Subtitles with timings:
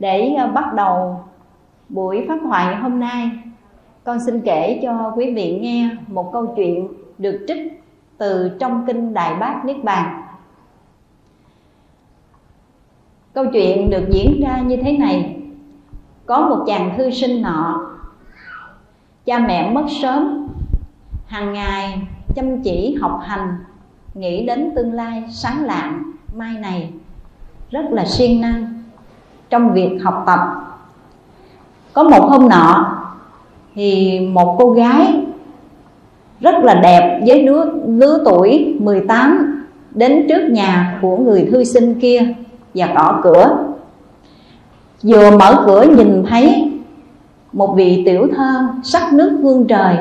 [0.00, 1.24] để ờ, bắt đầu
[1.88, 3.30] buổi pháp thoại hôm nay.
[4.04, 6.88] Con xin kể cho quý vị nghe một câu chuyện
[7.18, 7.84] được trích
[8.18, 10.22] từ trong kinh đại bát niết bàn.
[13.32, 15.36] Câu chuyện được diễn ra như thế này.
[16.26, 17.90] Có một chàng thư sinh nọ,
[19.24, 20.48] cha mẹ mất sớm,
[21.26, 21.98] hàng ngày
[22.34, 23.56] chăm chỉ học hành,
[24.14, 26.92] nghĩ đến tương lai sáng lạng mai này,
[27.70, 28.69] rất là siêng năng
[29.50, 30.38] trong việc học tập.
[31.92, 32.96] Có một hôm nọ
[33.74, 35.20] thì một cô gái
[36.40, 39.62] rất là đẹp với lứa, lứa tuổi 18
[39.94, 42.34] đến trước nhà của người thư sinh kia
[42.74, 43.58] và gõ cửa.
[45.02, 46.72] Vừa mở cửa nhìn thấy
[47.52, 49.96] một vị tiểu thơ sắc nước hương trời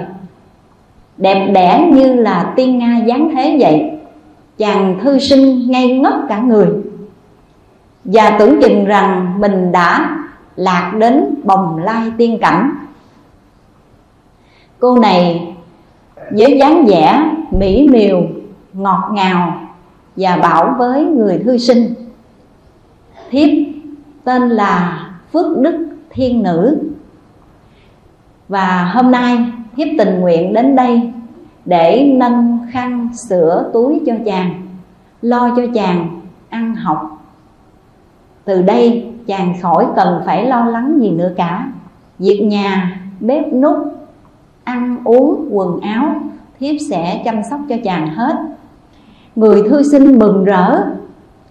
[1.18, 3.92] đẹp đẽ như là tiên nga dáng thế vậy.
[4.58, 6.68] Chàng thư sinh ngây ngất cả người
[8.04, 10.18] và tưởng chừng rằng mình đã
[10.56, 12.72] lạc đến bồng lai tiên cảnh.
[14.80, 15.54] Cô này
[16.32, 18.22] với dáng vẻ mỹ miều,
[18.74, 19.62] ngọt ngào
[20.16, 21.94] và bảo với người thư sinh.
[23.30, 23.50] Thiếp,
[24.24, 26.78] tên là phước đức thiên nữ.
[28.48, 29.38] Và hôm nay
[29.76, 31.12] thiếp tình nguyện đến đây
[31.66, 34.68] để nâng khăn sữa túi cho chàng,
[35.22, 37.19] lo cho chàng ăn học
[38.46, 41.72] từ đây, chàng khỏi cần phải lo lắng gì nữa cả.
[42.20, 43.78] Việc nhà, bếp nút
[44.64, 46.16] ăn uống, quần áo,
[46.60, 48.36] thiếp sẽ chăm sóc cho chàng hết.
[49.36, 50.84] Người thư sinh mừng rỡ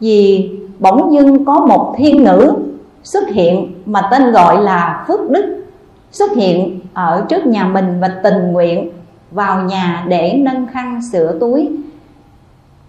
[0.00, 2.56] vì bỗng dưng có một thiên nữ
[3.03, 5.64] xuất hiện mà tên gọi là phước đức,
[6.11, 8.91] xuất hiện ở trước nhà mình và tình nguyện
[9.31, 11.69] vào nhà để nâng khăn sửa túi,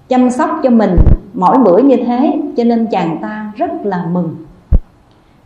[0.09, 0.95] chăm sóc cho mình
[1.33, 4.35] mỗi bữa như thế, cho nên chàng ta rất là mừng.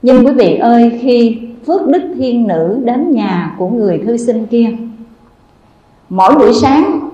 [0.01, 4.45] Nhưng quý vị ơi, khi phước đức thiên nữ đến nhà của người thư sinh
[4.45, 4.69] kia,
[6.09, 7.09] mỗi buổi sáng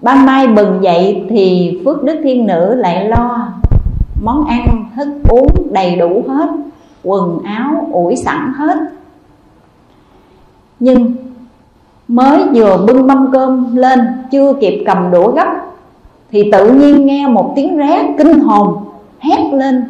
[0.00, 3.48] ban mai bừng dậy thì phước đức thiên nữ lại lo
[4.22, 6.48] món ăn thức uống đầy đủ hết,
[7.02, 8.78] quần áo, ủi sẵn hết.
[10.80, 11.12] Nhưng
[12.08, 15.64] mới vừa bưng mâm cơm lên, chưa kịp cầm đũa gấp
[16.34, 18.76] thì tự nhiên nghe một tiếng ré kinh hồn
[19.18, 19.84] hét lên.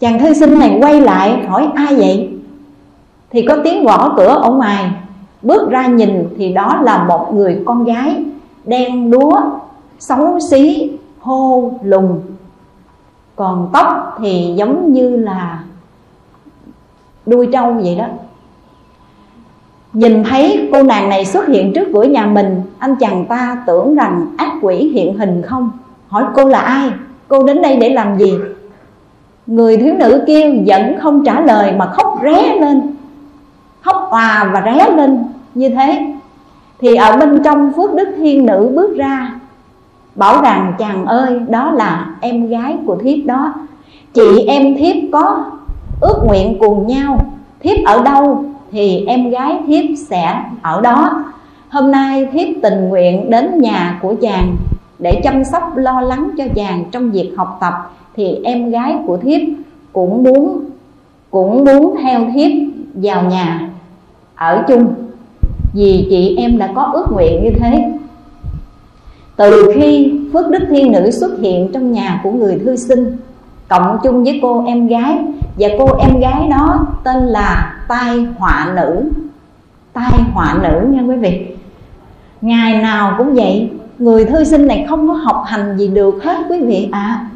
[0.00, 2.30] Chàng thư sinh này quay lại hỏi, ai vậy?
[3.30, 4.90] Thì có tiếng gõ cửa ở ngoài.
[5.42, 8.24] Bước ra nhìn thì đó là một người con gái
[8.64, 9.40] đen đúa,
[9.98, 12.20] xấu xí, hô lùng.
[13.36, 15.64] Còn tóc thì giống như là
[17.26, 18.06] đuôi trâu vậy đó.
[19.92, 23.94] Nhìn thấy cô nàng này xuất hiện trước cửa nhà mình, Anh chàng ta tưởng
[23.94, 25.70] rằng ác quỷ hiện hình không?
[26.08, 26.90] Hỏi cô là ai?
[27.28, 28.34] Cô đến đây để làm gì?
[29.46, 32.80] Người thiếu nữ kia vẫn không trả lời mà khóc ré lên.
[33.80, 35.24] Khóc hòa và ré lên
[35.54, 36.14] như thế.
[36.80, 39.40] Thì ở bên trong Phước Đức Thiên Nữ bước ra,
[40.14, 43.52] Bảo rằng chàng ơi, đó là em gái của thiếp đó.
[44.14, 45.44] Chị em thiếp có
[46.00, 47.18] ước nguyện cùng nhau.
[47.60, 48.44] Thiếp ở đâu?
[48.72, 51.24] Thì em gái thiếp sẽ ở đó.
[51.68, 54.56] Hôm nay thiếp tình nguyện đến nhà của chàng
[54.98, 57.74] để chăm sóc, lo lắng cho chàng trong việc học tập.
[58.16, 59.40] Thì em gái của thiếp
[59.92, 60.60] cũng muốn
[61.30, 62.52] cũng muốn theo thiếp
[62.94, 63.70] vào nhà
[64.34, 64.94] ở chung.
[65.74, 67.92] Vì chị em đã có ước nguyện như thế.
[69.36, 73.16] Từ khi phước đức thiên nữ xuất hiện trong nhà của người thư sinh
[73.70, 75.18] cộng chung với cô em gái.
[75.56, 79.10] Và cô em gái đó tên là tai họa nữ.
[79.92, 81.46] Tai họa nữ nha quý vị.
[82.40, 86.38] Ngày nào cũng vậy, người thư sinh này không có học hành gì được hết
[86.48, 87.00] quý vị ạ.
[87.00, 87.26] À.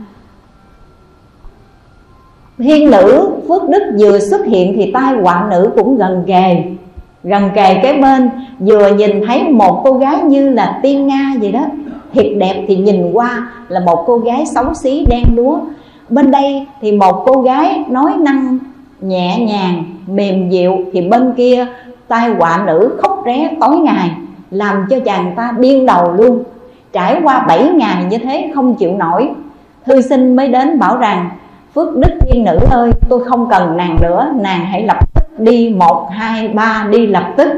[2.59, 6.65] thiên nữ, phước đức vừa xuất hiện thì tai họa nữ cũng gần kề.
[7.25, 11.53] Gần kề cái bên, vừa nhìn thấy một cô gái như là tiên nga vậy
[11.53, 11.67] đó.
[12.13, 15.59] Thiệt đẹp thì nhìn qua là một cô gái xấu xí đen đúa
[16.15, 18.59] bên đây thì một cô gái nói năng
[19.01, 21.67] nhẹ nhàng, mềm dịu, thì bên kia
[22.09, 24.11] tai họa nữ khóc ré tối ngày,
[24.51, 26.43] làm cho chàng ta điên đầu luôn.
[26.93, 29.31] Trải qua 7 ngày như thế không chịu nổi.
[29.87, 31.31] Thư sinh mới đến bảo rằng,
[31.75, 35.75] phước đức thiên nữ ơi, tôi không cần nàng nữa, nàng hãy lập tức đi,
[35.79, 37.49] một, hai, ba, đi lập tức.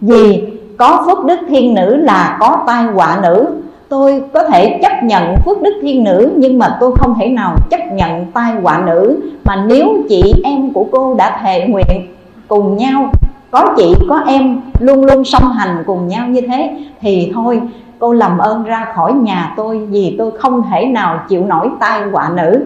[0.00, 0.42] Vì
[0.78, 3.46] có phước đức thiên nữ là có tai họa nữ
[3.88, 7.56] tôi có thể chấp nhận phước đức thiên nữ, nhưng mà tôi không thể nào
[7.70, 9.20] chấp nhận tai họa nữ.
[9.44, 12.06] Mà nếu chị em của cô đã thề nguyện
[12.48, 13.10] cùng nhau,
[13.50, 17.60] có chị, có em, luôn luôn song hành cùng nhau như thế, thì thôi,
[17.98, 22.02] cô làm ơn ra khỏi nhà tôi vì tôi không thể nào chịu nổi tai
[22.12, 22.64] họa nữ.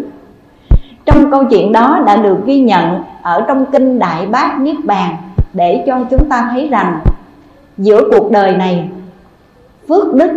[1.04, 5.16] Trong câu chuyện đó đã được ghi nhận ở trong kinh đại bát niết bàn,
[5.52, 7.00] để cho chúng ta thấy rằng
[7.78, 8.88] giữa cuộc đời này,
[9.88, 10.30] phước đức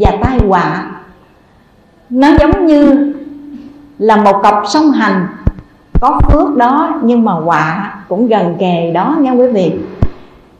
[0.00, 0.90] và tai họa.
[2.10, 3.12] Nó giống như
[3.98, 5.26] là một cặp song hành,
[6.00, 9.72] có phước đó nhưng mà họa cũng gần kề đó nha quý vị.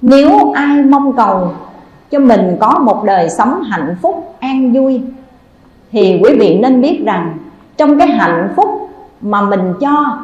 [0.01, 1.53] Nếu ai mong cầu
[2.11, 5.03] cho mình có một đời sống hạnh phúc, an vui,
[5.93, 7.39] thì quý vị nên biết rằng
[7.77, 8.91] trong cái hạnh phúc
[9.21, 10.19] mà mình cho,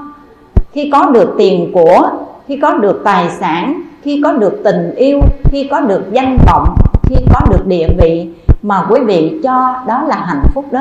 [0.72, 2.10] khi có được tiền của,
[2.48, 6.74] khi có được tài sản, khi có được tình yêu, khi có được danh vọng,
[7.02, 8.28] khi có được địa vị
[8.62, 10.80] mà quý vị cho đó là hạnh phúc đó.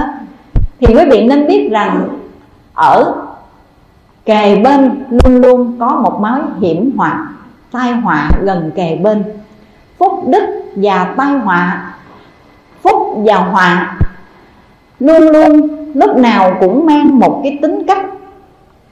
[0.80, 2.08] Thì quý vị nên biết rằng
[2.74, 3.14] ở
[4.26, 7.28] kề bên luôn luôn có một mối hiểm họa,
[7.72, 9.24] tai họa gần kề bên.
[9.98, 10.44] Phúc đức
[10.76, 11.94] và tai họa,
[12.82, 13.98] phúc và họa
[15.00, 18.06] luôn luôn lúc nào cũng mang một cái tính cách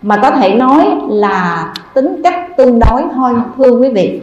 [0.01, 4.21] mà có thể nói là tính cách tương đối thôi, thưa quý vị.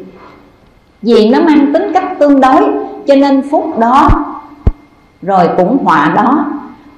[1.03, 2.63] Vì nó mang tính cách tương đối,
[3.07, 4.09] cho nên phúc đó
[5.27, 6.47] rồi cũng họa đó.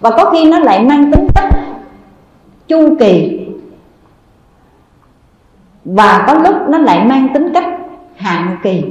[0.00, 1.44] Và có khi nó lại mang tính chất
[2.68, 3.46] chu kỳ.
[5.84, 7.64] Và có lúc nó lại mang tính cách
[8.16, 8.84] hạn kỳ.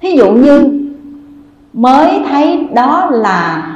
[0.00, 0.80] Thí dụ như
[1.72, 3.66] mới thấy đó là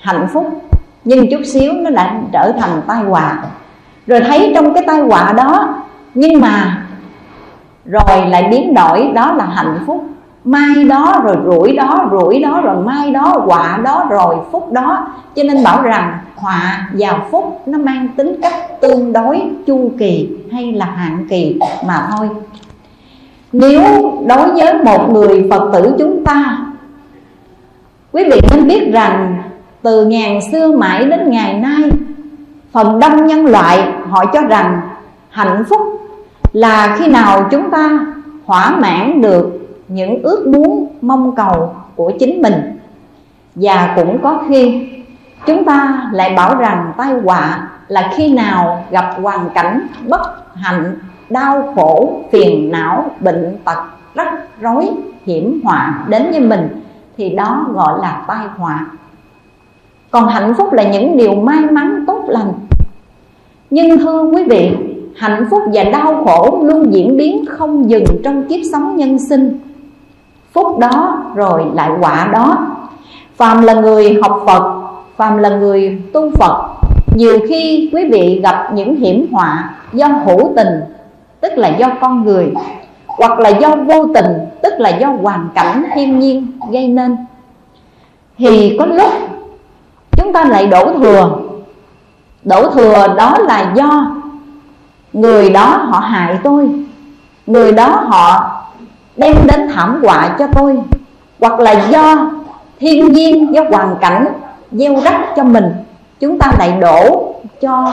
[0.00, 0.62] hạnh phúc,
[1.04, 3.44] nhưng chút xíu nó đã trở thành tai họa.
[4.06, 5.74] Rồi thấy trong cái tai họa đó,
[6.14, 6.86] nhưng mà
[7.84, 10.06] rồi lại biến đổi, đó là hạnh phúc
[10.44, 15.06] mai đó rồi rủi đó rủi đó rồi mai đó họa đó rồi phúc đó.
[15.36, 20.28] Cho nên bảo rằng họa và phúc nó mang tính cách tương đối chu kỳ
[20.52, 22.28] hay là hạn kỳ mà thôi.
[23.52, 26.58] Nếu đối với một người phật tử chúng ta,
[28.12, 29.42] quý vị nên biết rằng
[29.82, 31.90] từ ngàn xưa mãi đến ngày nay,
[32.72, 34.80] phần đông nhân loại họ cho rằng
[35.30, 35.80] hạnh phúc
[36.52, 37.98] là khi nào chúng ta
[38.46, 42.78] thỏa mãn được những ước muốn, mong cầu của chính mình.
[43.54, 44.88] Và cũng có khi,
[45.46, 50.94] chúng ta lại bảo rằng tai họa là khi nào gặp hoàn cảnh bất hạnh,
[51.30, 53.78] đau khổ, phiền não, bệnh tật,
[54.14, 54.90] rắc rối,
[55.26, 56.68] hiểm họa đến với mình,
[57.16, 58.86] thì đó gọi là tai họa.
[60.10, 62.52] Còn hạnh phúc là những điều may mắn, tốt lành.
[63.70, 64.76] Nhưng thưa quý vị,
[65.16, 69.58] hạnh phúc và đau khổ luôn diễn biến không dừng trong kiếp sống nhân sinh
[70.54, 72.58] phúc đó, rồi lại quả đó.
[73.36, 74.82] Phàm là người học phật,
[75.16, 76.66] phàm là người tu phật,
[77.16, 80.80] nhiều khi quý vị gặp những hiểm họa do hữu tình,
[81.40, 82.52] tức là do con người,
[83.06, 84.26] hoặc là do vô tình,
[84.62, 87.16] tức là do hoàn cảnh thiên nhiên gây nên.
[88.38, 89.10] Thì có lúc
[90.12, 91.38] chúng ta lại đổ thừa.
[92.44, 94.16] Đổ thừa đó là do
[95.12, 96.70] người đó họ hại tôi,
[97.46, 98.53] người đó họ
[99.16, 100.78] đem đến thảm họa cho tôi,
[101.40, 102.30] hoặc là do
[102.78, 104.26] thiên nhiên do hoàn cảnh
[104.72, 105.64] gieo rắc cho mình.
[106.20, 107.92] Chúng ta lại đổ cho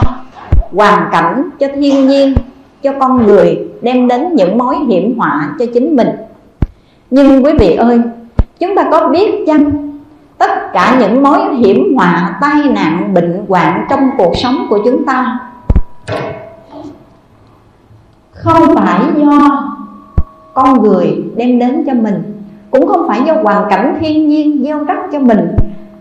[0.72, 2.34] hoàn cảnh, cho thiên nhiên,
[2.82, 6.08] cho con người đem đến những mối hiểm họa cho chính mình.
[7.10, 8.00] Nhưng quý vị ơi,
[8.58, 9.92] chúng ta có biết chăng,
[10.38, 15.06] tất cả những mối hiểm họa, tai nạn, bệnh hoạn trong cuộc sống của chúng
[15.06, 15.38] ta
[18.30, 19.71] không phải do
[20.54, 22.22] con người đem đến cho mình.
[22.70, 25.48] Cũng không phải do hoàn cảnh thiên nhiên gieo rắc cho mình,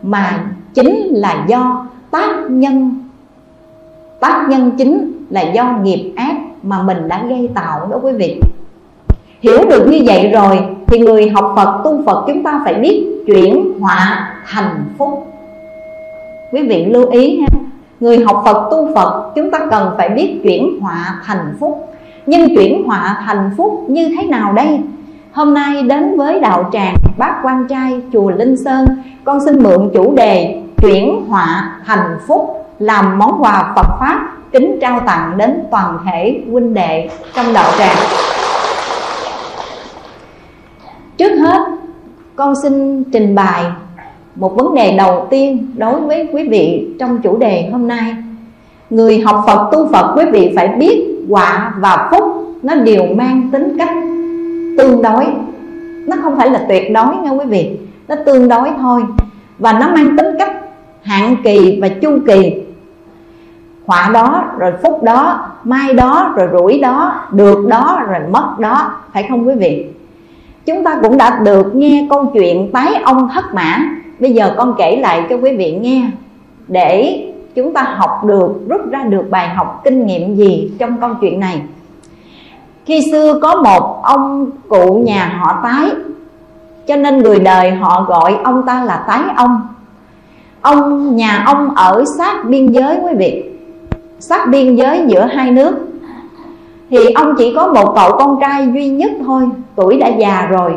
[0.03, 3.01] mà chính là do tác nhân
[4.19, 8.39] tác nhân chính là do nghiệp ác mà mình đã gây tạo đó quý vị.
[9.41, 13.23] Hiểu được như vậy rồi thì người học phật, tu phật chúng ta phải biết
[13.27, 15.27] chuyển họa thành phúc.
[16.51, 17.47] Quý vị lưu ý ha,
[17.99, 21.90] người học phật, tu phật chúng ta cần phải biết chuyển họa thành phúc
[22.25, 24.79] nhưng chuyển họa thành phúc như thế nào đây?
[25.31, 28.85] Hôm nay đến với đạo tràng bác quan trai chùa linh sơn,
[29.23, 34.77] con xin mượn chủ đề chuyển họa thành phúc làm món quà phật pháp kính
[34.81, 37.97] trao tặng đến toàn thể huynh đệ trong đạo tràng.
[41.17, 41.59] Trước hết,
[42.35, 43.63] con xin trình bày
[44.35, 48.15] một vấn đề đầu tiên đối với quý vị trong chủ đề hôm nay.
[48.89, 52.23] Người học phật, tu phật, quý vị phải biết họa và phúc,
[52.63, 53.93] nó đều mang tính cách
[54.77, 55.25] tương đối.
[56.07, 59.03] Nó không phải là tuyệt đối nha quý vị, nó tương đối thôi.
[59.59, 60.51] Và nó mang tính cách
[61.03, 62.53] hạn kỳ và chu kỳ.
[63.85, 68.91] Họa đó, rồi phúc đó, mai đó, rồi rủi đó, được đó, rồi mất đó,
[69.13, 69.85] phải không quý vị?
[70.65, 73.79] Chúng ta cũng đã được nghe câu chuyện tái ông thất mã.
[74.19, 76.01] Bây giờ con kể lại cho quý vị nghe
[76.67, 77.23] để
[77.55, 81.39] chúng ta học được, rút ra được bài học kinh nghiệm gì trong câu chuyện
[81.39, 81.61] này?
[82.85, 85.91] Khi xưa có một ông cụ nhà họ tái,
[86.87, 89.61] cho nên người đời họ gọi ông ta là tái ông.
[90.61, 93.43] Ông, nhà ông ở sát biên giới quý vị,
[94.19, 95.75] sát biên giới giữa hai nước.
[96.89, 99.43] Thì ông chỉ có một cậu con trai duy nhất thôi,
[99.75, 100.73] tuổi đã già rồi.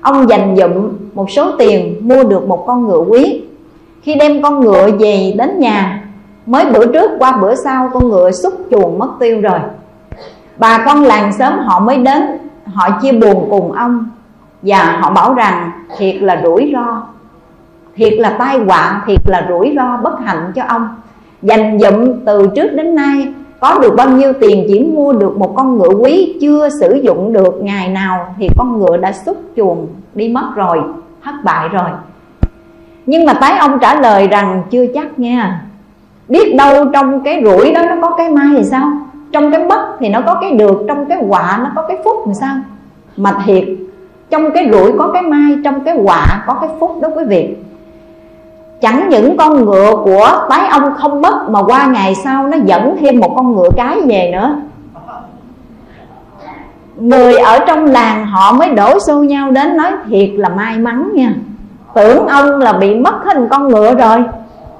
[0.00, 3.42] Ông dành dụm một số tiền mua được một con ngựa quý
[4.06, 6.04] khi đem con ngựa về đến nhà,
[6.46, 9.58] mới bữa trước qua bữa sau con ngựa xúc chuồng mất tiêu rồi.
[10.58, 12.22] Bà con làng sớm họ mới đến,
[12.64, 14.08] họ chia buồn cùng ông
[14.62, 17.02] và họ bảo rằng, thiệt là rủi ro,
[17.96, 20.88] thiệt là tai họa, thiệt là rủi ro bất hạnh cho ông.
[21.42, 25.52] Dành dụm từ trước đến nay, có được bao nhiêu tiền chỉ mua được một
[25.56, 29.86] con ngựa quý chưa sử dụng được ngày nào thì con ngựa đã xúc chuồng
[30.14, 30.80] đi mất rồi,
[31.24, 31.90] thất bại rồi
[33.06, 35.62] nhưng mà tái ông trả lời rằng chưa chắc nha.
[36.28, 38.92] Biết đâu trong cái rủi đó nó có cái may thì sao?
[39.32, 42.16] Trong cái mất thì nó có cái được, trong cái họa nó có cái phúc
[42.26, 42.56] thì sao?
[43.16, 43.64] Mà thiệt,
[44.30, 47.54] trong cái rủi có cái mai, trong cái họa có cái phúc đó quý vị.
[48.80, 52.96] Chẳng những con ngựa của tái ông không mất, mà qua ngày sau nó dẫn
[53.00, 54.56] thêm một con ngựa cái về nữa.
[56.96, 61.10] Người ở trong làng họ mới đổ xô nhau đến nói thiệt là may mắn
[61.14, 61.34] nha
[61.96, 64.24] tưởng ông là bị mất hết con ngựa rồi.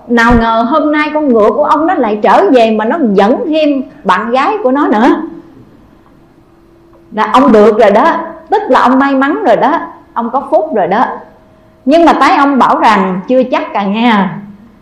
[0.09, 3.45] Nào ngờ hôm nay con ngựa của ông nó lại trở về mà nó dẫn
[3.49, 5.09] thêm bạn gái của nó nữa.
[7.13, 8.13] Là ông được rồi đó,
[8.51, 9.81] tức là ông may mắn rồi đó,
[10.13, 11.05] ông có phúc rồi đó.
[11.85, 14.39] Nhưng mà tái ông bảo rằng chưa chắc cả nha.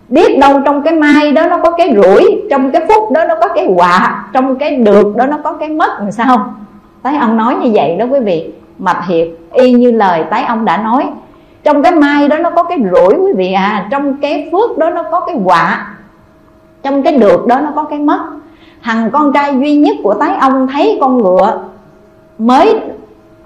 [0.08, 3.34] biết đâu trong cái mai đó nó có cái rủi, trong cái phúc đó nó
[3.40, 6.54] có cái họa, trong cái được đó nó có cái mất làm sao?
[7.02, 10.64] Tái ông nói như vậy đó quý vị mà thiệt y như lời tái ông
[10.64, 11.06] đã nói
[11.64, 13.88] trong cái mai đó nó có cái rủi quý vị à.
[13.90, 15.94] Trong cái phước đó nó có cái quả.
[16.83, 18.21] Trong cái được đó nó có cái mất.
[18.83, 21.59] Thằng con trai duy nhất của tái ông thấy con ngựa
[22.38, 22.80] mới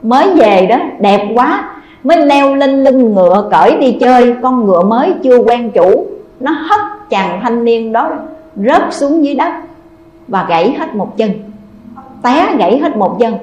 [0.03, 1.71] mới về đó, đẹp quá,
[2.05, 4.35] mới leo lên lưng ngựa cởi đi chơi.
[4.43, 6.07] Con ngựa mới chưa quen chủ.
[6.41, 8.11] Nó hất chàng thanh niên đó
[8.57, 9.53] rớt xuống dưới đất
[10.29, 11.31] và gãy hết một chân.
[12.23, 13.35] Té gãy hết một chân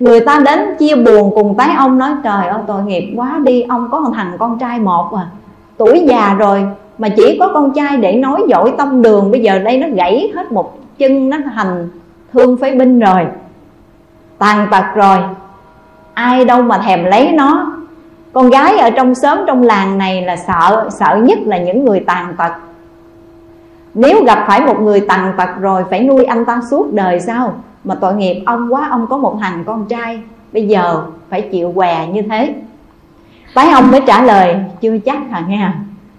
[0.00, 3.62] người ta đến chia buồn cùng tái ông nói, trời ơi, tội nghiệp quá đi,
[3.62, 5.26] ông có một thằng con trai một à
[5.76, 6.66] tuổi già rồi
[6.98, 10.32] mà chỉ có con trai để nói giỏi tông đường, bây giờ đây nó gãy
[10.36, 11.88] hết một chân, nó thành
[12.32, 13.26] thương phế binh rồi,
[14.38, 15.18] tàn tật rồi.
[16.14, 17.72] Ai đâu mà thèm lấy nó.
[18.32, 22.00] Con gái ở trong xóm, trong làng này là sợ sợ nhất là những người
[22.00, 22.52] tàn tật.
[23.94, 27.54] Nếu gặp phải một người tàn tật rồi, phải nuôi anh ta suốt đời sao?
[27.84, 30.20] Mà tội nghiệp, ông quá, ông có một thằng con trai,
[30.52, 32.54] bây giờ phải chịu què như thế.
[33.54, 35.68] Tái ông mới trả lời, chưa chắc hả nghe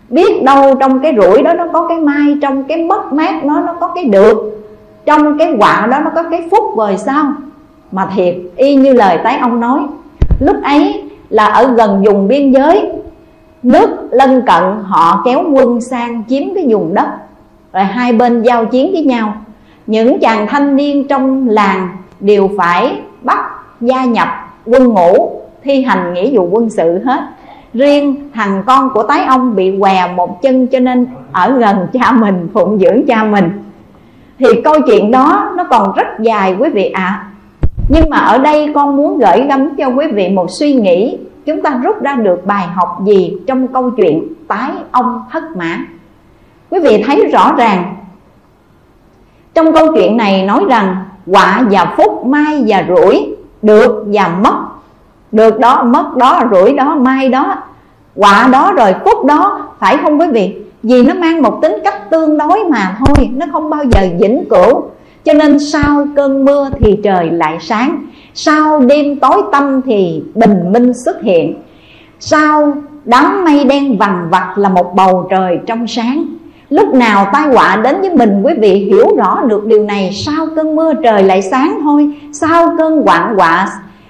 [0.10, 3.60] biết đâu trong cái rủi đó nó có cái mai, trong cái mất mát nó
[3.60, 4.51] nó có cái được.
[5.05, 7.34] Trong cái quạ đó nó có cái phúc rồi sao?
[7.91, 9.79] Mà thiệt, y như lời tái ông nói,
[10.39, 12.91] lúc ấy là ở gần vùng biên giới,
[13.63, 17.07] nước lân cận họ kéo quân sang chiếm cái vùng đất.
[17.74, 19.34] Rồi hai bên giao chiến với nhau
[19.88, 21.89] những chàng thanh niên trong làng
[22.20, 23.39] đều phải bắt,
[23.82, 24.27] gia nhập
[24.65, 27.22] quân ngũ, thi hành nghĩa vụ quân sự hết.
[27.74, 32.12] Riêng thằng con của tái ông bị què một chân cho nên ở gần cha
[32.12, 33.50] mình, phụng dưỡng cha mình.
[34.39, 37.04] Thì câu chuyện đó nó còn rất dài quý vị ạ.
[37.04, 37.27] À.
[37.89, 41.18] nhưng mà ở đây con muốn gửi gắm cho quý vị một suy nghĩ.
[41.46, 45.80] Chúng ta rút ra được bài học gì trong câu chuyện tái ông thất mã?
[46.70, 47.96] Quý vị thấy rõ ràng
[49.56, 50.96] trong câu chuyện này nói rằng
[51.28, 54.56] quả và phúc mai và rủi được và mất.
[55.32, 57.56] Được đó, mất đó, rủi đó, mai đó.
[58.16, 59.62] Quả đó rồi phúc đó.
[59.80, 60.56] Phải không quý vị?
[60.84, 64.46] Vì nó mang một tính cách tương đối mà thôi, nó không bao giờ vĩnh
[64.50, 64.84] cửu.
[65.24, 68.06] Cho nên sau cơn mưa thì trời lại sáng.
[68.34, 71.56] Sau đêm tối tâm thì bình minh xuất hiện.
[72.20, 72.74] Sau
[73.06, 76.26] đám mây đen vằn vặt là một bầu trời trong sáng.
[76.69, 80.12] Lúc nào tai họa đến với mình, quý vị hiểu rõ được điều này.
[80.25, 83.67] Sau cơn mưa trời lại sáng thôi, Sau cơn quạng họa,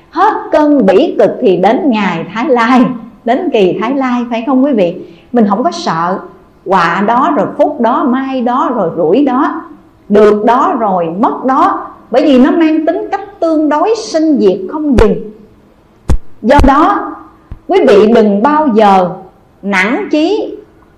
[0.09, 2.81] hết cơn bỉ cực thì đến ngày Thái Lai,
[3.25, 4.95] Đến kỳ Thái Lai, phải không quý vị?
[5.31, 6.19] Mình không có sợ
[6.65, 9.61] Họa đó rồi phúc đó, mai đó rồi rủi đó,
[10.09, 11.87] Được đó rồi mất đó.
[12.11, 15.15] Bởi vì nó mang tính cách tương đối sinh diệt không dừng.
[16.41, 17.11] Do đó,
[17.67, 19.09] quý vị đừng bao giờ
[19.61, 20.55] nản chí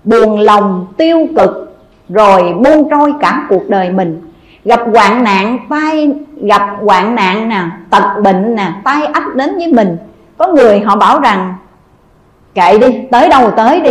[0.08, 1.76] buồn lòng, tiêu cực,
[2.08, 4.20] rồi buông trôi cả cuộc đời mình.
[4.64, 6.10] Gặp hoạn nạn, tai,
[6.40, 9.96] gặp hoạn nạn nè, tật bệnh nè, tai ách đến với mình.
[10.38, 11.54] Có người họ bảo rằng,
[12.54, 13.90] kệ đi, tới đâu tới đi.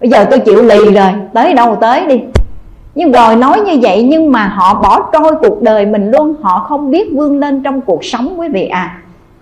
[0.00, 2.20] Bây giờ tôi chịu lì rồi, tới đâu tới đi.
[2.94, 6.66] Nhưng rồi nói như vậy nhưng mà họ bỏ trôi cuộc đời mình luôn, họ
[6.68, 8.98] không biết vươn lên trong cuộc sống quý vị à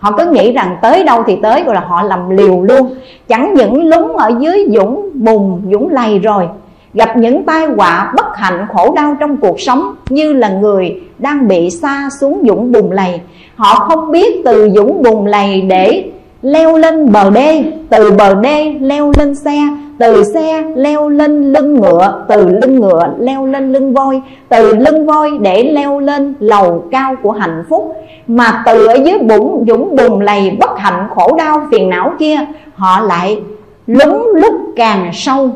[0.07, 2.95] họ cứ nghĩ rằng tới đâu thì tới rồi là họ làm liều luôn.
[3.29, 6.49] Chẳng những lúng ở dưới dũng bùn, dũng lầy rồi,
[6.95, 11.49] gặp những tai họa bất hạnh, khổ đau trong cuộc sống, như là người đang
[11.49, 13.21] bị xa xuống dũng bùn lầy.
[13.57, 16.05] Họ không biết từ dũng bùn lầy để
[16.43, 19.59] leo lên bờ đê, từ bờ đê leo lên xe
[19.99, 25.07] từ xe leo lên lưng ngựa, từ lưng ngựa leo lên lưng voi, từ lưng
[25.07, 27.97] voi để leo lên lầu cao của hạnh phúc.
[28.26, 32.37] Mà từ ở dưới bụng, dũng bùn lầy bất hạnh khổ đau phiền não kia,
[32.75, 33.41] họ lại
[33.87, 35.50] lúng lúc càng sâu.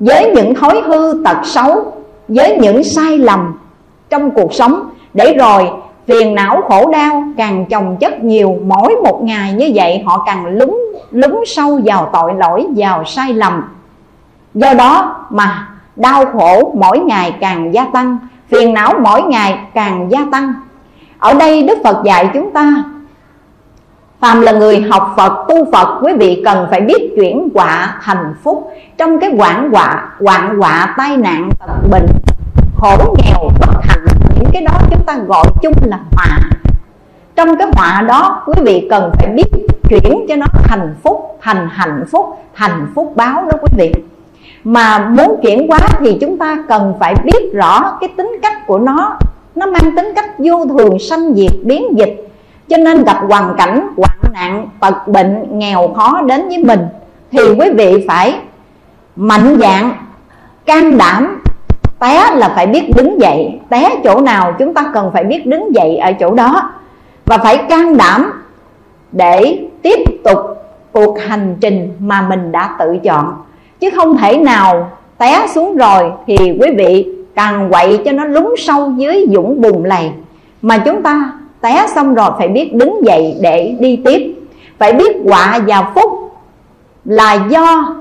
[0.00, 1.92] Với những thói hư tật xấu,
[2.28, 3.58] với những sai lầm
[4.10, 5.70] trong cuộc sống, để rồi
[6.06, 10.46] phiền não khổ đau, càng chồng chất nhiều, mỗi một ngày như vậy họ càng
[10.46, 13.62] lúng lúng sâu vào tội lỗi, vào sai lầm.
[14.54, 18.18] Do đó mà đau khổ mỗi ngày càng gia tăng,
[18.48, 20.54] phiền não mỗi ngày càng gia tăng.
[21.18, 22.84] Ở đây đức phật dạy chúng ta,
[24.20, 28.34] phàm là người học phật, tu phật, quý vị cần phải biết chuyển quả thành
[28.42, 28.70] phúc.
[28.98, 32.06] Trong cái quảng quả quạng quả tai nạn tật bệnh,
[32.78, 34.03] khổ nghèo bất hạnh
[34.44, 36.38] những cái đó chúng ta gọi chung là họa.
[37.36, 39.44] Trong cái họa đó, quý vị cần phải biết
[39.88, 43.92] chuyển cho nó thành phúc, thành hạnh phúc, thành phúc báo đó quý vị.
[44.64, 48.78] Mà muốn chuyển hóa thì chúng ta cần phải biết rõ cái tính cách của
[48.78, 49.16] nó.
[49.54, 52.28] Nó mang tính cách vô thường, sanh diệt, biến dịch.
[52.68, 56.80] Cho nên gặp hoàn cảnh hoạn nạn, tật bệnh, nghèo khó đến với mình,
[57.32, 58.38] thì quý vị phải
[59.16, 59.96] mạnh dạng
[60.66, 61.43] can đảm
[62.04, 63.58] té là phải biết đứng dậy.
[63.68, 66.70] Té chỗ nào chúng ta cần phải biết đứng dậy ở chỗ đó.
[67.24, 68.32] Và phải can đảm
[69.12, 70.38] để tiếp tục
[70.92, 73.34] cuộc hành trình mà mình đã tự chọn.
[73.80, 78.54] Chứ không thể nào té xuống rồi thì quý vị càng quậy cho nó lún
[78.58, 80.10] sâu dưới dũng bùn lầy
[80.62, 84.34] mà chúng ta té xong rồi phải biết đứng dậy để đi tiếp.
[84.78, 86.32] Phải biết quả và phúc
[87.04, 87.94] là do.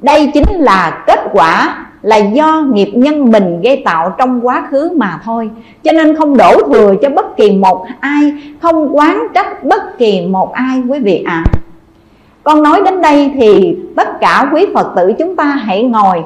[0.00, 4.90] Đây chính là kết quả là do nghiệp nhân mình gây tạo trong quá khứ
[4.96, 5.50] mà thôi.
[5.82, 10.26] Cho nên không đổ thừa cho bất kỳ một ai, không quán trách bất kỳ
[10.26, 11.44] một ai, quý vị ạ.
[11.46, 11.52] À.
[12.42, 16.22] con nói đến đây thì tất cả quý phật tử chúng ta hãy ngồi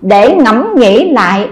[0.00, 1.48] để ngẫm nghĩ lại,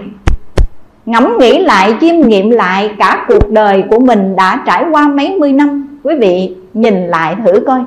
[1.05, 5.39] ngẫm nghĩ lại, chiêm nghiệm lại cả cuộc đời của mình đã trải qua mấy
[5.39, 5.99] mươi năm.
[6.03, 7.79] Quý vị nhìn lại thử coi.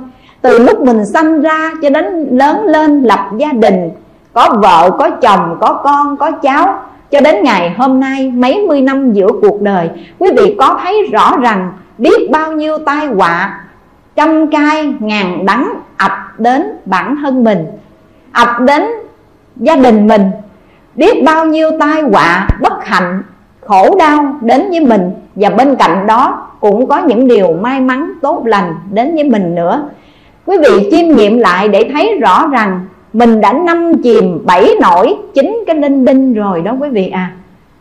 [0.43, 3.91] Từ lúc mình sanh ra cho đến lớn lên lập gia đình
[4.33, 6.83] có vợ, có chồng, có con, có cháu.
[7.11, 11.09] Cho đến ngày hôm nay, mấy mươi năm giữa cuộc đời, quý vị có thấy
[11.13, 13.61] rõ rằng biết bao nhiêu tai họa,
[14.17, 17.67] trăm cay, ngàn đắng ập đến bản thân mình,
[18.33, 18.83] ập đến
[19.57, 20.31] gia đình mình.
[20.95, 23.23] Biết bao nhiêu tai họa bất hạnh,
[23.67, 25.11] khổ đau đến với mình.
[25.35, 29.55] Và bên cạnh đó cũng có những điều may mắn tốt lành đến với mình
[29.55, 29.83] nữa.
[30.47, 32.81] Quý vị chiêm nghiệm lại để thấy rõ rằng
[33.13, 37.33] mình đã năm chìm bảy nổi, chính cái linh đinh rồi đó quý vị à.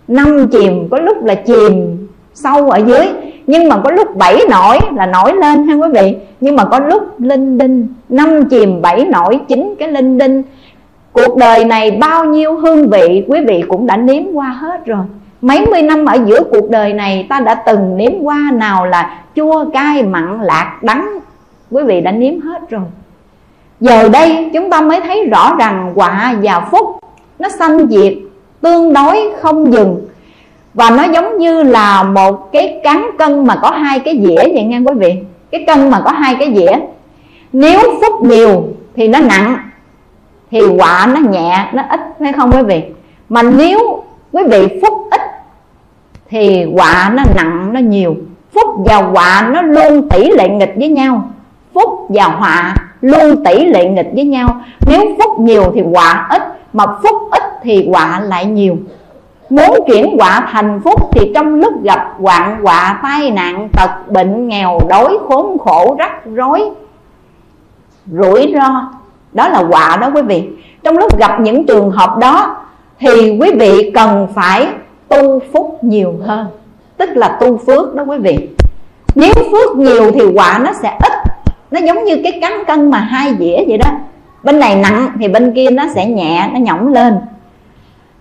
[0.08, 1.98] Năm chìm, có lúc là chìm
[2.34, 3.08] sâu ở dưới,
[3.48, 6.16] nhưng mà có lúc bảy nổi là nổi lên ha quý vị.
[6.42, 10.44] Nhưng mà có lúc linh đinh, năm chìm bảy nổi, chính cái linh đinh.
[11.14, 15.06] Cuộc đời này bao nhiêu hương vị, quý vị cũng đã nếm qua hết rồi.
[15.42, 19.20] Mấy mươi năm ở giữa cuộc đời này, ta đã từng nếm qua nào là
[19.36, 21.20] chua cay mặn lạc đắng,
[21.72, 22.84] quý vị đã nếm hết rồi
[23.80, 27.00] giờ đây, chúng ta mới thấy rõ rằng quả và phúc
[27.40, 28.14] nó sanh diệt,
[28.62, 30.08] tương đối không dừng.
[30.74, 34.64] Và nó giống như là một cái cán cân mà có hai cái dĩa vậy
[34.64, 35.16] nha quý vị.
[35.52, 36.72] Cái cân mà có hai cái dĩa.
[37.54, 38.64] Nếu phúc nhiều
[38.96, 39.58] thì nó nặng,
[40.52, 42.84] thì quả nó nhẹ, nó ít, phải không quý vị?
[43.30, 45.22] Mà nếu quý vị phúc ít
[46.30, 48.16] thì quả nó nặng, nó nhiều.
[48.54, 51.30] Phúc và họa nó luôn tỷ lệ nghịch với nhau
[51.74, 54.62] phúc và họa luôn tỷ lệ nghịch với nhau.
[54.88, 56.42] Nếu phúc nhiều thì họa ít,
[56.74, 58.76] mà phúc ít thì họa lại nhiều.
[59.50, 64.48] Muốn chuyển họa thành phúc thì trong lúc gặp hoạn họa, tai nạn, tật, bệnh,
[64.48, 66.70] nghèo, đói, khốn khổ, rắc rối,
[68.12, 68.90] rủi ro,
[69.34, 70.50] đó là họa đó quý vị.
[70.84, 72.56] Trong lúc gặp những trường hợp đó
[73.00, 74.68] thì quý vị cần phải
[75.08, 76.48] tu phúc nhiều hơn,
[76.98, 78.50] tức là tu phước đó quý vị.
[79.16, 81.29] Nếu phước nhiều thì quả nó sẽ ít
[81.72, 83.90] nó giống như cái cán cân mà hai dĩa vậy đó.
[84.44, 87.20] Bên này nặng thì bên kia nó sẽ nhẹ, nó nhõng lên.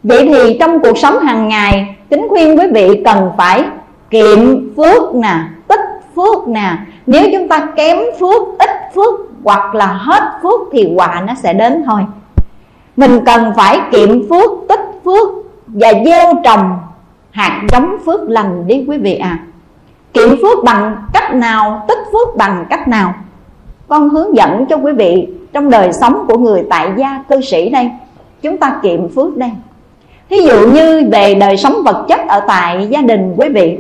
[0.03, 3.65] Vậy thì trong cuộc sống hàng ngày, kính khuyên quý vị cần phải
[4.11, 4.39] kiệm
[4.77, 5.35] phước nè,
[5.69, 5.81] tích
[6.17, 6.77] phước nè.
[7.07, 11.53] Nếu chúng ta kém phước, ít phước hoặc là hết phước thì quả nó sẽ
[11.53, 12.01] đến thôi.
[12.97, 15.29] Mình cần phải kiệm phước, tích phước
[15.67, 16.79] và gieo trồng
[17.31, 19.39] hạt giống phước lành đi quý vị à
[20.15, 23.15] kiệm phước bằng cách nào, tích phước bằng cách nào?
[23.89, 27.69] Con hướng dẫn cho quý vị trong đời sống của người tại gia cư sĩ
[27.69, 27.91] đây.
[28.43, 29.51] Chúng ta kiệm phước đây.
[30.31, 33.79] Thí dụ như về đời sống vật chất ở tại gia đình quý vị.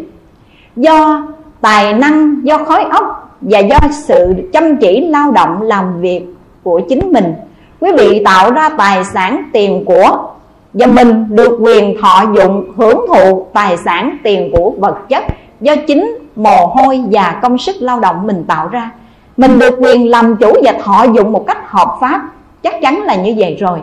[0.76, 1.26] Do
[1.60, 6.22] tài năng, do khói óc và do sự chăm chỉ lao động làm việc
[6.62, 7.34] của chính mình,
[7.80, 10.28] quý vị tạo ra tài sản tiền của
[10.74, 15.24] và mình được quyền thọ dụng, hưởng thụ tài sản tiền của vật chất
[15.60, 18.90] do chính mồ hôi và công sức lao động mình tạo ra
[19.38, 22.30] mình được quyền làm chủ và thọ dụng một cách hợp pháp.
[22.62, 23.78] Chắc chắn là như vậy rồi.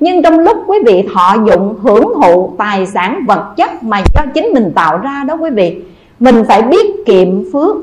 [0.00, 4.22] Nhưng trong lúc quý vị thọ dụng, hưởng thụ tài sản, vật chất mà do
[4.34, 5.76] chính mình tạo ra đó quý vị,
[6.20, 7.76] mình phải biết kiệm phước.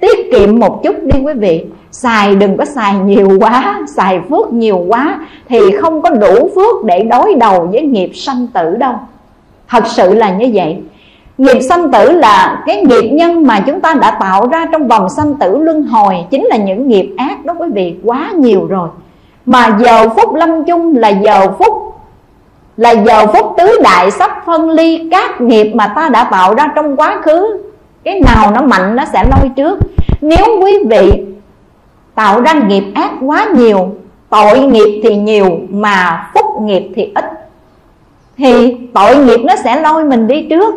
[0.00, 1.64] Tiết kiệm một chút đi quý vị.
[1.90, 6.84] Xài đừng có xài nhiều quá, xài phước nhiều quá thì không có đủ phước
[6.84, 8.94] để đối đầu với nghiệp sanh tử đâu.
[9.68, 10.76] Thật sự là như vậy
[11.38, 15.08] nghiệp sanh tử là cái nghiệp nhân mà chúng ta đã tạo ra trong vòng
[15.08, 18.88] sanh tử luân hồi, chính là những nghiệp ác đó quý vị, quá nhiều rồi.
[19.46, 21.94] Mà giờ phút lâm chung là giờ phút,
[22.76, 26.66] là giờ phút tứ đại sắp phân ly các nghiệp mà ta đã tạo ra
[26.74, 27.62] trong quá khứ.
[28.04, 29.78] Cái nào nó mạnh nó sẽ lôi trước.
[30.20, 31.22] Nếu quý vị
[32.14, 33.94] tạo ra nghiệp ác quá nhiều,
[34.30, 37.24] tội nghiệp thì nhiều mà phúc nghiệp thì ít,
[38.36, 40.74] thì tội nghiệp nó sẽ lôi mình đi trước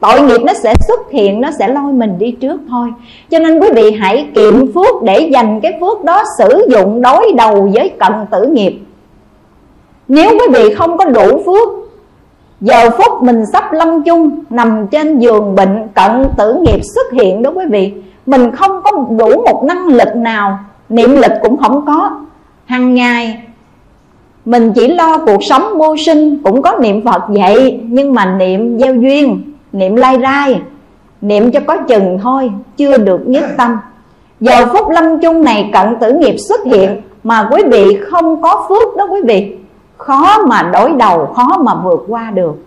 [0.00, 2.88] tội nghiệp nó sẽ xuất hiện, nó sẽ lôi mình đi trước thôi.
[3.30, 7.32] Cho nên quý vị hãy kiệm phước để dành cái phước đó sử dụng đối
[7.36, 8.78] đầu với cận tử nghiệp.
[10.08, 11.68] Nếu quý vị không có đủ phước,
[12.60, 17.42] giờ phút mình sắp lâm chung, nằm trên giường bệnh, cận tử nghiệp xuất hiện
[17.42, 17.92] đó quý vị,
[18.26, 22.10] mình không có đủ một năng lực nào, niệm lực cũng không có.
[22.64, 23.42] Hàng ngày,
[24.44, 28.78] mình chỉ lo cuộc sống mưu sinh cũng có niệm phật vậy, nhưng mà niệm
[28.78, 30.60] gieo duyên niệm lai rai,
[31.20, 33.76] niệm cho có chừng thôi, chưa được nhất tâm.
[34.40, 38.66] Giờ phút lâm chung này, cận tử nghiệp xuất hiện, mà quý vị không có
[38.68, 39.56] phước đó quý vị.
[39.96, 42.64] Khó mà đối đầu, khó mà vượt qua được.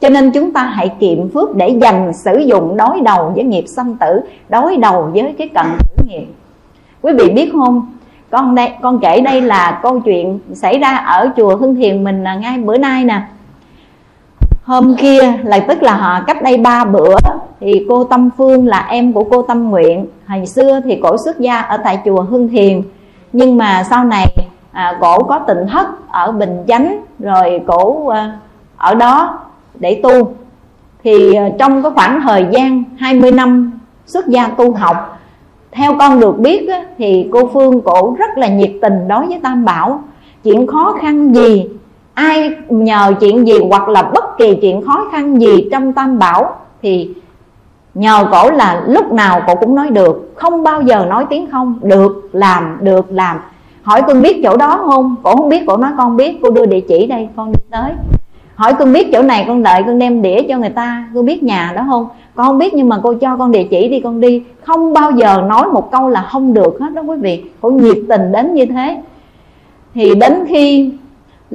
[0.00, 3.64] Cho nên chúng ta hãy kiệm phước để dành sử dụng đối đầu với nghiệp
[3.76, 6.26] sanh tử, đối đầu với cái cận tử nghiệp.
[7.02, 7.92] Quý vị biết không?
[8.30, 12.24] Con đây, con kể đây là câu chuyện xảy ra ở chùa Hưng Thiền mình
[12.24, 13.22] là ngay bữa nay nè
[14.66, 17.14] hôm kia là tức là họ cách đây ba bữa
[17.60, 20.06] thì cô Tâm Phương là em của cô Tâm Nguyện.
[20.26, 22.82] Hồi xưa thì cổ xuất gia ở tại chùa Hưng Thiền.
[23.32, 24.26] Nhưng mà sau này
[24.72, 28.38] à, cổ có tình thất ở Bình Chánh rồi cổ à,
[28.76, 29.38] ở đó
[29.74, 30.34] để tu.
[31.04, 33.72] Thì à, trong cái khoảng thời gian 20 năm
[34.06, 35.18] xuất gia tu học
[35.72, 39.40] theo con được biết á, thì cô Phương cổ rất là nhiệt tình đối với
[39.42, 40.02] Tam Bảo.
[40.44, 41.68] Chuyện khó khăn gì
[42.16, 46.56] ai nhờ chuyện gì hoặc là bất kỳ chuyện khó khăn gì trong Tam Bảo
[46.82, 47.10] thì
[47.94, 50.32] nhờ cổ là lúc nào cổ cũng nói được.
[50.34, 51.78] Không bao giờ nói tiếng không.
[51.82, 53.36] Được làm được làm.
[53.82, 55.16] Hỏi cưng biết chỗ đó không?
[55.22, 56.38] Cổ không biết, cổ nói con biết.
[56.42, 57.92] Cô đưa địa chỉ đây, con đi tới.
[58.54, 61.08] Hỏi cưng biết chỗ này, con đợi con đem đĩa cho người ta.
[61.14, 62.08] Con biết nhà đó không?
[62.34, 64.42] Con không biết, nhưng mà cô cho con địa chỉ đi, con đi.
[64.62, 67.44] Không bao giờ nói một câu là không được hết đó quý vị.
[67.60, 69.02] Cổ nhiệt tình đến như thế.
[69.94, 70.92] Thì đến khi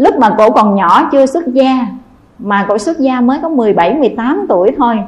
[0.01, 1.87] lúc mà cổ còn nhỏ chưa xuất gia,
[2.39, 4.99] mà cổ xuất gia mới có 17 18 tuổi thôi.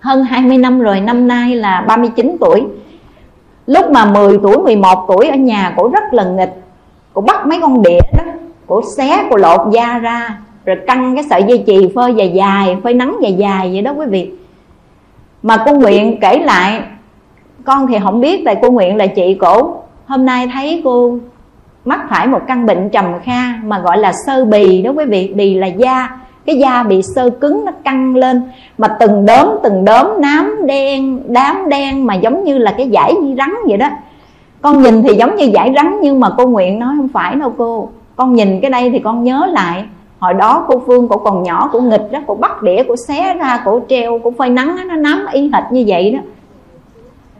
[0.00, 2.64] Hơn 20 năm rồi, năm nay là 39 tuổi.
[3.66, 6.62] Lúc mà 10 tuổi 11 tuổi, ở nhà cổ rất là nghịch.
[7.12, 8.24] Cổ bắt mấy con đĩa đó,
[8.66, 12.76] cổ xé, cổ lột da ra, rồi căng cái sợi dây chì phơi dài dài,
[12.82, 14.30] phơi nắng dài dài vậy đó quý vị.
[15.42, 16.82] Mà cô nguyện kể lại,
[17.64, 19.76] con thì không biết, tại cô nguyện là chị cổ.
[20.06, 21.18] Hôm nay thấy cô
[21.84, 25.32] mắc phải một căn bệnh trầm kha mà gọi là sơ bì đó quý vị.
[25.34, 26.18] Bì là da.
[26.46, 28.42] Cái da bị sơ cứng, nó căng lên.
[28.78, 33.14] Mà từng đốm từng đốm nám đen, đám đen mà giống như là cái dải
[33.38, 33.88] rắn vậy đó.
[34.62, 37.54] Con nhìn thì giống như dải rắn nhưng mà cô nguyện nói không phải đâu
[37.58, 37.88] cô.
[38.16, 39.84] Con nhìn cái đây thì con nhớ lại.
[40.18, 43.34] Hồi đó cô phương cổ còn nhỏ cổ nghịch đó cổ bắt đĩa cổ xé
[43.34, 46.18] ra cổ treo cổ phơi nắng nó nắm y hệt như vậy đó.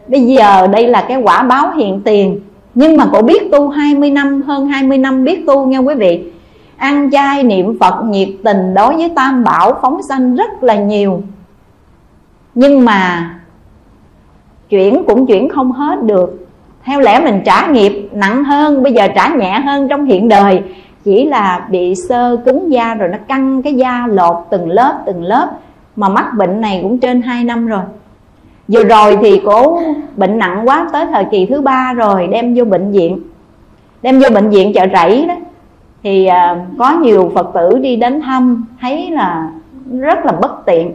[0.07, 2.39] Bây giờ đây là cái quả báo hiện tiền
[2.75, 6.31] nhưng mà cổ biết tu 20 năm, hơn 20 năm biết tu nha quý vị.
[6.77, 11.21] Ăn chay niệm phật nhiệt tình đối với tam bảo phóng sanh rất là nhiều.
[12.55, 13.29] Nhưng mà
[14.69, 16.47] chuyển cũng chuyển không hết được.
[16.83, 20.63] Theo lẽ mình trả nghiệp nặng hơn, bây giờ trả nhẹ hơn trong hiện đời.
[21.03, 25.23] Chỉ là bị sơ cứng da rồi nó căng cái da lột từng lớp từng
[25.23, 25.49] lớp.
[25.95, 27.81] Mà mắc bệnh này cũng trên 2 năm rồi
[28.67, 29.79] vừa rồi thì cố
[30.17, 33.19] bệnh nặng quá, tới thời kỳ thứ ba rồi, đem vô bệnh viện.
[34.01, 35.35] Đem vô bệnh viện chợ rẫy đó.
[36.03, 39.51] Thì à, có nhiều phật tử đi đến thăm, thấy là
[39.99, 40.91] rất là bất tiện.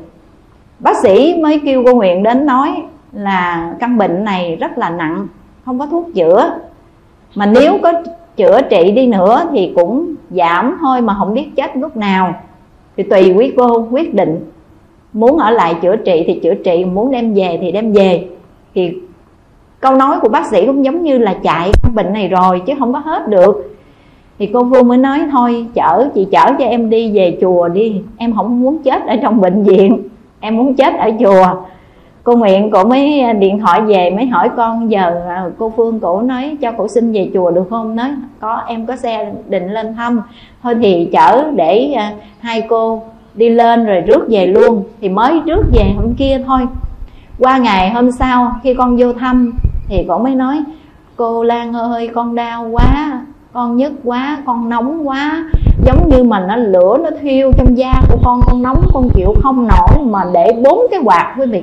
[0.79, 5.27] Bác sĩ mới kêu cô nguyện đến nói là căn bệnh này rất là nặng,
[5.65, 6.51] không có thuốc chữa.
[7.35, 7.93] Mà nếu có
[8.37, 12.35] chữa trị đi nữa thì cũng giảm thôi mà không biết chết lúc nào.
[12.97, 14.41] Thì tùy quý cô quyết định
[15.19, 18.25] muốn ở lại chữa trị thì chữa trị, muốn đem về thì đem về.
[18.75, 18.93] Thì
[19.81, 22.93] câu nói của bác sĩ cũng giống như là chạy bệnh này rồi chứ không
[22.93, 23.77] có hết được.
[24.39, 28.03] Thì cô Phương mới nói, thôi, chở, chị chở cho em đi về chùa đi,
[28.17, 30.09] em không muốn chết ở trong bệnh viện,
[30.41, 31.47] em muốn chết ở chùa.
[32.23, 36.23] Cô nguyện cổ mới điện thoại về, mới hỏi con, giờ à, cô phương cổ
[36.23, 37.97] nói cho cổ xin về chùa được không?
[37.97, 38.09] Nói,
[38.41, 40.23] có, em có xe định lên thăm.
[40.63, 43.03] Thôi thì chở để à, hai cô
[43.39, 46.61] đi lên rồi rước về luôn, thì mới rước về hôm kia thôi.
[47.39, 49.53] Qua ngày hôm sau, khi con vô thăm,
[49.89, 50.63] thì cổ mới nói,
[51.17, 53.21] cô lan ơi, con đau quá,
[53.53, 55.45] con nhức quá, con nóng quá.
[55.85, 59.35] Giống như mà nó lửa nó thiêu trong da của con con nóng, con chịu
[59.43, 61.63] không nổi mà để bốn cái quạt quý vị,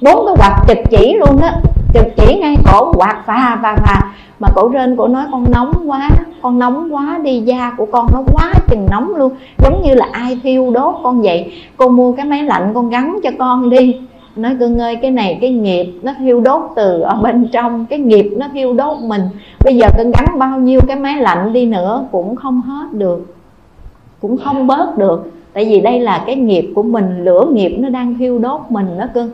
[0.00, 1.54] bốn cái quạt trực chỉ luôn á
[1.94, 4.00] chực chỉ ngay cổ quạt phà phà phà
[4.40, 6.08] mà cổ trên cổ nói, con nóng quá,
[6.42, 9.32] con nóng quá đi, da của con nó quá chừng nóng luôn.
[9.58, 11.52] Giống như là ai thiêu đốt con vậy.
[11.76, 14.00] Con mua cái máy lạnh, con gắn cho con đi.
[14.36, 17.98] Nói, cưng ơi, cái này, cái nghiệp nó thiêu đốt từ ở bên trong, cái
[17.98, 19.22] nghiệp nó thiêu đốt mình.
[19.64, 23.34] Bây giờ cưng gắn bao nhiêu cái máy lạnh đi nữa cũng không hết được,
[24.20, 25.30] cũng không bớt được.
[25.52, 28.98] Tại vì đây là cái nghiệp của mình, lửa nghiệp nó đang thiêu đốt mình
[28.98, 29.30] đó cưng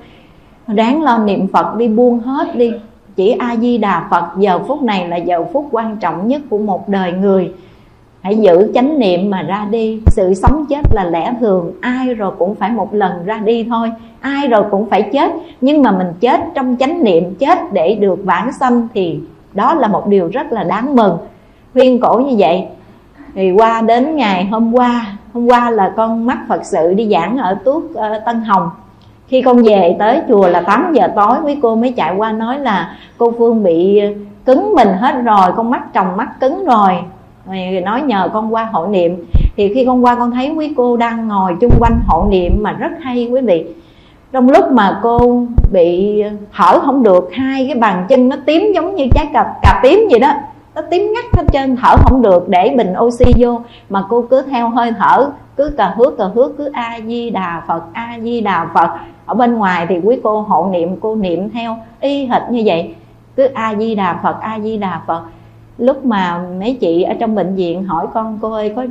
[0.74, 2.72] ráng lo niệm phật đi buông hết đi.
[3.16, 6.59] Chỉ a di đà phật giờ phút này là giờ phút quan trọng nhất của
[6.59, 7.52] một đời người.
[8.20, 10.00] Hãy giữ chánh niệm mà ra đi.
[10.06, 11.72] Sự sống chết là lẽ thường.
[11.80, 13.92] Ai rồi cũng phải một lần ra đi thôi.
[14.20, 15.33] Ai rồi cũng phải chết.
[15.61, 19.20] Nhưng mà mình chết trong chánh niệm chết để được vãng sanh thì
[19.52, 21.18] đó là một điều rất là đáng mừng.
[21.72, 22.66] Khuyên cổ như vậy.
[23.35, 27.37] Thì qua đến ngày hôm qua hôm qua là con mắc phật sự đi giảng
[27.38, 28.70] ở tuốt uh, ờ, tân hồng
[29.30, 32.58] khi con về tới chùa là 8 giờ tối quý cô mới chạy qua nói
[32.58, 34.00] là cô phương bị
[34.44, 36.92] cứng mình hết rồi con mắt tròng mắt cứng rồi.
[37.46, 39.26] Rồi nói nhờ con qua hộ niệm.
[39.56, 42.72] Thì khi con qua con thấy quý cô đang ngồi chung quanh hộ niệm mà
[42.72, 43.66] rất hay quý vị.
[44.32, 46.22] Trong lúc mà cô bị
[46.56, 50.08] thở không được hai cái bàn chân nó tím giống như trái cà, cà tím
[50.10, 50.32] vậy đó.
[50.74, 53.60] Nó tím ngắt hết trơn thở không được để bình oxy vô.
[53.90, 57.62] Mà cô cứ theo hơi thở cứ cà hước cà hước cứ a di đà
[57.68, 58.90] phật a di đà phật
[59.30, 62.94] ở bên ngoài thì quý cô hộ niệm, cô niệm theo y hệt như vậy.
[63.36, 65.22] Cứ a di đà phật a di đà phật.
[65.78, 68.86] Lúc mà mấy chị ở trong bệnh viện hỏi con, cô ơi, có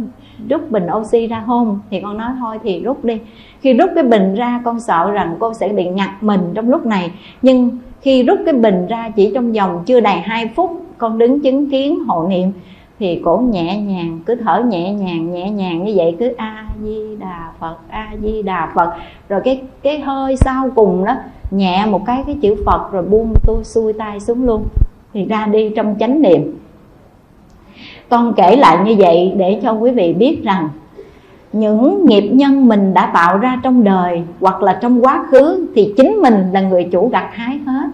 [0.49, 1.80] rút bình oxy ra không?
[1.89, 3.17] Thì con nói, thôi thì rút đi.
[3.62, 6.86] Khi rút cái bình ra, con sợ rằng cô sẽ bị ngặt mình trong lúc
[6.86, 7.12] này.
[7.41, 7.69] Nhưng
[8.02, 11.69] khi rút cái bình ra chỉ trong vòng chưa đầy 2 phút, con đứng chứng
[11.69, 12.52] kiến hộ niệm
[13.00, 17.16] thì cổ nhẹ nhàng, cứ thở nhẹ nhàng nhẹ nhàng như vậy, cứ a di
[17.20, 18.94] đà phật a di đà phật.
[19.30, 21.16] Rồi cái cái hơi sau cùng đó,
[21.52, 24.64] nhẹ một cái cái chữ phật, rồi buông tôi xuôi tay xuống luôn.
[25.14, 26.60] Thì ra đi trong chánh niệm.
[28.10, 30.70] Con kể lại như vậy để cho quý vị biết rằng,
[31.54, 35.94] những nghiệp nhân mình đã tạo ra trong đời hoặc là trong quá khứ thì
[35.98, 37.90] chính mình là người chủ gặt hái hết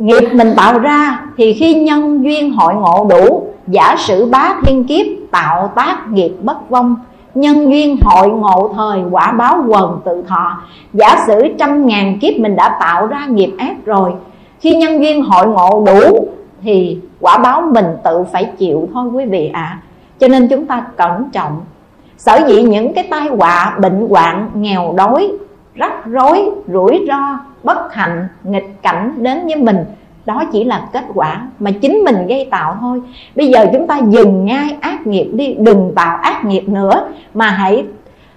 [0.00, 4.84] nghiệp mình tạo ra thì khi nhân duyên hội ngộ đủ, giả sử bá thiên
[4.84, 6.96] kiếp, tạo tác nghiệp bất vong,
[7.34, 10.58] nhân duyên hội ngộ thời quả báo quần tự thọ,
[10.92, 14.12] giả sử trăm ngàn kiếp mình đã tạo ra nghiệp ác rồi,
[14.60, 16.28] khi nhân duyên hội ngộ đủ
[16.62, 19.78] thì quả báo mình tự phải chịu thôi quý vị ạ à.
[20.18, 21.60] cho nên chúng ta cẩn trọng
[22.18, 25.32] sở dĩ những cái tai họa, bệnh hoạn, nghèo đói,
[25.74, 29.76] rắc rối, rủi ro bất hạnh, nghịch cảnh đến với mình.
[30.26, 33.00] Đó chỉ là kết quả mà chính mình gây tạo thôi.
[33.36, 37.48] Bây giờ chúng ta dừng ngay ác nghiệp đi, đừng tạo ác nghiệp nữa, mà
[37.48, 37.84] hãy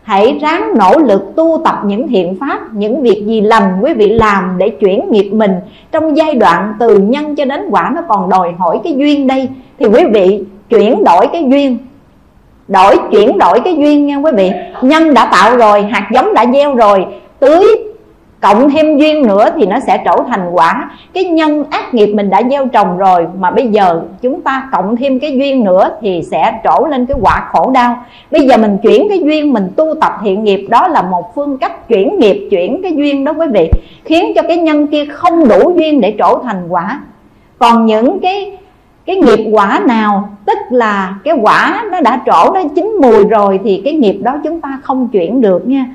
[0.03, 4.09] hãy ráng nỗ lực tu tập những thiện pháp, những việc gì lành quý vị
[4.09, 5.51] làm để chuyển nghiệp mình.
[5.91, 9.49] Trong giai đoạn từ nhân cho đến quả nó còn đòi hỏi cái duyên đây,
[9.79, 11.77] thì quý vị chuyển đổi cái duyên.
[12.67, 14.51] Đổi, chuyển đổi cái duyên nha quý vị.
[14.81, 17.05] Nhân đã tạo rồi, hạt giống đã gieo rồi,
[17.39, 17.65] tưới
[18.43, 20.89] cộng thêm duyên nữa thì nó sẽ trở thành quả.
[21.13, 24.95] Cái nhân ác nghiệp mình đã gieo trồng rồi mà bây giờ chúng ta cộng
[24.95, 28.03] thêm cái duyên nữa thì sẽ trổ lên cái quả khổ đau.
[28.31, 31.57] Bây giờ mình chuyển cái duyên mình tu tập thiện nghiệp, đó là một phương
[31.57, 33.69] cách chuyển nghiệp, chuyển cái duyên đó quý vị,
[34.05, 37.01] khiến cho cái nhân kia không đủ duyên để trổ thành quả.
[37.59, 38.57] Còn những cái
[39.05, 43.59] cái nghiệp quả nào, tức là cái quả nó đã trổ nó chín mùi rồi
[43.63, 45.85] thì cái nghiệp đó chúng ta không chuyển được nha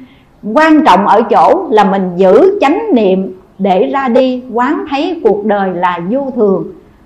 [0.42, 5.44] quan trọng ở chỗ là mình giữ chánh niệm để ra đi, quán thấy cuộc
[5.44, 6.64] đời là vô thường,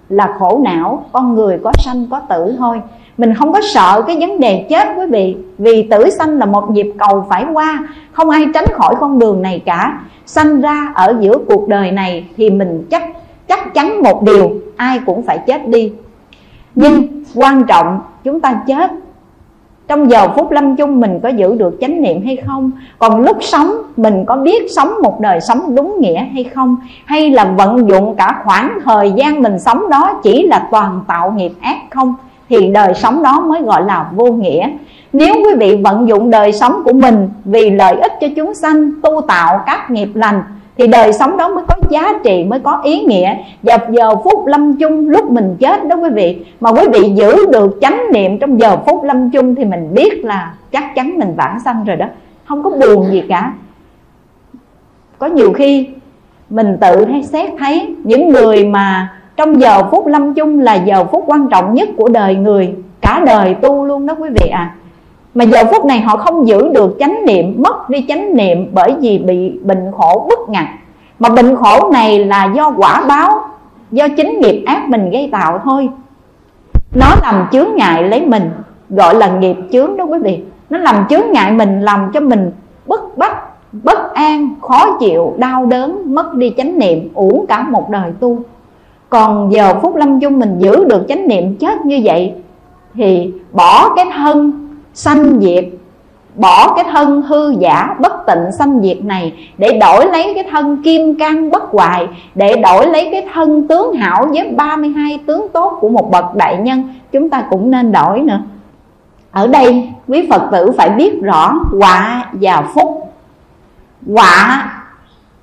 [0.08, 2.80] là khổ não, con người có sanh có tử thôi.
[3.18, 6.74] Mình không có sợ cái vấn đề chết, quý vị, vì tử sanh là một
[6.74, 7.78] dịp cầu phải qua,
[8.12, 10.00] không ai tránh khỏi con đường này cả.
[10.26, 13.02] Sanh ra ở giữa cuộc đời này thì mình chắc
[13.48, 15.92] chắc chắn một điều, ai cũng phải chết đi.
[16.74, 18.90] Nhưng quan trọng, chúng ta chết
[19.88, 22.70] trong giờ phút lâm chung mình có giữ được chánh niệm hay không?
[22.98, 26.76] Còn lúc sống, mình có biết sống một đời sống đúng nghĩa hay không?
[27.04, 31.32] Hay là vận dụng cả khoảng thời gian mình sống đó chỉ là toàn tạo
[31.32, 32.14] nghiệp ác không?
[32.48, 34.70] Thì đời sống đó mới gọi là vô nghĩa.
[35.12, 38.90] Nếu quý vị vận dụng đời sống của mình vì lợi ích cho chúng sanh,
[39.02, 40.42] tu tạo các nghiệp lành
[40.78, 43.36] thì đời sống đó mới có giá trị, mới có ý nghĩa.
[43.62, 47.46] Và giờ phút lâm chung, lúc mình chết đó quý vị, mà quý vị giữ
[47.52, 51.34] được chánh niệm trong giờ phút lâm chung thì mình biết là chắc chắn mình
[51.36, 52.06] vãng sanh rồi đó.
[52.44, 53.52] Không có buồn gì cả.
[55.18, 55.88] Có nhiều khi
[56.50, 61.04] mình tự hay xét thấy những người mà trong giờ phút lâm chung là giờ
[61.04, 64.74] phút quan trọng nhất của đời người, cả đời tu luôn đó quý vị à
[65.34, 68.94] mà giờ phút này họ không giữ được chánh niệm, mất đi chánh niệm bởi
[69.00, 70.66] vì bị bệnh khổ bức ngặt
[71.18, 73.40] mà bệnh khổ này là do quả báo,
[73.90, 75.88] do chính nghiệp ác mình gây tạo thôi.
[76.94, 78.50] Nó làm chướng ngại lấy mình,
[78.90, 80.40] gọi là nghiệp chướng đó quý vị.
[80.70, 82.50] Nó làm chướng ngại mình, làm cho mình
[82.86, 83.36] bức bách,
[83.72, 88.38] bất an, khó chịu, đau đớn, mất đi chánh niệm, uổng cả một đời tu.
[89.08, 92.32] Còn giờ phút lâm chung mình giữ được chánh niệm chết như vậy,
[92.94, 94.52] thì bỏ cái thân
[94.94, 95.64] sanh diệt.
[96.34, 100.82] Bỏ cái thân hư giả bất tịnh sanh diệt này để đổi lấy cái thân
[100.82, 105.78] kim cang bất hoại, để đổi lấy cái thân tướng hảo với 32 tướng tốt
[105.80, 108.40] của một bậc đại nhân, chúng ta cũng nên đổi nữa.
[109.30, 113.12] Ở đây, quý phật tử phải biết rõ quả và phúc.
[114.12, 114.72] Quả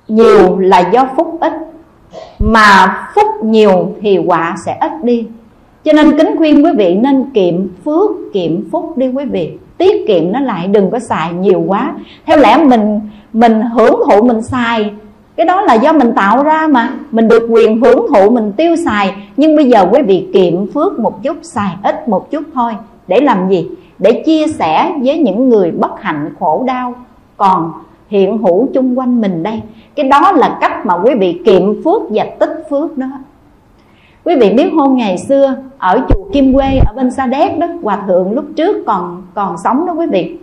[0.08, 1.52] nhiều là do phúc ít,
[2.38, 5.26] mà phúc nhiều thì quả sẽ ít đi
[5.84, 9.52] cho nên kính khuyên quý vị nên kiệm phước, kiệm phúc đi quý vị.
[9.78, 11.94] Tiết kiệm nó lại, đừng có xài nhiều quá.
[12.26, 13.00] Theo lẽ mình
[13.32, 14.90] mình hưởng thụ mình xài,
[15.36, 16.94] cái đó là do mình tạo ra mà.
[17.10, 19.14] Mình được quyền hưởng thụ, mình tiêu xài.
[19.36, 22.72] Nhưng bây giờ quý vị kiệm phước một chút, xài ít một chút thôi.
[23.08, 23.68] Để làm gì?
[23.98, 26.94] Để chia sẻ với những người bất hạnh, khổ đau
[27.36, 27.72] còn
[28.08, 29.60] hiện hữu chung quanh mình đây.
[29.96, 33.06] Cái đó là cách mà quý vị kiệm phước và tích phước đó
[34.24, 37.66] quý vị biết hôm ngày xưa, ở chùa Kim Quê, ở bên Sa Đéc đó,
[37.82, 40.36] hòa thượng lúc trước còn còn sống đó quý vị.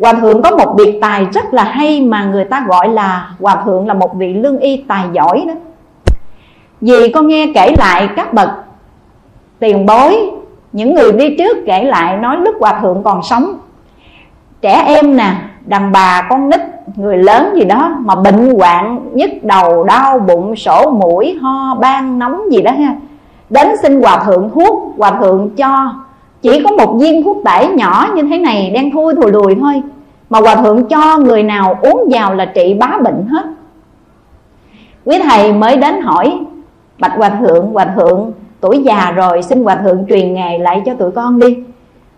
[0.00, 3.62] Hòa thượng có một biệt tài rất là hay mà người ta gọi là hòa
[3.64, 5.54] thượng là một vị lương y tài giỏi đó.
[6.80, 8.48] Vì con nghe kể lại các bậc
[9.58, 10.30] tiền bối,
[10.72, 13.58] những người đi trước kể lại nói lúc hòa thượng còn sống.
[14.60, 16.60] Trẻ em nè, đàn bà, con nít,
[16.96, 22.18] người lớn gì đó mà bệnh hoạn, nhức đầu, đau bụng, sổ mũi, ho, ban,
[22.18, 22.96] nóng gì đó ha
[23.50, 25.94] đến xin hòa thượng thuốc hòa thượng cho.
[26.42, 29.82] Chỉ có một viên thuốc tẩy nhỏ như thế này đen thui thùi lùi thôi.
[30.30, 33.44] Mà hòa thượng cho người nào uống vào là trị bá bệnh hết.
[35.04, 36.38] Quý thầy mới đến hỏi
[36.98, 40.94] bạch hòa thượng hòa thượng tuổi già rồi xin hòa thượng truyền nghề lại cho
[40.94, 41.58] tụi con đi.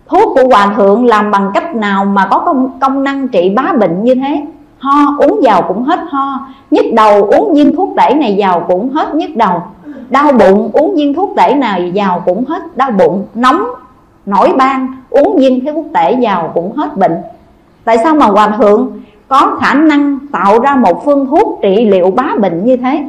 [0.07, 3.73] Thuốc của hòa thượng làm bằng cách nào mà có công, công năng trị bá
[3.81, 4.43] bệnh như thế?
[4.79, 6.47] Ho uống vào cũng hết ho.
[6.71, 9.62] Nhức đầu uống viên thuốc tẩy này vào cũng hết nhức đầu
[10.11, 13.64] đau bụng, uống viên thuốc tẩy nào vào cũng hết đau bụng, nóng,
[14.27, 17.16] nổi ban, uống viên thuốc tẩy vào cũng hết bệnh.
[17.85, 22.11] Tại sao mà hòa thượng có khả năng tạo ra một phương thuốc trị liệu
[22.11, 23.05] bá bệnh như thế?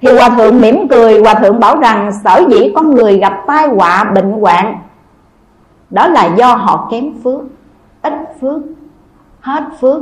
[0.00, 3.68] Thì hòa thượng mỉm cười, hòa thượng bảo rằng sở dĩ con người gặp tai
[3.68, 4.78] họa bệnh hoạn,
[5.90, 7.40] đó là do họ kém phước,
[8.02, 8.62] ít phước,
[9.40, 10.00] hết phước.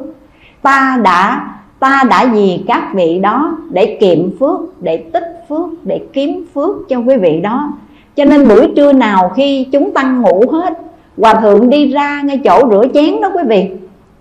[0.63, 1.49] Ta đã
[1.85, 6.89] ta đã vì các vị đó để kiệm phước, để tích phước, để kiếm phước
[6.89, 7.69] cho quý vị đó.
[8.17, 10.79] Cho nên buổi trưa nào khi chúng tăng ngủ hết,
[11.19, 13.71] hòa thượng đi ra ngay chỗ rửa chén đó quý vị.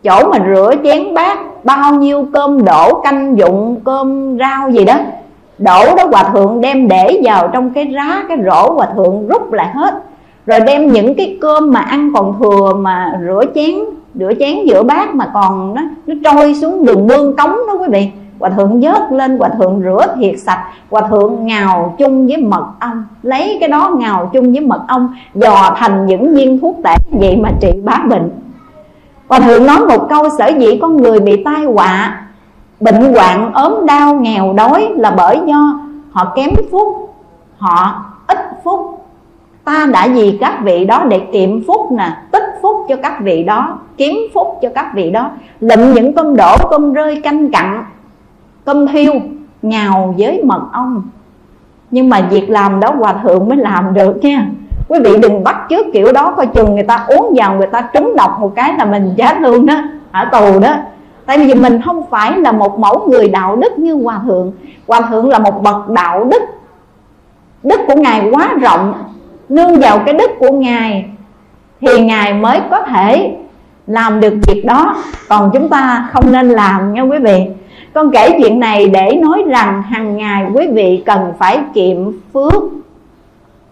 [0.04, 5.00] Chỗ mà rửa chén bát, bao nhiêu cơm đổ canh dụng, cơm rau gì đó.
[5.58, 9.54] Đổ đó hòa thượng đem để vào trong cái rá, cái rổ hòa thượng rút
[9.54, 10.04] lại hết.
[10.46, 13.76] Rồi đem những cái cơm mà ăn còn thừa mà rửa chén
[14.16, 17.88] rửa chén giữa bát mà còn nó nó trôi xuống đường mương cống đó quý
[17.92, 18.12] vị.
[18.40, 20.64] Hòa thượng vớt lên, hòa thượng rửa thiệt sạch.
[20.90, 23.06] Hòa thượng ngào chung với mật ong.
[23.24, 27.38] Lấy cái đó ngào chung với mật ong, dò thành những viên thuốc tể vậy
[27.38, 28.30] mà trị bá bệnh.
[29.28, 32.22] Hòa thượng nói một câu, sở dĩ con người bị tai họa,
[32.80, 35.80] bệnh hoạn, ốm đau, nghèo đói là bởi do
[36.12, 37.16] họ kém phúc,
[37.58, 39.03] họ ít phúc
[39.66, 43.44] ta đã vì các vị đó để kiệm phúc nè, tích phúc cho các vị
[43.44, 45.30] đó, kiếm phúc cho các vị đó.
[45.60, 47.84] Lụm những con đổ, con rơi canh cặn
[48.66, 49.14] cơm thiêu,
[49.62, 51.04] nhào với mật ong.
[51.92, 54.48] Nhưng mà việc làm đó hòa thượng mới làm được nha.
[54.88, 57.82] Quý vị đừng bắt trước kiểu đó, coi chừng người ta uống vào người ta
[57.94, 59.76] trúng độc một cái là mình chết luôn đó
[60.12, 60.76] ở tù đó.
[61.26, 64.52] Tại vì mình không phải là một mẫu người đạo đức như hòa thượng.
[64.88, 66.42] Hòa thượng là một bậc đạo đức.
[67.64, 68.94] Đức của ngài quá rộng
[69.54, 71.06] nương vào cái đức của ngài
[71.82, 73.32] thì ngài mới có thể
[73.88, 74.96] làm được việc đó.
[75.30, 77.46] Còn chúng ta không nên làm nha quý vị.
[77.94, 81.98] Con kể chuyện này để nói rằng hàng ngày quý vị cần phải kiệm
[82.34, 82.64] phước,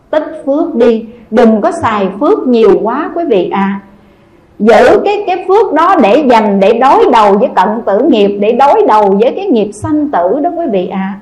[0.09, 1.05] tích phước đi.
[1.31, 3.79] Đừng có xài phước nhiều quá quý vị à.
[4.59, 8.51] Giữ cái cái phước đó để dành, để đối đầu với cận tử nghiệp, để
[8.51, 11.13] đối đầu với cái nghiệp sanh tử đó quý vị à.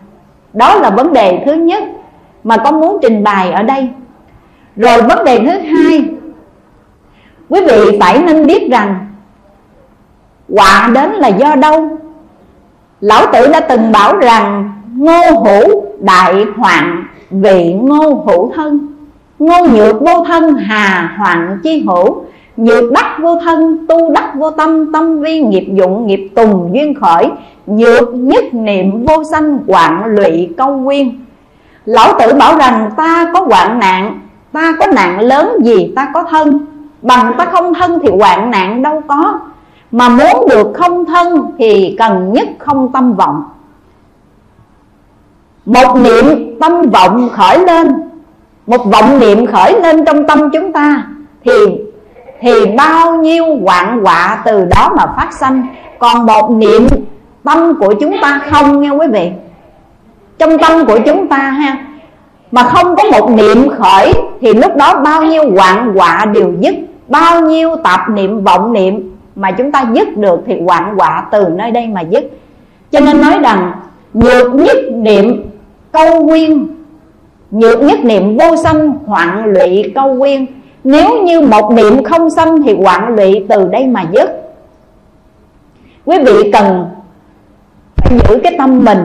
[0.53, 1.83] Đó là vấn đề thứ nhất
[2.43, 3.89] mà con muốn trình bày ở đây
[4.79, 6.05] rồi vấn đề thứ hai
[7.49, 9.07] quý vị phải nên biết rằng
[10.55, 11.97] họa đến là do đâu?
[13.01, 18.95] Lão tử đã từng bảo rằng ngô hữu đại hoạn vị ngô hữu thân.
[19.39, 22.23] Ngô nhược vô thân hà hoạn chi hữu.
[22.57, 26.93] Nhược đắc vô thân, tu đắc vô tâm Tâm vi nghiệp dụng, nghiệp tùng duyên
[27.01, 27.29] khởi.
[27.67, 31.09] Nhược nhất niệm vô sanh, quạng lụy câu quyên
[31.85, 34.19] Lão tử bảo rằng ta có hoạn nạn
[34.51, 36.65] Ta có nạn lớn gì ta có thân.
[37.01, 39.39] Bằng ta không thân thì hoạn nạn đâu có.
[39.91, 43.43] Mà muốn được không thân thì cần nhất không tâm vọng.
[45.65, 48.09] Một niệm tâm vọng khởi lên.
[48.67, 51.03] Một vọng niệm khởi lên trong tâm chúng ta
[51.45, 51.51] Thì
[52.41, 55.67] thì bao nhiêu hoạn họa từ đó mà phát sanh.
[55.99, 56.87] Còn một niệm
[57.43, 59.31] tâm của chúng ta không nghe quý vị.
[60.37, 61.88] Trong tâm của chúng ta ha
[62.51, 66.75] mà không có một niệm khởi thì lúc đó bao nhiêu quạng quạ đều dứt,
[67.07, 71.45] bao nhiêu tạp niệm, vọng niệm mà chúng ta dứt được thì quạng quạ từ
[71.49, 72.31] nơi đây mà dứt.
[72.91, 73.71] Cho nên nói rằng,
[74.13, 75.49] nhược nhất niệm
[75.91, 76.67] câu nguyên,
[77.51, 80.45] nhược nhất niệm vô sanh hoạn lụy câu nguyên.
[80.83, 84.29] Nếu như một niệm không sanh thì hoạn lụy từ đây mà dứt.
[86.05, 86.85] Quý vị cần
[87.95, 88.99] phải giữ cái tâm mình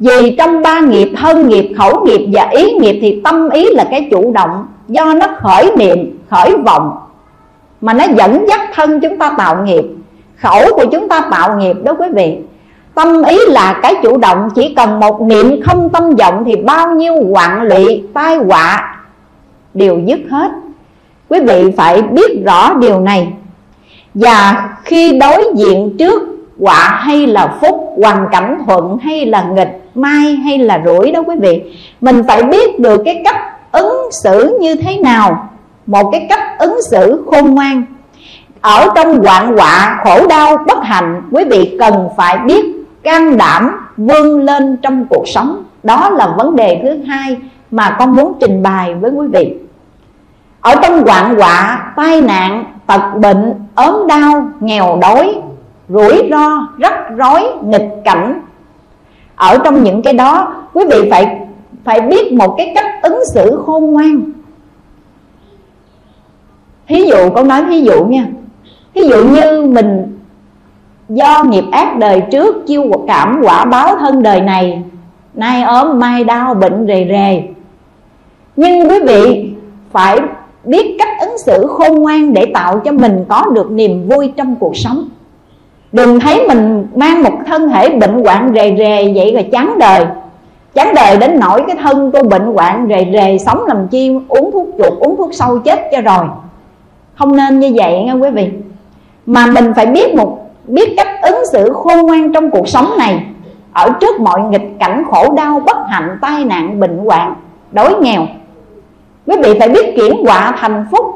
[0.00, 3.88] vì trong ba nghiệp thân nghiệp, khẩu nghiệp và ý nghiệp Thì tâm ý là
[3.90, 4.66] cái chủ động.
[4.88, 6.98] Do nó khởi niệm, khởi vọng
[7.80, 9.84] Mà nó dẫn dắt thân chúng ta tạo nghiệp.
[10.36, 12.36] Khẩu của chúng ta tạo nghiệp đó quý vị.
[12.94, 14.48] Tâm ý là cái chủ động.
[14.54, 18.96] Chỉ cần một niệm không tâm vọng Thì bao nhiêu hoạn lụy, tai họa
[19.74, 20.50] Đều dứt hết.
[21.28, 23.32] Quý vị phải biết rõ điều này.
[24.14, 29.80] Và khi đối diện trước quả hay là phúc, hoàn cảnh thuận hay là nghịch,
[29.94, 31.62] mai hay là rủi đó quý vị.
[32.00, 33.36] Mình phải biết được cái cách
[33.72, 35.48] ứng xử như thế nào,
[35.86, 37.82] một cái cách ứng xử khôn ngoan.
[38.60, 42.64] Ở trong hoạn họa, khổ đau, bất hạnh, quý vị cần phải biết
[43.02, 45.64] can đảm vươn lên trong cuộc sống.
[45.82, 47.36] Đó là vấn đề thứ hai
[47.70, 49.54] mà con muốn trình bày với quý vị.
[50.60, 55.34] Ở trong hoạn họa, tai nạn, tật bệnh, ốm đau, nghèo đói
[55.90, 58.40] rủi ro, rắc rối, nghịch cảnh.
[59.36, 61.38] Ở trong những cái đó, quý vị phải
[61.84, 64.22] phải biết một cái cách ứng xử khôn ngoan.
[66.88, 68.26] Thí dụ, con nói thí dụ nha.
[68.94, 70.18] Thí dụ như mình
[71.08, 74.82] do nghiệp ác đời trước, chiêu cảm quả báo thân đời này,
[75.34, 77.42] nay ốm, mai đau, bệnh rề rề.
[78.56, 79.52] Nhưng quý vị
[79.92, 80.18] phải
[80.64, 84.56] biết cách ứng xử khôn ngoan để tạo cho mình có được niềm vui trong
[84.56, 85.08] cuộc sống
[85.92, 90.06] đừng thấy mình mang một thân thể bệnh hoạn rề rề vậy rồi chán đời.
[90.74, 94.50] Chán đời đến nỗi cái thân tôi bệnh hoạn rề rề sống làm chi, uống
[94.52, 96.26] thuốc chuột, uống thuốc sâu chết cho rồi.
[97.14, 98.50] Không nên như vậy nghe quý vị.
[99.26, 103.26] Mà mình phải biết một, biết cách ứng xử khôn ngoan trong cuộc sống này.
[103.72, 107.34] Ở trước mọi nghịch cảnh khổ đau, bất hạnh, tai nạn, bệnh hoạn,
[107.72, 108.26] đói nghèo.
[109.26, 111.06] Quý vị phải biết chuyển quả thành phúc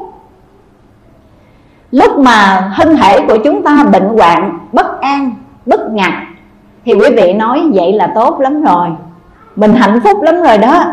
[1.91, 5.31] lúc mà thân thể của chúng ta bệnh hoạn, bất an,
[5.65, 6.13] bất ngặt,
[6.85, 8.87] thì quý vị nói vậy là tốt lắm rồi.
[9.55, 10.85] Mình hạnh phúc lắm rồi đó.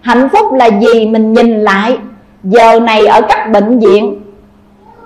[0.00, 1.98] Hạnh phúc là gì mình nhìn lại.
[2.42, 4.20] Giờ này ở các bệnh viện,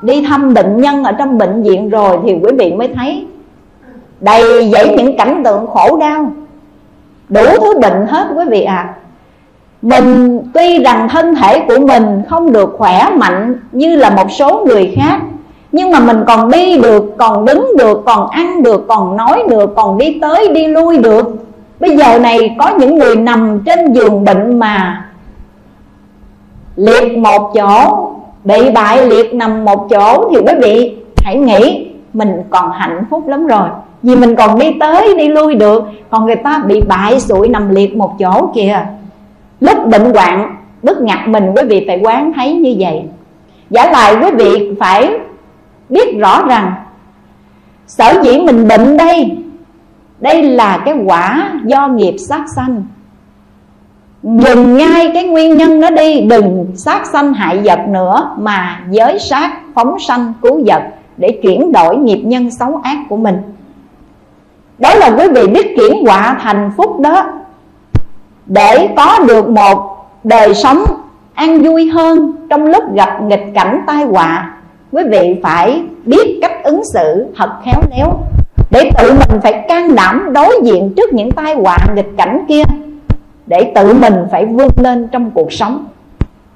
[0.02, 3.26] đi thăm bệnh nhân ở trong bệnh viện rồi thì quý vị mới thấy
[4.20, 6.32] đầy dẫy những cảnh tượng khổ đau.
[7.28, 8.94] Đủ thứ bệnh hết quý vị à
[9.82, 14.64] mình tuy rằng thân thể của mình không được khỏe mạnh như là một số
[14.66, 15.20] người khác,
[15.72, 19.74] nhưng mà mình còn đi được, còn đứng được, còn ăn được, còn nói được,
[19.76, 21.36] còn đi tới, đi lui được.
[21.80, 25.04] Bây giờ này có những người nằm trên giường bệnh mà
[26.76, 28.08] liệt một chỗ,
[28.44, 33.28] bị bại liệt nằm một chỗ thì quý vị hãy nghĩ mình còn hạnh phúc
[33.28, 33.68] lắm rồi.
[34.02, 37.68] Vì mình còn đi tới, đi lui được, còn người ta bị bại sụi nằm
[37.74, 38.86] liệt một chỗ kìa
[39.60, 43.02] lúc bệnh hoạn bức ngặt mình quý vị phải quán thấy như vậy.
[43.70, 45.10] Giả lại quý vị phải
[45.88, 46.72] biết rõ rằng,
[47.86, 49.36] sở dĩ mình bệnh đây
[50.20, 52.84] đây là cái quả do nghiệp sát sanh.
[54.22, 59.18] Dừng ngay cái nguyên nhân nó đi, đừng sát sanh hại vật nữa, mà giới
[59.18, 60.82] sát phóng sanh cứu vật
[61.16, 63.36] để chuyển đổi nghiệp nhân xấu ác của mình.
[64.78, 67.26] Đó là quý vị biết chuyển quả thành phúc đó
[68.48, 70.84] để có được một đời sống
[71.34, 74.50] an vui hơn trong lúc gặp nghịch cảnh tai họa,
[74.92, 78.12] quý vị phải biết cách ứng xử thật khéo léo.
[78.70, 82.62] Để tự mình phải can đảm đối diện trước những tai họa nghịch cảnh kia,
[83.46, 85.86] để tự mình phải vươn lên trong cuộc sống.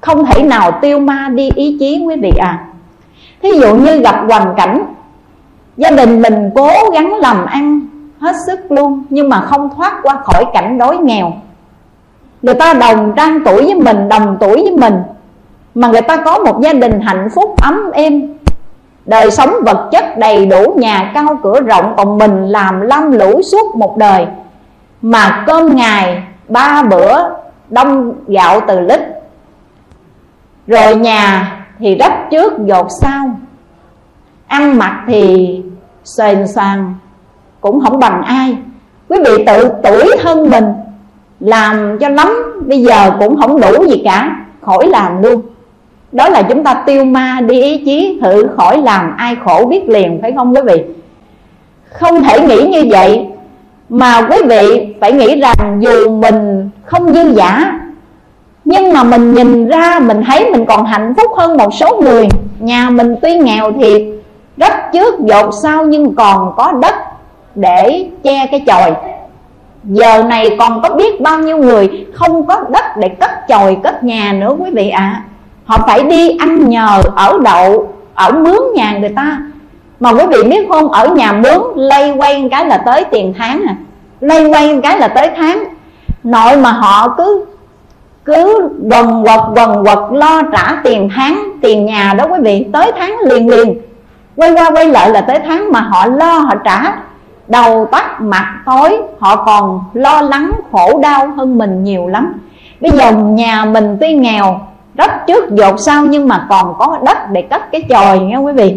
[0.01, 2.65] Không thể nào tiêu ma đi ý chí, quý vị à.
[3.41, 4.83] Thí dụ như gặp hoàn cảnh,
[5.77, 7.87] gia đình mình cố gắng làm ăn
[8.19, 11.33] hết sức luôn, nhưng mà không thoát qua khỏi cảnh đói nghèo
[12.43, 15.01] người ta đồng trang tuổi với mình, đồng tuổi với mình.
[15.75, 18.33] Mà người ta có một gia đình hạnh phúc, ấm êm.
[19.05, 23.41] Đời sống vật chất đầy đủ, nhà cao cửa rộng, còn mình làm lam lũ
[23.51, 24.25] suốt một đời.
[25.01, 27.17] Mà cơm ngày, ba bữa,
[27.69, 28.99] đông gạo từ lít.
[30.67, 33.39] Rồi nhà thì đất trước dột sau.
[34.47, 35.61] Ăn mặc thì
[36.03, 36.95] sền sàng,
[37.61, 38.57] cũng không bằng ai.
[39.09, 40.65] Quý vị tự tuổi hơn mình
[41.43, 45.41] làm cho lắm, bây giờ cũng không đủ gì cả, khỏi làm luôn.
[46.11, 49.89] Đó là chúng ta tiêu ma đi ý chí, thử khỏi làm, ai khổ biết
[49.89, 50.83] liền, phải không quý vị?
[51.91, 53.27] Không thể nghĩ như vậy,
[53.89, 57.79] mà quý vị phải nghĩ rằng dù mình không dư giả,
[58.65, 62.27] nhưng mà mình nhìn ra, mình thấy mình còn hạnh phúc hơn một số người.
[62.59, 64.01] Nhà mình tuy nghèo thiệt
[64.57, 66.95] đất trước dột sau nhưng còn có đất
[67.55, 68.91] để che cái chòi
[69.83, 74.03] giờ này còn có biết bao nhiêu người không có đất để cất chòi cất
[74.03, 74.99] nhà nữa quý vị ạ.
[74.99, 75.21] À.
[75.65, 79.37] họ phải đi ăn nhờ, ở đậu, ở mướn nhà người ta.
[79.99, 83.63] Mà quý vị biết không, ở nhà mướn lây quay cái là tới tiền tháng
[83.67, 83.75] à.
[84.21, 85.63] Lây quay cái là tới tháng.
[86.23, 87.45] Nội mà họ cứ
[88.25, 92.65] cứ quần quật quần quật lo trả tiền tháng, tiền nhà đó quý vị.
[92.73, 93.81] Tới tháng liền liền.
[94.35, 96.95] Quay qua quay lại là tới tháng mà họ lo, họ trả
[97.47, 102.33] đầu tắt mặt, tối, họ còn lo lắng, khổ đau hơn mình nhiều lắm.
[102.81, 104.59] Bây giờ nhà mình tuy nghèo,
[104.93, 108.53] đất trước dột sau nhưng mà còn có đất để cất cái chòi nghe quý
[108.53, 108.75] vị.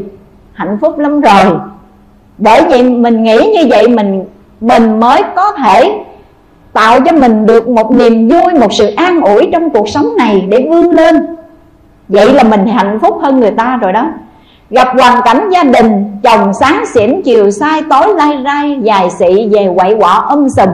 [0.53, 1.59] Hạnh phúc lắm rồi.
[2.39, 4.25] Bởi vậy mình nghĩ như vậy mình
[4.61, 6.05] mình mới có thể
[6.73, 10.47] tạo cho mình được một niềm vui, một sự an ủi trong cuộc sống này
[10.49, 11.27] để vươn lên.
[12.09, 14.07] Vậy là mình hạnh phúc hơn người ta rồi đó.
[14.71, 19.49] Gặp hoàn cảnh gia đình, Chồng sáng xỉn, chiều sai, tối lai rai, Dài xị,
[19.49, 20.69] về quậy quọ âm sùm.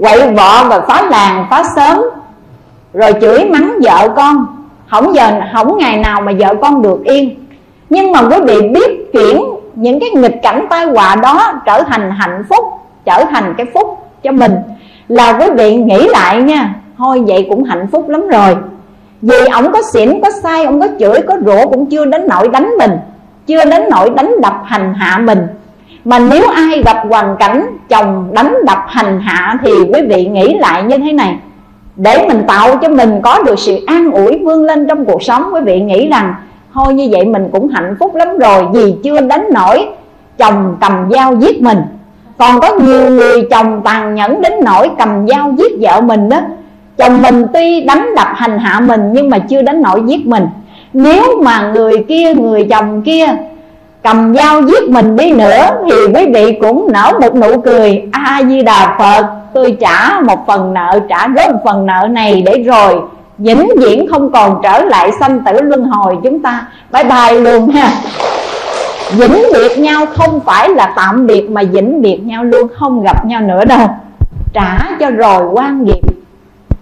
[0.00, 2.02] Quậy vợ và phá làng, phá sớm
[2.94, 4.46] Rồi chửi mắng vợ con.
[4.90, 7.34] Không giờ, không ngày nào mà vợ con được yên.
[7.90, 9.42] Nhưng mà quý vị biết chuyển
[9.74, 12.64] những cái nghịch cảnh tai họa đó Trở thành hạnh phúc,
[13.04, 14.54] Trở thành cái phúc cho mình.
[15.08, 18.56] Là quý vị nghĩ lại nha, Thôi vậy cũng hạnh phúc lắm rồi
[19.22, 22.48] vì ông có xỉn, có sai, ông có chửi, có rủa cũng chưa đến nỗi
[22.48, 22.90] đánh mình
[23.46, 25.46] Chưa đến nỗi đánh đập hành hạ mình.
[26.04, 30.54] Mà nếu ai gặp hoàn cảnh chồng đánh đập hành hạ Thì quý vị nghĩ
[30.54, 31.38] lại như thế này.
[31.96, 35.50] Để mình tạo cho mình có được sự an ủi vươn lên trong cuộc sống
[35.54, 36.34] Quý vị nghĩ rằng
[36.74, 39.88] Thôi như vậy mình cũng hạnh phúc lắm rồi Vì chưa đánh nổi
[40.38, 41.78] chồng cầm dao giết mình.
[42.38, 46.40] Còn có nhiều người chồng tàn nhẫn đến nỗi cầm dao giết vợ mình đó
[46.98, 50.46] chồng mình tuy đánh đập hành hạ mình nhưng mà chưa đến nỗi giết mình.
[50.92, 53.26] Nếu mà người kia, người chồng kia
[54.02, 58.02] cầm dao giết mình đi nữa thì quý vị cũng nở một nụ cười.
[58.12, 62.42] A di đà phật, tôi trả một phần nợ, trả góp một phần nợ này
[62.46, 63.00] để rồi
[63.38, 66.66] vĩnh viễn không còn trở lại sanh tử luân hồi chúng ta.
[66.92, 67.90] Bye bye luôn ha.
[69.12, 73.26] Vĩnh biệt nhau không phải là tạm biệt mà vĩnh biệt nhau luôn, không gặp
[73.26, 73.88] nhau nữa đâu.
[74.52, 76.00] Trả cho rồi, quan nghiệp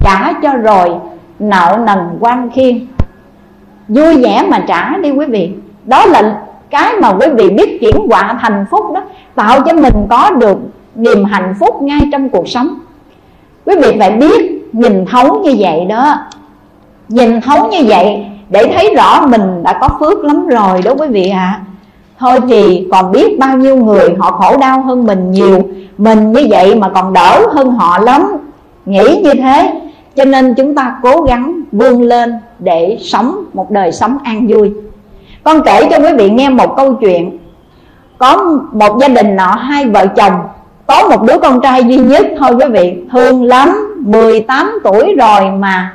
[0.07, 0.91] trả cho rồi,
[1.39, 2.87] nợ nần quan khiên.
[3.89, 5.51] Vui vẻ mà trả đi quý vị.
[5.85, 6.41] Đó là
[6.71, 9.03] cái mà quý vị biết chuyển hóa thành phúc đó,
[9.35, 10.59] tạo cho mình có được
[10.95, 12.69] niềm hạnh phúc ngay trong cuộc sống.
[13.65, 16.15] Quý vị phải biết nhìn thấu như vậy đó.
[17.09, 21.07] Nhìn thấu như vậy để thấy rõ mình đã có phước lắm rồi đó quý
[21.09, 21.39] vị ạ.
[21.39, 21.61] À.
[22.19, 25.63] thôi thì còn biết bao nhiêu người họ khổ đau hơn mình nhiều,
[25.99, 28.37] mình như vậy mà còn đỡ hơn họ lắm.
[28.87, 29.86] Nghĩ như thế
[30.17, 34.73] cho nên chúng ta cố gắng vươn lên để sống một đời sống an vui.
[35.45, 37.39] Con kể cho quý vị nghe một câu chuyện.
[38.19, 40.33] Có một gia đình nọ, hai vợ chồng,
[40.87, 45.51] có một đứa con trai duy nhất thôi quý vị, thương lắm 18 tuổi rồi
[45.51, 45.93] mà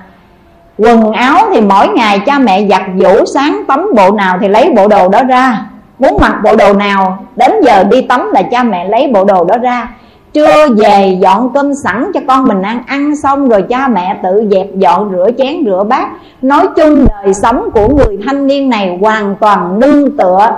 [0.78, 4.70] quần áo thì mỗi ngày cha mẹ giặt vũ sáng tắm bộ nào thì lấy
[4.76, 5.66] bộ đồ đó ra.
[6.00, 9.44] Muốn mặc bộ đồ nào, đến giờ đi tắm là cha mẹ lấy bộ đồ
[9.44, 9.88] đó ra
[10.34, 12.84] trưa về dọn cơm sẵn cho con mình ăn.
[12.88, 16.10] Ăn xong rồi cha mẹ tự dẹp dọn, rửa chén, rửa bát.
[16.42, 20.50] Nói chung đời sống của người thanh niên này hoàn toàn nương tựa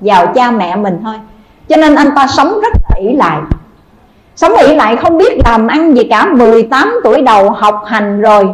[0.00, 1.14] vào cha mẹ mình thôi.
[1.68, 3.38] Cho nên anh ta sống rất là ỷ lại.
[4.36, 6.26] Sống ỷ lại không biết làm ăn gì cả.
[6.26, 8.48] 18 tuổi đầu học hành rồi.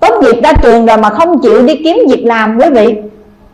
[0.00, 2.96] Tốt nghiệp ra trường rồi mà không chịu đi kiếm việc làm quý vị.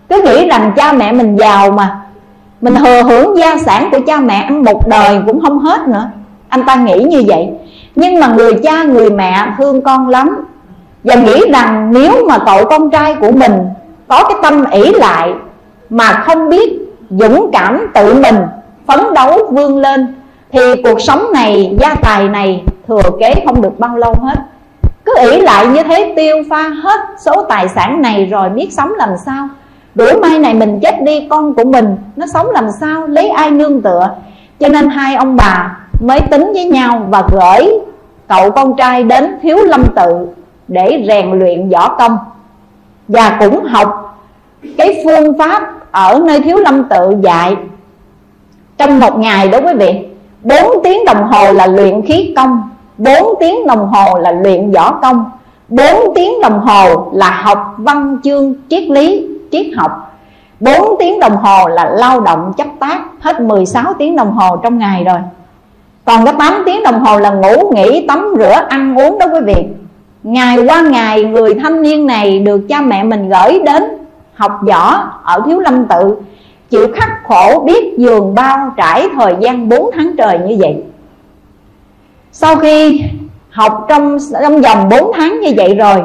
[0.08, 2.00] Cứ nghĩ rằng cha mẹ mình giàu mà
[2.60, 6.10] mình thừa hưởng gia sản của cha mẹ ăn một đời cũng không hết nữa.
[6.48, 7.48] Anh ta nghĩ như vậy.
[7.96, 10.44] Nhưng mà người cha, người mẹ thương con lắm.
[11.04, 13.52] Và nghĩ rằng nếu mà cậu con trai của mình
[14.08, 15.32] có cái tâm ỷ lại
[15.90, 16.78] mà không biết
[17.10, 18.36] dũng cảm tự mình
[18.86, 20.14] phấn đấu vươn lên,
[20.52, 24.36] thì cuộc sống này, gia tài này thừa kế không được bao lâu hết.
[25.04, 28.92] Cứ ỷ lại như thế tiêu pha hết số tài sản này rồi biết sống
[28.96, 29.48] làm sao?
[29.96, 33.50] Đủ mai này mình chết đi, con của mình, nó sống làm sao, lấy ai
[33.50, 34.10] nương tựa?
[34.60, 37.70] Cho nên hai ông bà mới tính với nhau và gửi
[38.28, 40.26] cậu con trai đến thiếu lâm tự
[40.68, 42.18] để rèn luyện võ công.
[43.08, 44.18] Và cũng học
[44.78, 47.56] cái phương pháp ở nơi thiếu lâm tự dạy.
[48.78, 50.06] Trong một ngày đó quý vị
[50.42, 52.62] 4 tiếng đồng hồ là luyện khí công
[52.98, 55.24] 4 tiếng đồng hồ là luyện võ công
[55.68, 60.18] 4 tiếng đồng hồ là học văn chương triết lý triết học.
[60.60, 64.78] 4 tiếng đồng hồ là lao động chấp tác Hết 16 tiếng đồng hồ trong
[64.78, 65.18] ngày rồi.
[66.04, 69.40] Còn có 8 tiếng đồng hồ là ngủ, nghỉ, tắm, rửa, ăn uống đó quý
[69.46, 69.66] vị.
[70.22, 73.82] Ngày qua ngày người thanh niên này được cha mẹ mình gửi đến
[74.34, 76.16] học võ ở Thiếu Lâm Tự.
[76.70, 80.82] Chịu khắc khổ biết giường bao trải thời gian 4 tháng trời như vậy.
[82.32, 83.02] Sau khi
[83.50, 86.02] học trong trong vòng 4 tháng như vậy rồi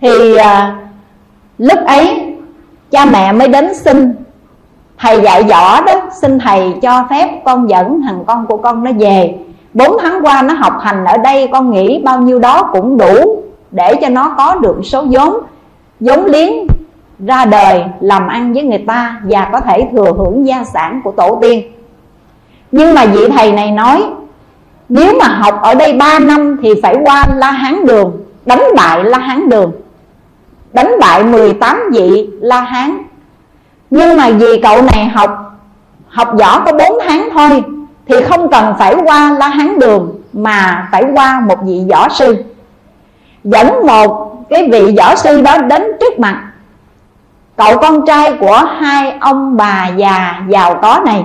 [0.00, 0.79] Thì à,
[1.60, 2.34] lúc ấy,
[2.90, 4.14] cha mẹ mới đến xin.
[4.98, 8.90] Thầy dạy võ đó, xin thầy cho phép con dẫn thằng con của con nó
[8.98, 9.34] về.
[9.74, 13.42] 4 tháng qua nó học hành ở đây, con nghĩ bao nhiêu đó cũng đủ
[13.70, 15.34] để cho nó có được số vốn.
[16.00, 16.66] Vốn liếng
[17.26, 21.10] ra đời, làm ăn với người ta và có thể thừa hưởng gia sản của
[21.10, 21.72] tổ tiên.
[22.72, 24.04] Nhưng mà vị thầy này nói,
[24.88, 29.04] nếu mà học ở đây 3 năm thì phải qua La Hán Đường, đánh bại
[29.04, 29.72] La Hán Đường
[30.72, 32.98] đánh bại 18 vị La Hán.
[33.90, 35.60] Nhưng mà vì cậu này học
[36.08, 37.62] học võ có 4 tháng thôi,
[38.06, 42.44] thì không cần phải qua La Hán Đường mà phải qua một vị võ sư.
[43.44, 46.42] Dẫn một cái vị võ sư đó đến trước mặt.
[47.56, 51.24] Cậu con trai của hai ông bà già giàu có này,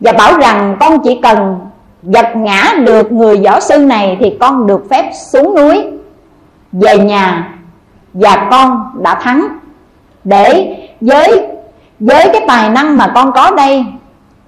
[0.00, 1.58] và bảo rằng con chỉ cần
[2.02, 5.84] giật ngã được người võ sư này thì con được phép xuống núi,
[6.72, 7.54] về nhà
[8.20, 9.48] và con đã thắng.
[10.24, 11.46] Để với
[12.00, 13.84] với cái tài năng mà con có đây,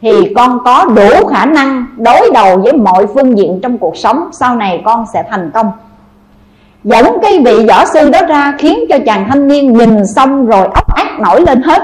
[0.02, 4.28] thì con có đủ khả năng đối đầu với mọi phương diện trong cuộc sống.
[4.32, 5.72] Sau này con sẽ thành công.
[6.84, 10.66] Dẫn cái vị võ sư đó ra khiến cho chàng thanh niên nhìn xong rồi
[10.74, 11.82] ốc ác nổi lên hết.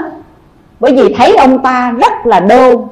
[0.79, 2.87] Bởi vì thấy ông ta rất là đô,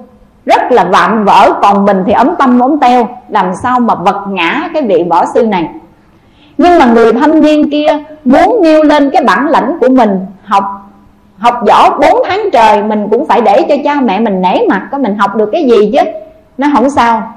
[0.46, 3.08] rất là vạm vỡ, còn mình thì ấm tâm ấm teo.
[3.30, 5.70] Làm sao mà vật ngã cái vị võ sư này?
[6.58, 7.88] Nhưng mà người thanh niên kia
[8.26, 10.64] muốn nêu lên cái bản lãnh của mình, học
[11.38, 14.88] học võ 4 tháng trời, mình cũng phải để cho cha mẹ mình nể mặt
[14.92, 16.00] có mình học được cái gì chứ?
[16.58, 17.34] Nó không sao.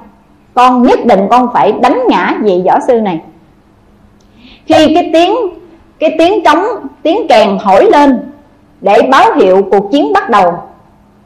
[0.53, 3.21] Con nhất định con phải đánh ngã vị võ sư này.
[4.65, 5.35] Khi cái tiếng
[5.99, 6.65] cái tiếng trống,
[7.03, 8.19] tiếng kèn thổi lên
[8.81, 10.53] để báo hiệu cuộc chiến bắt đầu,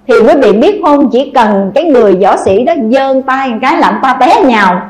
[0.08, 3.58] thì quý vị biết không, chỉ cần cái người võ sĩ đó giơ tay một
[3.62, 4.82] cái làm ta té nhào.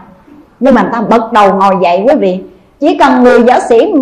[0.59, 2.39] Nhưng mà ta bật đầu ngồi dậy quý vị
[2.83, 3.93] chỉ cần người võ sĩ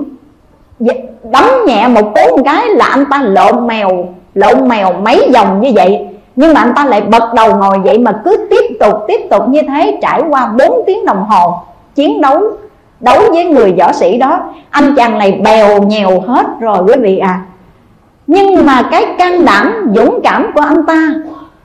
[1.23, 3.89] đấm nhẹ một cú một cái là anh ta lộn mèo
[4.33, 6.07] lộn mèo mấy vòng như vậy.
[6.35, 9.49] Nhưng mà anh ta lại bật đầu ngồi dậy mà cứ tiếp tục tiếp tục
[9.49, 11.53] như thế, trải qua 4 tiếng đồng hồ
[11.95, 12.39] chiến đấu
[12.99, 14.39] đấu với người võ sĩ đó.
[14.69, 17.41] Anh chàng này bèo nhèo hết rồi quý vị à
[18.27, 21.13] nhưng mà cái can đảm, dũng cảm của anh ta,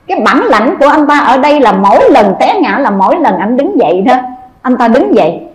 [0.07, 3.17] cái bản lãnh của anh ta ở đây là mỗi lần té ngã là mỗi
[3.17, 4.15] lần anh đứng dậy đó.
[4.63, 5.46] Anh ta đứng dậy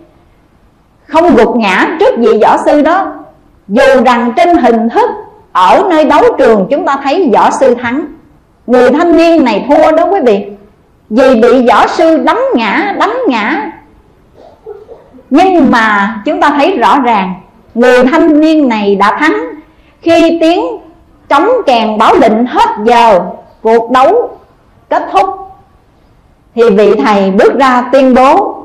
[1.12, 3.06] không gục ngã trước vị võ sư đó.
[3.68, 5.10] Dù rằng trên hình thức
[5.52, 8.04] ở nơi đấu trường chúng ta thấy võ sư thắng.
[8.66, 10.46] Người thanh niên này thua đó quý vị.
[11.10, 13.70] Vì bị võ sư đấm ngã đấm ngã.
[15.30, 17.34] Nhưng mà chúng ta thấy rõ ràng,
[17.74, 19.36] người thanh niên này đã thắng.
[20.02, 20.60] Khi tiếng
[21.28, 23.20] trống kèn báo định hết giờ,
[23.62, 24.38] cuộc đấu
[24.90, 25.28] kết thúc,
[26.54, 28.61] thì vị thầy bước ra tuyên bố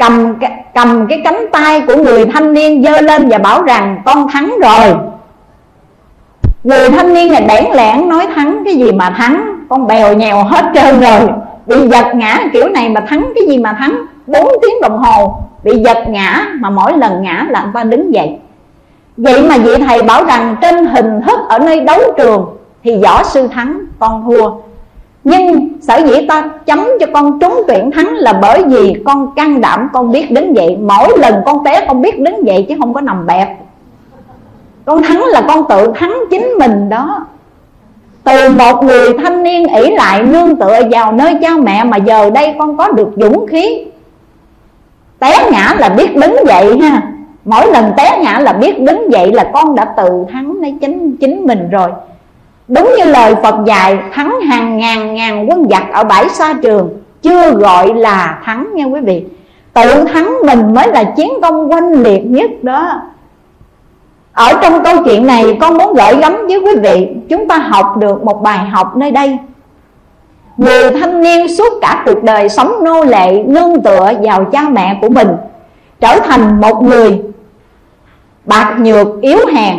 [0.00, 0.34] cầm
[0.74, 4.54] cầm cái cánh tay của người thanh niên giơ lên và bảo rằng, con thắng
[4.62, 4.94] rồi.
[6.64, 9.56] Người thanh niên này bẽn lẽn nói, thắng cái gì mà thắng?
[9.68, 11.28] Con bèo nhèo hết trơn rồi.
[11.66, 14.06] Bị giật ngã kiểu này mà thắng cái gì mà thắng?
[14.26, 18.14] 4 tiếng đồng hồ, bị giật ngã mà mỗi lần ngã là người ta đứng
[18.14, 18.38] dậy.
[19.16, 23.22] Vậy mà vị thầy bảo rằng, trên hình thức ở nơi đấu trường thì võ
[23.22, 24.50] sư thắng, con thua
[25.24, 29.60] nhưng sở dĩ ta chấm cho con trúng tuyển thắng là bởi vì con can
[29.60, 32.94] đảm con biết đứng dậy mỗi lần con té con biết đứng dậy chứ không
[32.94, 33.48] có nằm bẹp.
[34.84, 37.26] Con thắng là con tự thắng chính mình đó.
[38.24, 42.30] Từ một người thanh niên ỷ lại nương tựa vào nơi cha mẹ mà giờ
[42.30, 43.84] đây con có được dũng khí.
[45.18, 47.02] Té ngã là biết đứng dậy ha.
[47.44, 51.16] Mỗi lần té ngã là biết đứng dậy là con đã tự thắng lấy chính
[51.16, 51.90] chính mình rồi
[52.70, 56.88] đúng như lời phật dạy, thắng hàng ngàn ngàn quân giặc ở bãi sa trường,
[57.22, 59.24] chưa gọi là thắng nha quý vị.
[59.72, 63.02] Tự thắng mình mới là chiến công quanh liệt nhất đó.
[64.32, 67.96] Ở trong câu chuyện này, con muốn gửi gắm với quý vị, chúng ta học
[67.96, 69.38] được một bài học nơi đây.
[70.56, 74.98] Người thanh niên suốt cả cuộc đời sống nô lệ, nương tựa vào cha mẹ
[75.00, 75.28] của mình,
[76.00, 77.22] trở thành một người
[78.44, 79.76] bạc nhược yếu hèn.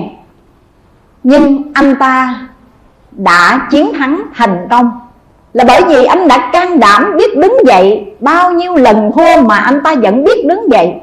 [1.23, 2.35] Nhưng anh ta
[3.11, 4.91] đã chiến thắng thành công.
[5.53, 9.57] Là bởi vì anh đã can đảm biết đứng dậy bao nhiêu lần thua mà
[9.57, 10.93] anh ta vẫn biết đứng dậy.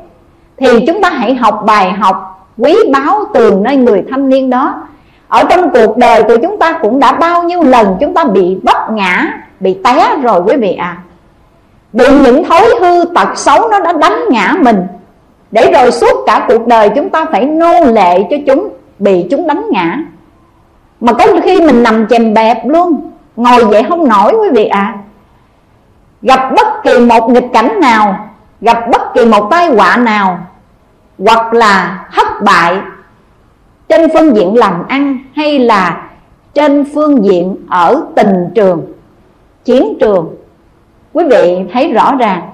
[0.56, 4.74] Thì chúng ta hãy học bài học quý báu từ nơi người thanh niên đó.
[5.28, 8.59] Ở trong cuộc đời của chúng ta cũng đã bao nhiêu lần chúng ta bị
[8.62, 9.26] vấp ngã,
[9.61, 10.96] bị té rồi quý vị à
[11.92, 14.86] bị những thói hư tật xấu nó đã đánh ngã mình.
[15.50, 19.46] Để rồi suốt cả cuộc đời chúng ta phải nô lệ cho chúng, bị chúng
[19.46, 19.98] đánh ngã
[21.01, 24.80] mà có khi mình nằm chèm bẹp luôn ngồi dậy không nổi quý vị ạ
[24.80, 24.99] à.
[26.22, 28.28] gặp bất kỳ một nghịch cảnh nào,
[28.61, 30.38] gặp bất kỳ một tai họa nào,
[31.18, 32.78] hoặc là thất bại
[33.88, 36.09] trên phương diện làm ăn hay là
[36.55, 38.82] trên phương diện ở tình trường,
[39.64, 40.36] chiến trường,
[41.12, 42.51] quý vị thấy rõ ràng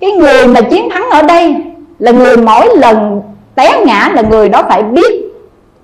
[0.00, 1.54] cái người mà chiến thắng ở đây
[1.98, 3.22] là người mỗi lần
[3.54, 5.27] té ngã là người đó phải biết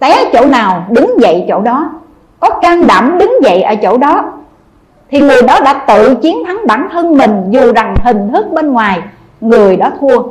[0.04, 1.90] té chỗ nào, đứng dậy chỗ đó.
[2.40, 4.24] Có can đảm đứng dậy ở chỗ đó.
[5.10, 8.72] Thì người đó đã tự chiến thắng bản thân mình, dù rằng hình thức bên
[8.72, 9.02] ngoài,
[9.40, 10.22] người đó thua.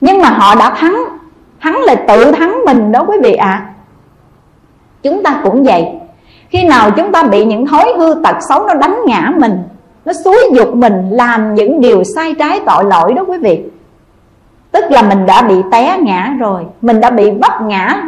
[0.00, 1.04] Nhưng mà họ đã thắng.
[1.60, 3.50] Thắng là tự thắng mình đó quý vị ạ.
[3.50, 3.66] À.
[5.02, 5.86] chúng ta cũng vậy.
[6.48, 9.58] Khi nào chúng ta bị những thói hư tật xấu nó đánh ngã mình,
[10.04, 13.62] nó xúi dục mình, làm những điều sai trái tội lỗi đó quý vị.
[14.70, 18.02] Tức là mình đã bị té ngã rồi, mình đã bị vấp ngã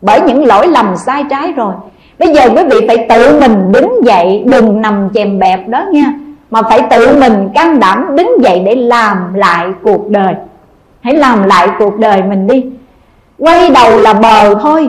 [0.00, 1.74] bởi những lỗi lầm sai trái rồi.
[2.18, 6.12] Bây giờ quý vị phải tự mình đứng dậy, đừng nằm chèm bẹp đó nha.
[6.50, 10.34] Mà phải tự mình can đảm đứng dậy để làm lại cuộc đời.
[11.00, 12.66] Hãy làm lại cuộc đời mình đi.
[13.38, 14.88] Quay đầu là bờ thôi.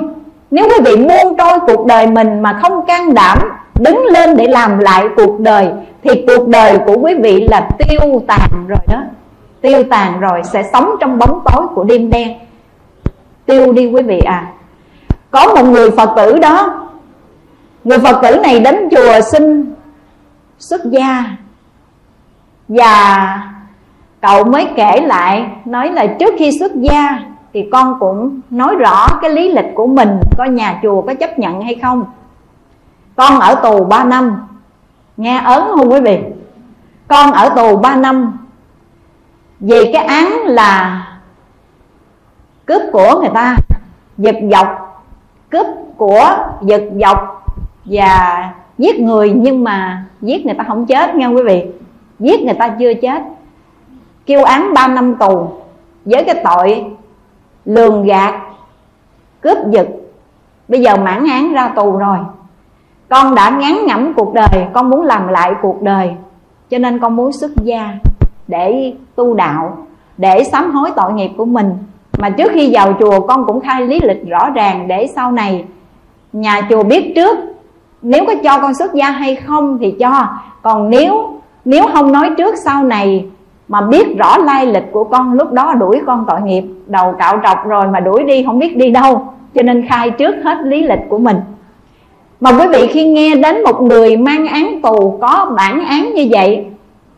[0.51, 3.38] Nếu quý vị buông trôi cuộc đời mình mà không can đảm
[3.80, 5.70] đứng lên để làm lại cuộc đời,
[6.03, 9.01] thì cuộc đời của quý vị là tiêu tàn rồi đó.
[9.62, 12.30] Tiêu tàn rồi sẽ sống trong bóng tối của đêm đen.
[13.45, 14.47] Tiêu đi quý vị à
[15.32, 16.88] có một người phật tử đó.
[17.84, 19.75] Người phật tử này đến chùa xin
[20.59, 21.25] xuất gia.
[22.67, 23.43] Và
[24.21, 27.19] cậu mới kể lại, nói là trước khi xuất gia
[27.53, 31.39] thì con cũng nói rõ cái lý lịch của mình coi nhà chùa có chấp
[31.39, 32.05] nhận hay không.
[33.15, 34.47] Con ở tù 3 năm.
[35.17, 36.19] Nghe ớn không quý vị?
[37.07, 38.38] Con ở tù 3 năm.
[39.59, 41.05] Vì cái án là
[42.65, 43.55] cướp của người ta,
[44.17, 44.88] giật dọc
[45.50, 45.66] cướp
[45.97, 47.45] của giật dọc
[47.86, 51.66] và giết người nhưng mà giết người ta không chết nha quý vị.
[52.20, 53.24] Giết người ta chưa chết.
[54.26, 55.47] Kêu án 3 năm tù
[56.06, 56.86] với cái tội
[57.66, 58.34] lường gạt,
[59.41, 59.88] cướp giật.
[60.68, 62.18] Bây giờ mãn án ra tù rồi.
[63.10, 66.12] Con đã ngán ngẩm cuộc đời, con muốn làm lại cuộc đời.
[66.70, 67.93] Cho nên con muốn xuất gia
[68.47, 69.78] để tu đạo,
[70.18, 71.78] để sám hối tội nghiệp của mình
[72.20, 75.65] mà trước khi vào chùa, con cũng khai lý lịch rõ ràng để sau này
[76.34, 77.38] nhà chùa biết trước
[78.01, 80.28] nếu có cho con xuất gia hay không thì cho.
[80.61, 81.34] Còn nếu
[81.65, 83.26] nếu không nói trước sau này
[83.67, 87.39] mà biết rõ lai lịch của con, lúc đó đuổi con tội nghiệp, đầu cạo
[87.43, 89.34] trọc rồi mà đuổi đi không biết đi đâu.
[89.55, 91.38] Cho nên khai trước hết lý lịch của mình.
[92.39, 96.28] Mà quý vị khi nghe đến một người mang án tù có bản án như
[96.32, 96.65] vậy,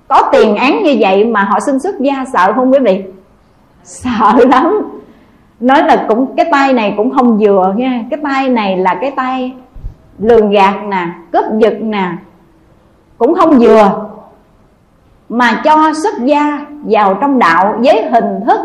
[0.08, 3.04] có tiền án như vậy mà họ xin xuất gia sợ không quý vị?
[3.84, 4.82] Sợ lắm.
[5.60, 8.04] Nói là cũng, cái tay này cũng không vừa nha.
[8.10, 9.54] Cái tay này là cái tay
[10.20, 12.12] lường gạt nè, cướp giật nè.
[13.18, 14.10] Cũng không vừa.
[15.30, 18.60] Mà cho xuất gia vào trong đạo với hình thức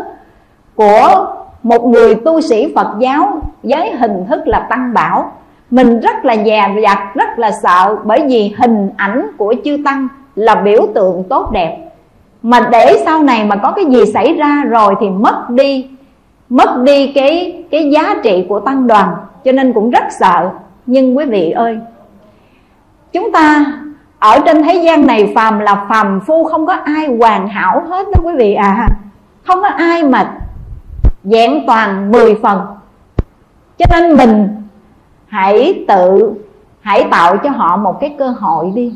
[0.75, 5.31] của một người tu sĩ Phật giáo với hình thức là tăng bảo.
[5.71, 10.07] Mình rất là dè dặt, rất là sợ bởi vì hình ảnh của chư tăng
[10.35, 11.86] là biểu tượng tốt đẹp
[12.47, 15.89] mà để sau này mà có cái gì xảy ra rồi thì mất đi
[16.49, 19.15] mất đi cái cái giá trị của tăng đoàn.
[19.45, 20.49] Cho nên cũng rất sợ.
[20.85, 21.79] Nhưng quý vị ơi,
[23.11, 23.65] chúng ta
[24.19, 28.07] ở trên thế gian này phàm là phàm phu, không có ai hoàn hảo hết
[28.15, 28.87] đó quý vị à
[29.43, 30.37] không có ai mà
[31.23, 32.61] dạng toàn 10 phần.
[33.77, 34.47] Cho nên mình
[35.27, 36.33] hãy tự,
[36.81, 38.93] hãy tạo cho họ một cái cơ hội đi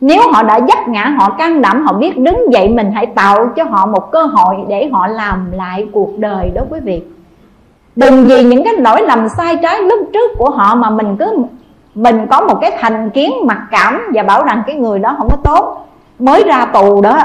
[0.00, 3.48] nếu họ đã dắt ngã, họ can đảm, họ biết đứng dậy mình hãy tạo
[3.56, 7.02] cho họ một cơ hội để họ làm lại cuộc đời đó quý vị.
[7.96, 11.36] Đừng vì những cái lỗi lầm sai trái lúc trước của họ mà mình cứ,
[11.94, 15.28] mình có một cái thành kiến, mặc cảm và bảo rằng cái người đó không
[15.30, 15.88] có tốt.
[16.18, 17.18] Mới ra tù đó,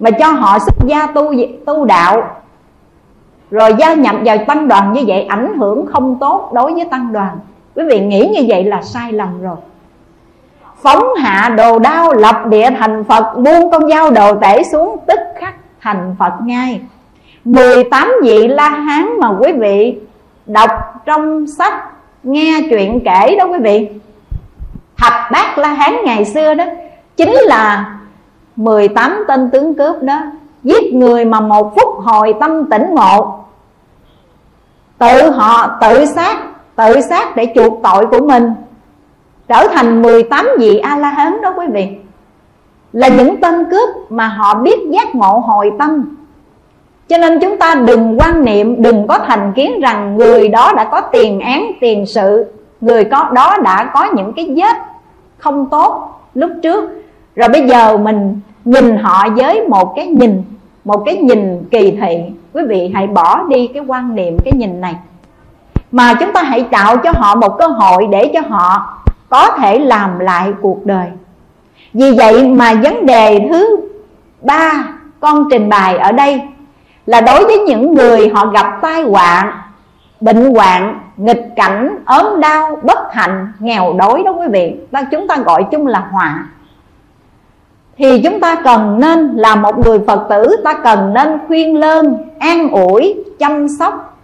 [0.00, 1.32] mà cho họ xuất gia tu
[1.66, 2.22] tu đạo.
[3.50, 7.12] Rồi gia nhập vào tăng đoàn như vậy, ảnh hưởng không tốt đối với tăng
[7.12, 7.38] đoàn.
[7.76, 9.56] Quý vị nghĩ như vậy là sai lầm rồi
[10.86, 15.18] phóng hạ đồ đao, lập địa thành phật, buông con dao đồ tể xuống, tức
[15.40, 16.80] khắc thành phật ngay.
[17.44, 19.98] 18 vị la hán mà quý vị
[20.46, 20.70] đọc
[21.06, 21.74] trong sách,
[22.22, 23.88] nghe chuyện kể đó quý vị.
[24.96, 26.64] Thập bát la hán ngày xưa đó,
[27.16, 27.94] chính là
[28.56, 30.18] 18 tên tướng cướp đó,
[30.62, 33.44] giết người mà một phút hồi tâm tỉnh ngộ.
[34.98, 36.36] Tự họ tự sát
[36.76, 38.52] tự sát để chuộc tội của mình
[39.48, 41.88] trở thành 18 vị a la hán đó quý vị,
[42.92, 46.16] là những tên cướp mà họ biết giác ngộ hồi tâm.
[47.08, 50.84] Cho nên chúng ta đừng quan niệm, đừng có thành kiến rằng người đó đã
[50.84, 52.52] có tiền án, tiền sự.
[52.80, 54.76] Người có, đó đã có những cái vết
[55.38, 57.04] không tốt lúc trước.
[57.36, 60.42] Rồi bây giờ mình nhìn họ với một cái nhìn,
[60.84, 62.18] một cái nhìn kỳ thị.
[62.52, 64.94] Quý vị hãy bỏ đi cái quan niệm, cái nhìn này.
[65.92, 68.95] Mà chúng ta hãy tạo cho họ một cơ hội để cho họ
[69.28, 71.06] có thể làm lại cuộc đời.
[71.92, 73.76] Vì vậy mà vấn đề thứ
[74.40, 74.84] ba
[75.20, 76.42] con trình bày ở đây
[77.06, 79.62] là đối với những người họ gặp tai họa,
[80.20, 85.28] bệnh hoạn, nghịch cảnh, ốm đau, bất hạnh, nghèo đói đó quý vị ta chúng
[85.28, 86.46] ta gọi chung là họa.
[87.98, 92.16] Thì chúng ta cần nên là một người phật tử, ta cần nên khuyên lơn
[92.38, 94.18] an ủi, chăm sóc,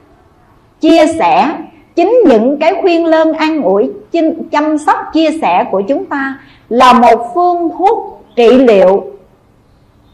[0.80, 1.50] chia sẻ
[1.96, 3.90] chính những cái khuyên lơn an ủi
[4.50, 6.38] chăm sóc, chia sẻ của chúng ta
[6.68, 9.04] là một phương thuốc trị liệu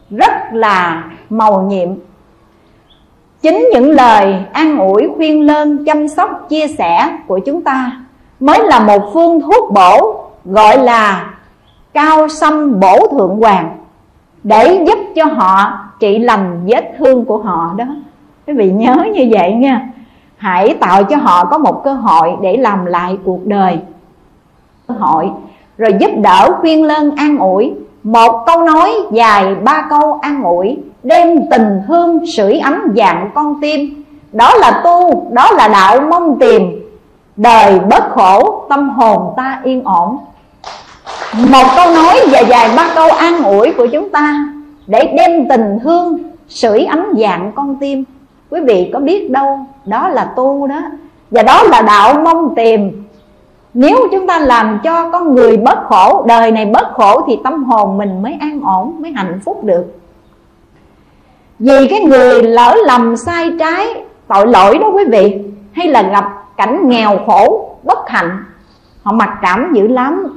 [0.09, 1.89] rất là màu nhiệm.
[3.41, 7.91] Chính những lời an ủi, khuyên lơn, chăm sóc, chia sẻ của chúng ta
[8.39, 11.33] mới là một phương thuốc bổ, gọi là
[11.93, 13.77] cao sâm bổ thượng hoàng,
[14.43, 17.85] để giúp cho họ trị lành vết thương của họ đó.
[18.47, 19.89] Quý vị nhớ như vậy nha
[20.39, 23.79] hãy tạo cho họ có một cơ hội để làm lại cuộc đời.
[24.87, 25.29] Cơ hội,
[25.77, 27.73] rồi giúp đỡ khuyên lơn an ủi.
[28.03, 30.77] Một câu nói dài ba câu an ủi.
[31.03, 34.03] Đem tình thương sưởi ấm dạng con tim.
[34.31, 36.61] Đó là tu, đó là đạo mong tìm.
[37.35, 40.17] Đời bớt khổ, tâm hồn ta yên ổn.
[41.51, 44.45] Một câu nói dài dài ba câu an ủi của chúng ta
[44.87, 46.17] để đem tình thương
[46.47, 48.03] sưởi ấm dạng con tim
[48.49, 50.81] quý vị có biết đâu, đó là tu đó.
[51.31, 53.03] Và đó là đạo mong tìm.
[53.73, 57.63] Nếu chúng ta làm cho con người bớt khổ, đời này bớt khổ thì tâm
[57.63, 59.85] hồn mình mới an ổn, mới hạnh phúc được.
[61.59, 65.39] Vì cái người lỡ lầm sai trái, tội lỗi đó quý vị,
[65.71, 66.25] hay là gặp
[66.57, 68.43] cảnh nghèo khổ, bất hạnh,
[69.03, 70.27] họ mặc cảm dữ lắm.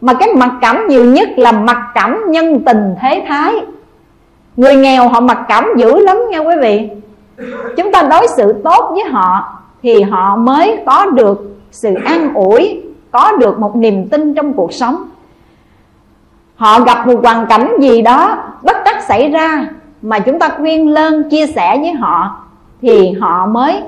[0.00, 3.54] Mà cái mặc cảm nhiều nhất là mặc cảm nhân tình thế thái.
[4.56, 6.88] Người nghèo họ mặc cảm dữ lắm nha quý vị
[7.76, 12.82] chúng ta đối xử tốt với họ thì họ mới có được sự an ủi,
[13.10, 15.04] có được một niềm tin trong cuộc sống.
[16.56, 19.66] Họ gặp một hoàn cảnh gì đó bất đắc xảy ra
[20.02, 22.36] mà chúng ta khuyên lơn chia sẻ với họ
[22.82, 23.82] thì họ mới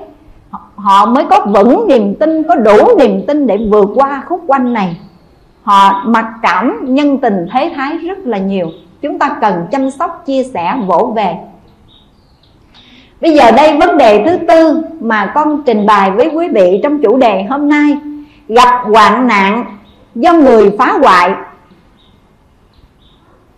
[0.77, 4.73] họ mới có vững niềm tin, có đủ niềm tin để vượt qua khúc quanh
[4.73, 5.01] này.
[5.63, 8.67] Họ mặc cảm nhân tình thế thái rất là nhiều.
[9.03, 11.37] Chúng ta cần chăm sóc, chia sẻ, vỗ về
[13.21, 17.03] bây giờ đây vấn đề thứ tư mà con trình bày với quý vị trong
[17.03, 17.97] chủ đề hôm nay.
[18.49, 19.65] Gặp hoạn nạn
[20.15, 21.31] do người phá hoại.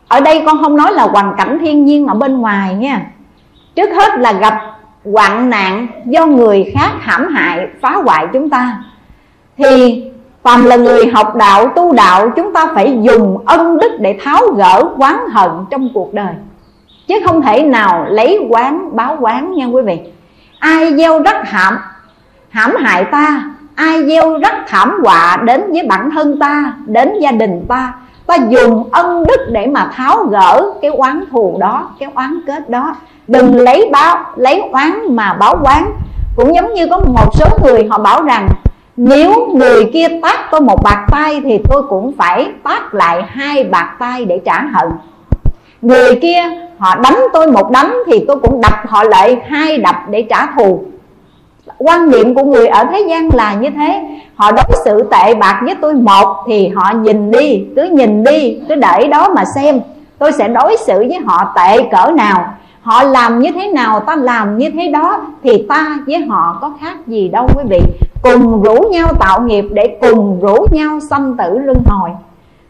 [0.08, 3.06] Ở đây con không nói là hoàn cảnh thiên nhiên ở bên ngoài nha.
[3.74, 4.54] Trước hết là gặp
[5.12, 8.82] hoạn nạn do người khác hãm hại phá hoại chúng ta.
[9.56, 10.04] Thì
[10.42, 14.46] Phàm là người học đạo, tu đạo Chúng ta phải dùng ân đức để tháo
[14.56, 16.34] gỡ oán hận trong cuộc đời.
[17.08, 20.00] Chứ không thể nào lấy quán, báo quán nha quý vị.
[20.58, 21.78] Ai gieo rất hãm
[22.50, 23.42] hãm hại ta.
[23.74, 27.92] Ai gieo rất thảm họa đến với bản thân ta, Đến gia đình ta.
[28.26, 32.70] Ta dùng ân đức để mà tháo gỡ cái oán thù đó, Cái oán kết
[32.70, 32.96] đó.
[33.28, 35.90] Đừng lấy báo, lấy oán mà báo quán.
[36.36, 38.48] Cũng giống như có một số người họ bảo rằng,
[38.96, 43.64] nếu người kia tát tôi một bạc tay Thì tôi cũng phải tát lại hai
[43.64, 44.88] bạc tay để trả hận.
[45.82, 46.42] Người kia
[46.78, 50.46] họ đánh tôi một đánh Thì tôi cũng đập họ lại hai đập để trả
[50.46, 50.84] thù.
[51.78, 54.02] Quan niệm của người ở thế gian là như thế.
[54.34, 58.60] Họ đối xử tệ bạc với tôi một Thì họ nhìn đi, cứ nhìn đi,
[58.68, 59.80] cứ để đó mà xem.
[60.18, 62.54] Tôi sẽ đối xử với họ tệ cỡ nào.
[62.82, 66.72] Họ làm như thế nào ta làm như thế đó Thì ta với họ có
[66.80, 67.80] khác gì đâu quý vị.
[68.22, 72.10] Cùng rủ nhau tạo nghiệp để cùng rủ nhau sanh tử luân hồi.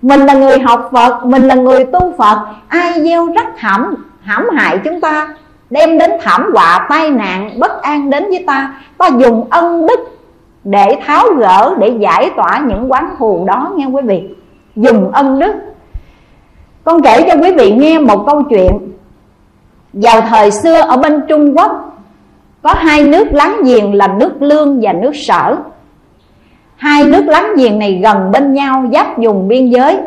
[0.03, 2.39] Mình là người học Phật, mình là người tu Phật.
[2.69, 5.29] Ai gieo rắc hãm, hãm hại chúng ta
[5.71, 10.01] Đem đến thảm họa, tai nạn, bất an đến với ta Ta dùng ân đức
[10.65, 14.29] để tháo gỡ, để giải tỏa những quán thù đó nghe quý vị.
[14.77, 15.55] Dùng ân đức.
[16.85, 18.93] Con kể cho quý vị nghe một câu chuyện.
[19.93, 21.73] Vào thời xưa ở bên Trung Quốc
[22.63, 25.57] Có hai nước láng giềng là nước Lương và nước Sở.
[26.79, 29.99] Hai nước láng giềng này gần bên nhau giáp dùng biên giới.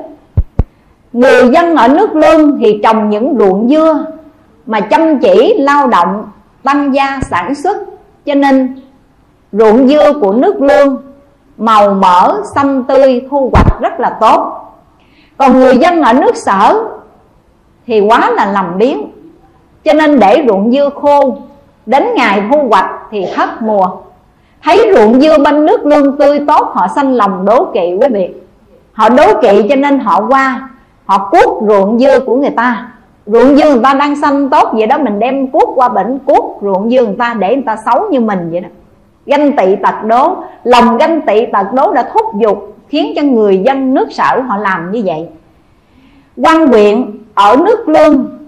[1.14, 4.06] Người dân ở nước Lương thì trồng những ruộng dưa
[4.66, 6.26] Mà chăm chỉ lao động
[6.64, 7.78] tăng gia sản xuất.
[8.26, 8.82] Cho nên
[9.52, 11.02] ruộng dưa của nước Lương
[11.58, 14.68] Màu mỡ, xanh tươi, thu hoạch rất là tốt.
[15.38, 16.84] Còn người dân ở nước Sở
[17.88, 19.12] Thì quá là lầm biếng.
[19.84, 21.38] Cho nên để ruộng dưa khô
[21.86, 23.90] Đến ngày thu hoạch thì thất mùa.
[24.64, 28.30] Thấy ruộng dưa bên nước lương tươi tốt, Họ sanh lòng đố kỵ quý vị.
[28.94, 30.70] Họ đố kỵ cho nên họ qua,
[31.06, 32.88] Họ cuốc ruộng dưa của người ta.
[33.26, 36.60] Ruộng dưa người ta đang xanh tốt vậy đó, Mình đem cuốc qua bệnh cuốc
[36.62, 38.70] ruộng dưa người ta Để người ta xấu như mình vậy đó.
[39.26, 43.62] Ganh tị tật đố, Lòng ganh tị tật đố đã thúc giục, Khiến cho người
[43.66, 45.28] dân nước sở họ làm như vậy.
[46.38, 48.40] Quan huyện ở nước lương,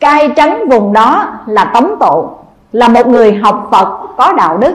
[0.00, 2.28] cai trấn vùng đó là tống tụ,
[2.72, 4.74] là một người học phật có đạo đức.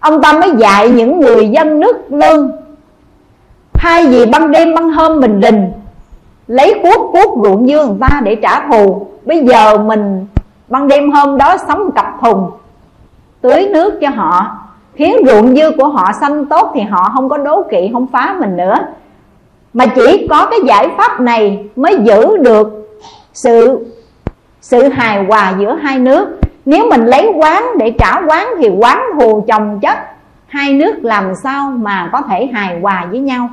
[0.00, 2.50] Ông ta mới dạy những người dân nước lương
[3.72, 5.72] thay vì ban đêm ban hôm mình đình,
[6.46, 9.06] lấy cuốc cuốc ruộng dưa người ta để trả thù.
[9.24, 10.26] Bây giờ mình
[10.68, 12.50] ban đêm hôm đó sống cặp thùng,
[13.40, 14.58] tưới nước cho họ.
[14.94, 18.36] Khiến ruộng dưa của họ xanh tốt thì họ không có đố kỵ, không phá
[18.40, 18.74] mình nữa.
[19.72, 22.88] Mà chỉ có cái giải pháp này mới giữ được
[23.32, 23.86] sự
[24.60, 26.28] sự hài hòa giữa hai nước
[26.68, 29.98] nếu mình lấy quán để trả quán thì quán thù chồng chất.
[30.46, 33.48] Hai nước làm sao mà có thể hài hòa với nhau,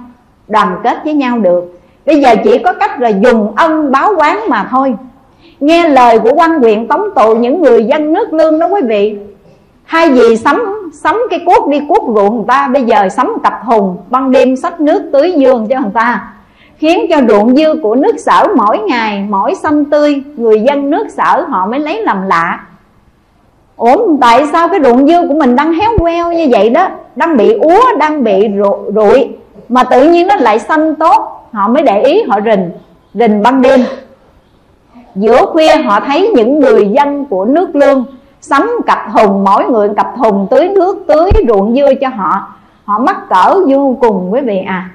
[0.48, 1.80] đoàn kết với nhau được?
[2.06, 4.96] Bây giờ chỉ có cách là dùng ân báo quán mà thôi.
[5.60, 9.18] Nghe lời của quan huyện tống tụ những người dân nước lương đó quý vị.
[9.84, 13.64] Hai vì sắm sắm cái cuốc đi cuốc ruộng người ta, bây giờ sắm cặp
[13.64, 16.34] hùng, ban đêm xách nước tưới dương cho người ta.
[16.78, 21.08] Khiến cho ruộng dư của nước sở mỗi ngày, mỗi xanh tươi, người dân nước
[21.10, 22.60] sở họ mới lấy làm lạ
[23.76, 24.18] ổn.
[24.22, 26.88] tại sao cái ruộng dưa của mình đang héo queo như vậy đó?
[27.16, 28.48] Đang bị úa, đang bị
[28.96, 29.30] rụi,
[29.70, 31.48] mà tự nhiên nó lại xanh tốt.
[31.52, 32.72] Họ mới để ý, họ rình
[33.14, 33.80] rình ban đêm.
[35.16, 38.06] Giữa khuya, họ thấy những người dân của nước lương
[38.42, 42.48] sắm cặp thùng mỗi người cặp thùng tưới nước, tưới ruộng dưa cho họ.
[42.86, 44.90] Họ mắc cỡ vô cùng, quý vị à.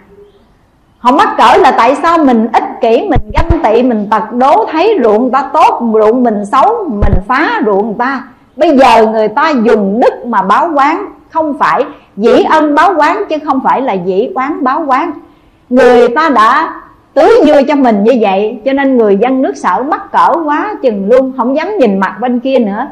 [0.98, 4.66] Họ mắc cỡ là tại sao mình ích kỷ, mình ganh tị, mình tật đố,
[4.72, 8.22] thấy ruộng ta tốt, ruộng mình xấu, mình phá ruộng ta
[8.56, 11.84] bây giờ người ta dùng đức mà báo quán, không phải
[12.16, 15.12] dĩ ân báo quán, chứ không phải là dĩ quán báo quán.
[15.70, 16.74] Người ta đã
[17.14, 20.74] tưới dưa cho mình như vậy, cho nên người dân nước sở mắc cỡ quá
[20.82, 22.86] chừng luôn, không dám nhìn mặt bên kia nữa.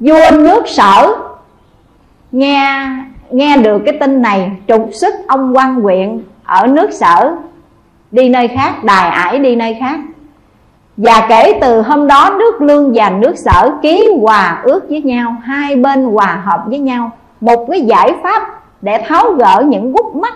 [0.00, 1.14] Vua nước sở
[2.32, 2.88] nghe
[3.30, 7.34] nghe được cái tin này, trục xuất ông quan huyện ở nước sở,
[8.10, 10.00] đi nơi khác, đài ải đi nơi khác
[11.02, 15.36] và kể từ hôm đó, nước lương và nước sở ký hòa ước với nhau,
[15.42, 17.10] hai bên hòa hợp với nhau.
[17.40, 18.42] Một cái giải pháp
[18.80, 20.34] để tháo gỡ những gút mắt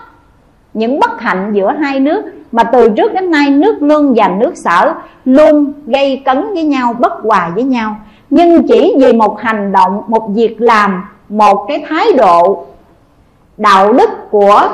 [0.74, 4.56] những bất hạnh giữa hai nước mà từ trước đến nay nước lương và nước
[4.56, 4.94] sở
[5.24, 7.96] luôn gây cấn với nhau, bất hòa với nhau.
[8.30, 12.64] Nhưng chỉ vì một hành động, một việc làm, một cái thái độ
[13.56, 14.68] đạo đức của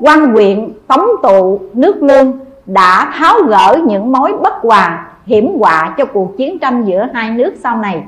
[0.00, 5.94] quan huyện tống tụ nước lương đã tháo gỡ những mối bất hòa, hiểm họa
[5.98, 8.04] cho cuộc chiến tranh giữa hai nước sau này.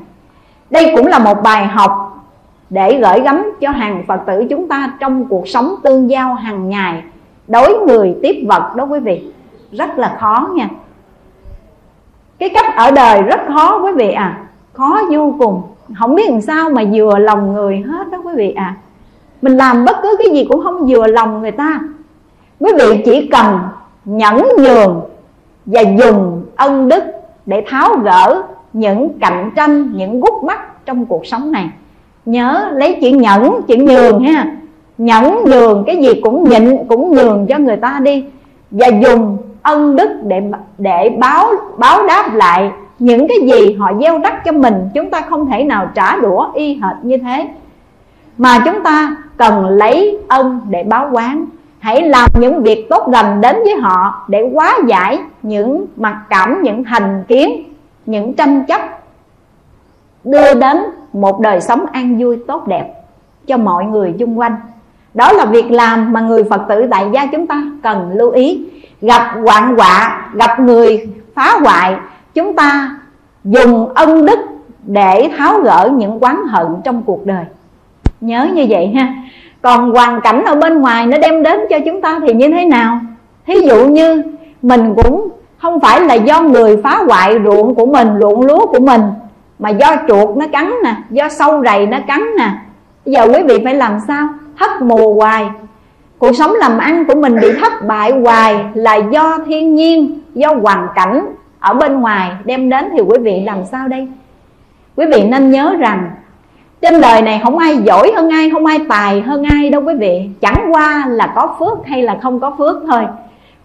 [0.70, 2.22] Đây cũng là một bài học
[2.70, 6.68] để gửi gắm cho hàng phật tử chúng ta trong cuộc sống tương giao hàng
[6.68, 7.02] ngày,
[7.48, 9.32] đối người tiếp vật đó quý vị.
[9.72, 10.68] Rất là khó nha.
[12.38, 14.38] Cái cách ở đời rất khó quý vị à
[14.72, 15.62] khó vô cùng.
[15.98, 18.74] Không biết làm sao mà vừa lòng người hết đó quý vị à
[19.42, 21.80] mình làm bất cứ cái gì cũng không vừa lòng người ta.
[22.60, 23.58] Quý vị chỉ cần
[24.06, 25.00] nhẫn nhường
[25.66, 27.04] và dùng ân đức
[27.46, 28.42] để tháo gỡ
[28.72, 31.70] những cạnh tranh, những gút mắt trong cuộc sống này.
[32.26, 34.56] Nhớ lấy chuyện nhẫn chuyện nhường ha.
[34.98, 38.24] Nhẫn nhường cái gì cũng nhịn, cũng nhường cho người ta đi.
[38.70, 40.42] Và dùng ân đức để
[40.78, 41.46] để báo
[41.76, 44.74] báo đáp lại những cái gì họ gieo rắc cho mình.
[44.94, 47.48] Chúng ta không thể nào trả đũa y hệt như thế.
[48.38, 51.46] Mà chúng ta cần lấy ân để báo quán
[51.86, 56.62] hãy làm những việc tốt lành đến với họ để hóa giải những mặc cảm,
[56.62, 57.62] những hành kiến,
[58.06, 58.80] những tranh chấp.
[60.24, 60.76] Đưa đến
[61.12, 62.94] một đời sống an vui, tốt đẹp
[63.46, 64.56] cho mọi người xung quanh.
[65.14, 68.68] Đó là việc làm mà người phật tử tại gia chúng ta cần lưu ý.
[69.00, 71.96] Gặp hoạn họa, gặp người phá hoại,
[72.34, 72.96] chúng ta
[73.44, 74.38] dùng ân đức
[74.82, 77.44] để tháo gỡ những quán hận trong cuộc đời.
[78.20, 79.14] Nhớ như vậy ha
[79.66, 82.64] còn hoàn cảnh ở bên ngoài nó đem đến cho chúng ta thì như thế
[82.64, 83.00] nào?
[83.46, 84.22] Thí dụ như
[84.62, 88.80] mình cũng không phải là do người phá hoại ruộng của mình, ruộng lúa của
[88.80, 89.00] mình,
[89.58, 92.50] mà do chuột nó cắn nè, do sâu rầy nó cắn nè.
[93.06, 94.28] Bây giờ quý vị phải làm sao?
[94.58, 95.46] Thất mù hoài.
[96.18, 100.54] Cuộc sống làm ăn của mình bị thất bại hoài là do thiên nhiên, do
[100.62, 101.26] hoàn cảnh
[101.60, 104.08] ở bên ngoài đem đến thì quý vị làm sao đây?
[104.96, 106.10] Quý vị nên nhớ rằng
[106.82, 109.94] trên đời này không ai giỏi hơn ai, không ai tài hơn ai đâu quý
[109.94, 110.28] vị.
[110.40, 113.02] Chẳng qua là có phước hay là không có phước thôi.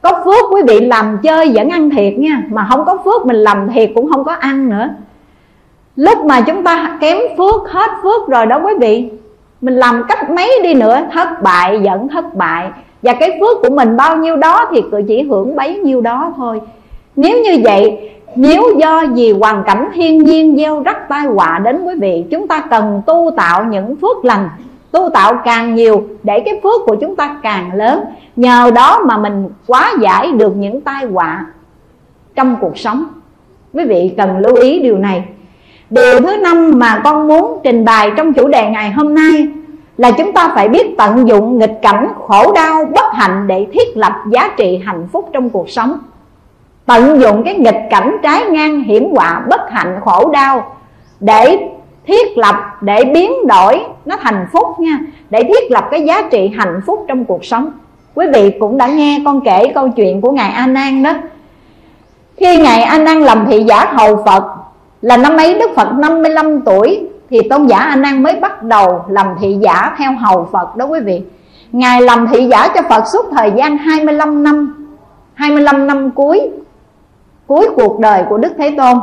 [0.01, 3.37] Có phước quý vị làm chơi vẫn ăn thiệt nha, mà không có phước mình
[3.37, 4.89] làm thiệt cũng không có ăn nữa.
[5.95, 9.09] Lúc mà chúng ta kém phước, hết phước rồi đó quý vị.
[9.61, 12.69] Mình làm cách mấy đi nữa, thất bại vẫn thất bại.
[13.01, 16.61] Và cái phước của mình bao nhiêu đó thì chỉ hưởng bấy nhiêu đó thôi.
[17.15, 21.83] Nếu như vậy nếu do vì hoàn cảnh thiên nhiên gieo rắc tai họa đến
[21.83, 24.49] quý vị Chúng ta cần tu tạo những phước lành.
[24.91, 28.03] Tu tạo càng nhiều để cái phước của chúng ta càng lớn.
[28.35, 31.45] Nhờ đó mà mình quá giải được những tai họa
[32.35, 33.05] trong cuộc sống.
[33.73, 35.23] Quý vị cần lưu ý điều này.
[35.89, 39.47] Điều thứ năm mà con muốn trình bày trong chủ đề ngày hôm nay
[39.97, 43.97] Là chúng ta phải biết tận dụng nghịch cảnh, khổ đau, bất hạnh Để thiết
[43.97, 45.97] lập giá trị hạnh phúc trong cuộc sống
[46.91, 50.75] tận dụng cái nghịch cảnh trái ngang hiểm họa bất hạnh khổ đau
[51.19, 51.69] để
[52.07, 56.51] thiết lập, để biến đổi nó thành phúc nha, để thiết lập cái giá trị
[56.57, 57.71] hạnh phúc trong cuộc sống.
[58.15, 61.13] Quý vị cũng đã nghe con kể câu chuyện của ngài a nan đó.
[62.37, 64.43] Khi ngài a nan làm thị giả hầu phật,
[65.01, 69.05] là năm ấy đức phật 55 tuổi, thì tôn giả a nan mới bắt đầu
[69.09, 71.21] làm thị giả theo hầu phật đó quý vị.
[71.71, 74.87] Ngài làm thị giả cho phật suốt thời gian 25 năm
[75.33, 76.49] 25 năm cuối
[77.51, 78.99] cuối cuộc đời của Đức Thế Tôn.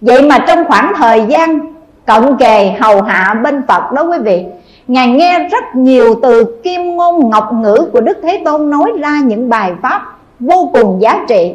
[0.00, 1.58] Vậy mà trong khoảng thời gian
[2.06, 4.44] cận kề hầu hạ bên Phật đó quý vị
[4.88, 9.20] Ngài nghe rất nhiều từ kim ngôn ngọc ngữ của Đức Thế Tôn nói ra
[9.24, 10.02] những bài pháp
[10.40, 11.54] vô cùng giá trị.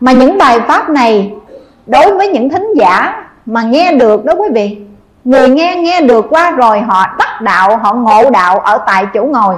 [0.00, 1.32] Mà những bài pháp này
[1.86, 4.76] đối với những thính giả mà nghe được đó quý vị
[5.24, 9.24] Người nghe nghe được qua rồi họ đắc đạo, họ ngộ đạo ở tại chỗ
[9.24, 9.54] ngồi.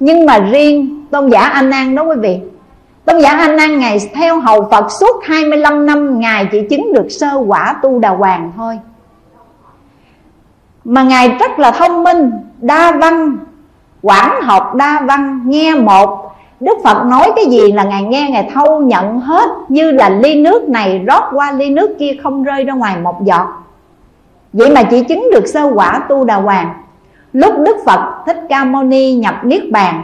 [0.00, 2.40] Nhưng mà riêng tôn giả A An đó quý vị
[3.04, 7.06] Tôn giả A Nan Ngài theo hầu Phật suốt 25 năm, Ngài chỉ chứng được
[7.10, 8.78] sơ quả tu đà hoàng thôi.
[10.84, 13.36] Mà Ngài rất là thông minh, Đa văn,
[14.02, 16.30] Quảng học đa văn, Nghe một.
[16.60, 20.40] Đức Phật nói cái gì là Ngài nghe, Ngài thâu nhận hết, Như là ly
[20.40, 23.46] nước này rót qua ly nước kia Không rơi ra ngoài một giọt.
[24.52, 26.74] Vậy mà chỉ chứng được sơ quả tu đà hoàng.
[27.32, 30.02] Lúc Đức Phật Thích Ca Mâu Ni nhập Niết Bàn,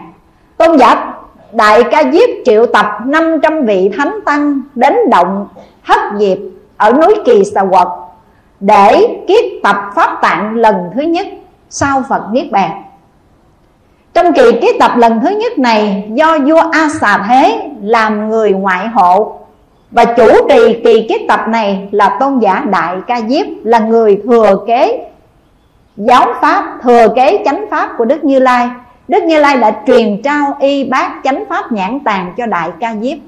[0.57, 1.10] Tôn giả
[1.53, 5.49] Đại ca Diếp triệu tập 500 vị thánh tăng đến động
[5.83, 6.39] Hấp diệp
[6.77, 7.89] ở núi Kỳ Sà Quật
[8.61, 11.27] để kiết tập pháp tạng lần thứ nhất
[11.71, 12.83] sau Phật Niết Bàn.
[14.15, 18.53] Trong kỳ kiết tập lần thứ nhất này do vua A Xà Thế làm người
[18.53, 19.39] ngoại hộ
[19.91, 24.23] và chủ trì kỳ kiết tập này là tôn giả Đại Ca Diếp là người
[24.25, 25.07] thừa kế
[25.97, 28.69] giáo pháp, thừa kế chánh pháp của Đức Như Lai
[29.11, 32.95] Đức Như Lai đã truyền trao y bát chánh pháp nhãn tàng cho Đại Ca
[33.01, 33.19] Diếp.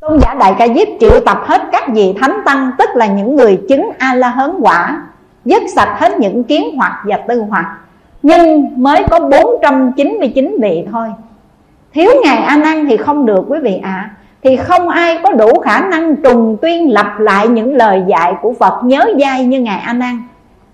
[0.00, 3.36] Tôn giả Đại Ca Diếp triệu tập hết các vị thánh tăng, Tức là những
[3.36, 5.02] người chứng A-la-hớn quả,
[5.44, 7.78] Dứt sạch hết những kiến hoặc và tư hoặc.
[8.22, 11.08] Nhưng mới có 499 vị thôi.
[11.94, 13.90] Thiếu Ngài A Nan thì không được quý vị ạ.
[13.90, 14.10] À.
[14.42, 18.54] Thì không ai có đủ khả năng trùng tuyên lặp lại những lời dạy của
[18.60, 20.22] Phật nhớ dai như Ngài A Nan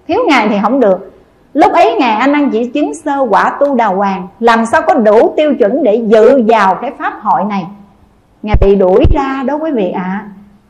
[0.09, 1.11] thiếu ngài thì không được
[1.54, 4.94] lúc ấy ngài anh ăn chỉ chứng sơ quả tu đào hoàng, làm sao có
[4.94, 7.66] đủ tiêu chuẩn để dự vào cái pháp hội này?
[8.42, 10.02] Ngài bị đuổi ra đó quý vị ạ.
[10.02, 10.24] À.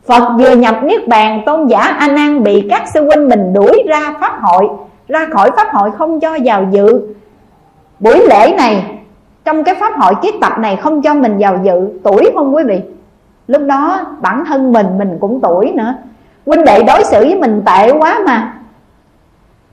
[0.07, 3.83] phật vừa nhập niết bàn, tôn giả a nan bị các sư huynh mình đuổi
[3.89, 4.69] ra pháp hội,
[5.09, 7.01] ra khỏi pháp hội không cho vào dự.
[8.01, 8.99] Buổi lễ này,
[9.45, 12.65] trong cái pháp hội kiết tập này không cho mình vào dự, tuổi không quý
[12.65, 12.81] vị?
[13.47, 15.95] Lúc đó bản thân mình mình cũng tuổi nữa.
[16.47, 18.58] Huynh đệ đối xử với mình tệ quá mà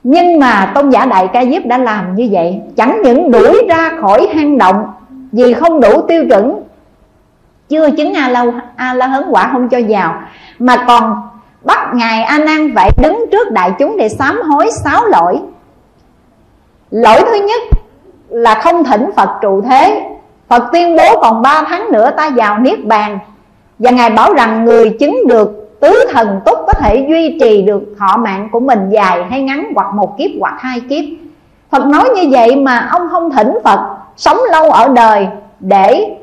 [0.08, 2.60] nhưng mà tôn giả đại ca diếp đã làm như vậy.
[2.76, 4.86] Chẳng những đuổi ra khỏi hang động,
[5.32, 6.62] vì không đủ tiêu chuẩn,
[7.68, 8.44] chưa chứng a la
[8.76, 10.14] a la hấn quả không cho vào,
[10.58, 11.16] mà còn
[11.64, 15.40] bắt ngài a nan phải đứng trước đại chúng để sám hối sáu lỗi.
[16.90, 17.62] Lỗi thứ nhất
[18.28, 20.02] là không thỉnh phật trụ thế.
[20.48, 23.18] Phật tuyên bố còn 3 tháng nữa ta vào niết bàn,
[23.78, 27.82] và ngài bảo rằng người chứng được tứ thần túc có thể duy trì được
[27.98, 31.04] thọ mạng của mình dài hay ngắn hoặc một kiếp hoặc hai kiếp.
[31.70, 35.28] Phật nói như vậy mà ông không thỉnh phật sống lâu ở đời
[35.60, 36.16] để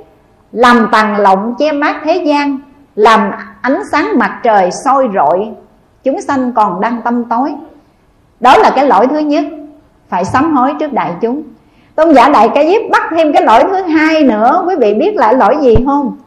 [0.51, 2.59] làm tàn lộng che mát thế gian,
[2.95, 3.31] làm
[3.61, 5.51] ánh sáng mặt trời soi rọi
[6.03, 7.53] chúng sanh còn đang tâm tối.
[8.39, 9.43] Đó là cái lỗi thứ nhất,
[10.09, 11.43] phải sám hối trước đại chúng.
[11.95, 15.15] Tôn giả đại ca diếp bắt thêm cái lỗi thứ hai nữa, quý vị biết
[15.15, 16.17] là lỗi gì không?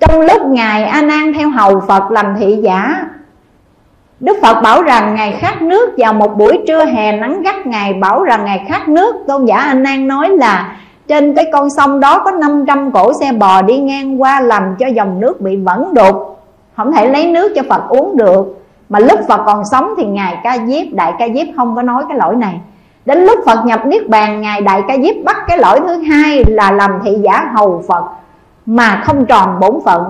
[0.00, 3.04] Trong lúc ngài a nan theo hầu phật làm thị giả.
[4.20, 7.92] Đức phật bảo rằng ngài khát nước vào một buổi trưa hè nắng gắt, ngài
[7.92, 9.16] bảo rằng ngài khát nước.
[9.26, 10.76] Tôn giả a nan nói là,
[11.08, 14.86] trên cái con sông đó có 500 cổ xe bò đi ngang qua làm cho
[14.86, 16.34] dòng nước bị vẩn đục
[16.76, 18.64] không thể lấy nước cho phật uống được.
[18.88, 22.04] Mà lúc phật còn sống thì ngài ca diếp, đại ca diếp không có nói
[22.08, 22.60] cái lỗi này.
[23.04, 26.44] Đến lúc phật nhập niết bàn, ngài đại ca diếp bắt cái lỗi thứ hai
[26.46, 28.04] là làm thị giả hầu phật
[28.66, 30.04] mà không tròn bổn phận.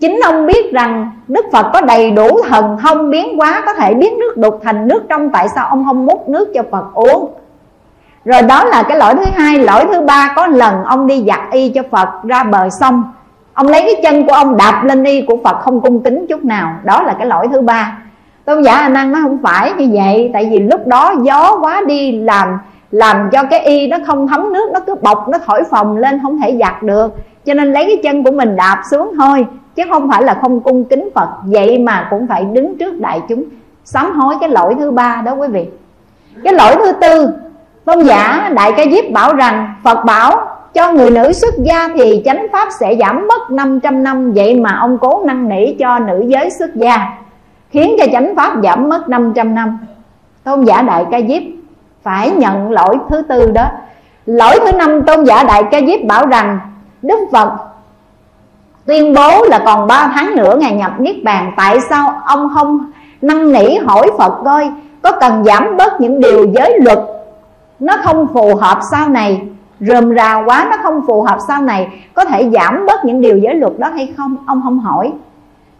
[0.00, 3.94] Chính ông biết rằng đức phật có đầy đủ thần thông biến hóa, có thể
[3.94, 7.34] biến nước đục thành nước trong, tại sao ông không múc nước cho phật uống?
[8.24, 9.58] Rồi đó là cái lỗi thứ hai.
[9.58, 13.12] Lỗi thứ ba, có lần ông đi giặt y cho phật ra bờ sông,
[13.54, 16.44] ông lấy cái chân của ông đạp lên y của phật không cung kính chút
[16.44, 16.74] nào.
[16.84, 17.98] Đó là cái lỗi thứ ba.
[18.44, 21.82] Tôn giả a nan nó không phải như vậy, tại vì lúc đó gió quá
[21.86, 22.58] đi làm
[22.90, 26.20] làm cho cái y nó không thấm nước, nó cứ bọc, nó thổi phồng lên,
[26.22, 27.14] không thể giặt được
[27.48, 30.60] cho nên lấy cái chân của mình đạp xuống thôi, chứ không phải là không
[30.60, 31.28] cung kính phật.
[31.44, 33.44] Vậy mà cũng phải đứng trước đại chúng,
[33.84, 35.66] sám hối cái lỗi thứ ba đó quý vị.
[36.44, 37.28] Cái lỗi thứ tư,
[37.84, 42.22] tôn giả đại ca diếp bảo rằng, phật bảo, cho người nữ xuất gia thì
[42.24, 44.32] chánh pháp sẽ giảm mất 500 năm.
[44.32, 47.18] Vậy mà ông cố năn nỉ cho nữ giới xuất gia,
[47.70, 49.78] khiến cho chánh pháp giảm mất 500 năm.
[50.44, 51.42] Tôn giả đại ca diếp
[52.02, 53.66] phải nhận lỗi thứ tư đó.
[54.26, 56.58] Lỗi thứ năm, tôn giả đại ca diếp bảo rằng
[57.02, 57.52] đức phật
[58.86, 62.78] tuyên bố là còn 3 tháng nữa ngày nhập niết bàn, tại sao ông không
[63.22, 64.70] năn nỉ hỏi phật coi,
[65.02, 66.98] có cần giảm bớt những điều giới luật
[67.80, 69.42] nó không phù hợp sau này,
[69.80, 73.38] rườm rà quá nó không phù hợp sau này, có thể giảm bớt những điều
[73.38, 74.36] giới luật đó hay không?
[74.46, 75.12] Ông không hỏi.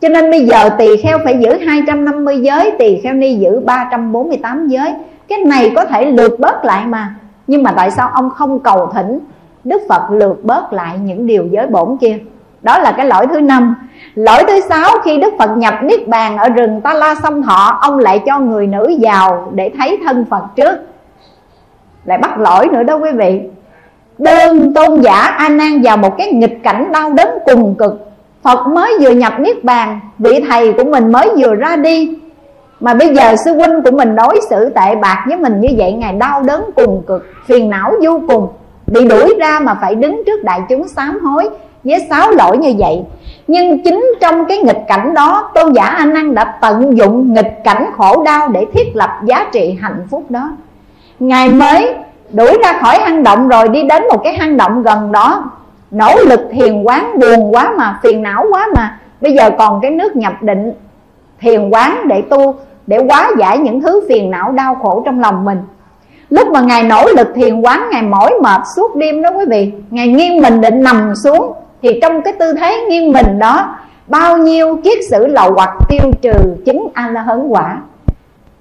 [0.01, 4.69] Cho nên bây giờ tỳ kheo phải giữ 250 giới, Tỳ kheo ni giữ 348
[4.69, 4.95] giới.
[5.29, 7.15] Cái này có thể lượt bớt lại mà.
[7.47, 9.19] Nhưng mà tại sao ông không cầu thỉnh
[9.69, 12.19] Đức Phật lược bớt lại những điều giới bổn kia.
[12.63, 13.75] Đó là cái lỗi thứ năm.
[14.15, 17.79] Lỗi thứ sáu, khi Đức Phật nhập Niết Bàn Ở rừng Ta La Sông Thọ,
[17.83, 20.79] Ông lại cho người nữ vào để thấy thân Phật trước.
[22.05, 23.41] Lại bắt lỗi nữa đó quý vị.
[24.19, 28.11] Đơn tôn giả A Nan vào một cái nghịch cảnh đau đớn cùng cực.
[28.43, 32.19] Phật mới vừa nhập Niết Bàn, Vị thầy của mình mới vừa ra đi.
[32.81, 35.93] Mà bây giờ sư huynh của mình đối xử tệ bạc với mình như vậy
[35.93, 38.49] Ngài đau đớn cùng cực, Phiền não vô cùng.
[38.93, 41.49] Bị đuổi ra mà phải đứng trước đại chúng sám hối
[41.85, 43.03] Với sáu lỗi như vậy.
[43.47, 47.61] Nhưng chính trong cái nghịch cảnh đó, Tôn giả A Nan đã tận dụng nghịch
[47.65, 50.51] cảnh khổ đau Để thiết lập giá trị hạnh phúc đó.
[51.19, 51.95] Ngài mới
[52.33, 55.51] đuổi ra khỏi hang động rồi đi đến một cái hang động gần đó.
[55.91, 58.99] Nỗ lực thiền quán, buồn quá mà, phiền não quá mà.
[59.21, 60.73] Bây giờ còn cái nước nhập định,
[61.41, 62.55] thiền quán để tu,
[62.87, 65.59] để hóa giải những thứ phiền não đau khổ trong lòng mình
[66.31, 69.73] lúc mà ngài nỗ lực thiền quán, ngài mỏi mệt suốt đêm đó quý vị.
[69.91, 71.53] Ngài nghiêng mình định nằm xuống,
[71.83, 73.77] thì trong cái tư thế nghiêng mình đó,
[74.07, 77.77] bao nhiêu kiết sử lậu hoặc tiêu trừ chính a la hấn quả.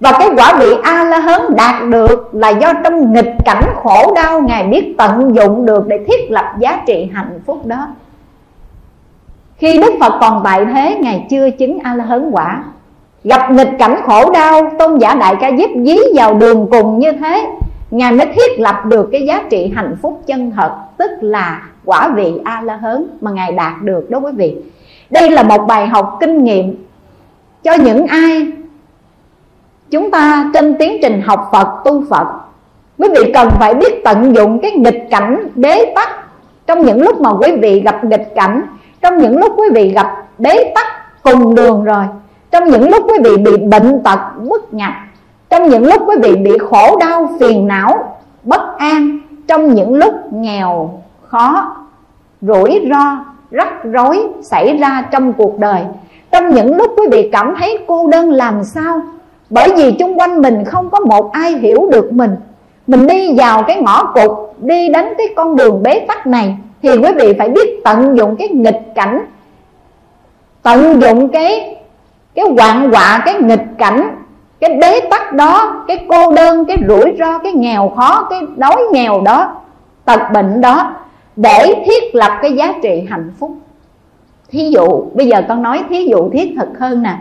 [0.00, 4.12] Và cái quả vị a la hớn đạt được là do trong nghịch cảnh khổ
[4.14, 7.88] đau, ngài biết tận dụng được để thiết lập giá trị hạnh phúc đó.
[9.56, 12.62] Khi đức phật còn tại thế, ngài chưa chứng a la hớn quả.
[13.24, 17.12] Gặp nghịch cảnh khổ đau, tôn giả đại ca giúp dí vào đường cùng như
[17.12, 17.46] thế
[17.90, 22.08] ngài mới thiết lập được cái giá trị hạnh phúc chân thật, tức là quả
[22.16, 24.56] vị a la hớn mà ngài đạt được đó quý vị
[25.10, 26.84] đây là một bài học kinh nghiệm
[27.62, 28.46] cho những ai
[29.90, 32.26] chúng ta trên tiến trình học phật, tu phật
[32.98, 36.08] quý vị cần phải biết tận dụng cái nghịch cảnh bế tắc
[36.66, 38.62] trong những lúc mà quý vị gặp nghịch cảnh,
[39.00, 40.86] trong những lúc quý vị gặp bế tắc
[41.22, 42.04] cùng đường rồi,
[42.50, 44.92] trong những lúc quý vị bị bệnh tật bất nhập
[45.50, 50.14] trong những lúc quý vị bị khổ đau, phiền não, bất an, trong những lúc
[50.32, 50.90] nghèo,
[51.22, 51.76] khó,
[52.40, 55.80] rủi ro, rắc rối xảy ra trong cuộc đời,
[56.30, 59.00] trong những lúc quý vị cảm thấy cô đơn làm sao,
[59.50, 62.36] bởi vì chung quanh mình không có một ai hiểu được mình
[62.86, 66.90] mình đi vào cái ngõ cụt, đi đến cái con đường bế tắc này, thì
[66.90, 69.24] quý vị phải biết tận dụng cái nghịch cảnh,
[70.62, 71.76] tận dụng cái
[72.34, 74.08] cái hoạn họa, cái nghịch cảnh
[74.60, 78.82] cái bế tắc đó, cái cô đơn, cái rủi ro, cái nghèo khó, cái đói
[78.92, 79.52] nghèo đó,
[80.04, 80.92] tật bệnh đó,
[81.36, 83.50] để thiết lập cái giá trị hạnh phúc.
[84.48, 87.18] Thí dụ, bây giờ con nói thí dụ thiết thực hơn nè.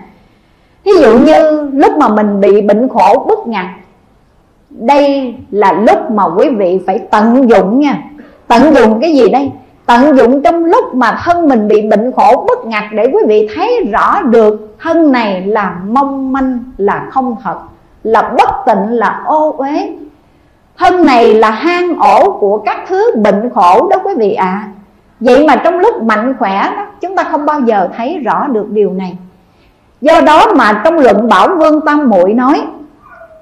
[0.86, 3.66] Thí dụ như lúc mà mình bị bệnh khổ bức ngặt
[4.70, 8.04] đây là lúc mà quý vị phải tận dụng nha.
[8.48, 9.52] Tận dụng cái gì đây?
[9.88, 13.50] Tận dụng trong lúc mà thân mình bị bệnh khổ bất ngặt để quý vị
[13.56, 17.58] thấy rõ được, thân này là mong manh, là không thật,
[18.04, 19.90] là bất tịnh, là ô uế.
[20.78, 24.46] Thân này là hang ổ của các thứ bệnh khổ đó quý vị ạ.
[24.46, 24.68] À.
[25.20, 28.70] vậy mà trong lúc mạnh khỏe đó, chúng ta không bao giờ thấy rõ được
[28.70, 29.18] điều này.
[30.02, 32.62] Do đó mà trong luận bảo vương tam muội nói,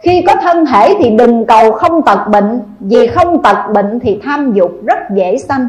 [0.01, 4.19] khi có thân thể thì đừng cầu không tật bệnh, vì không tật bệnh thì
[4.23, 5.67] tham dục rất dễ sanh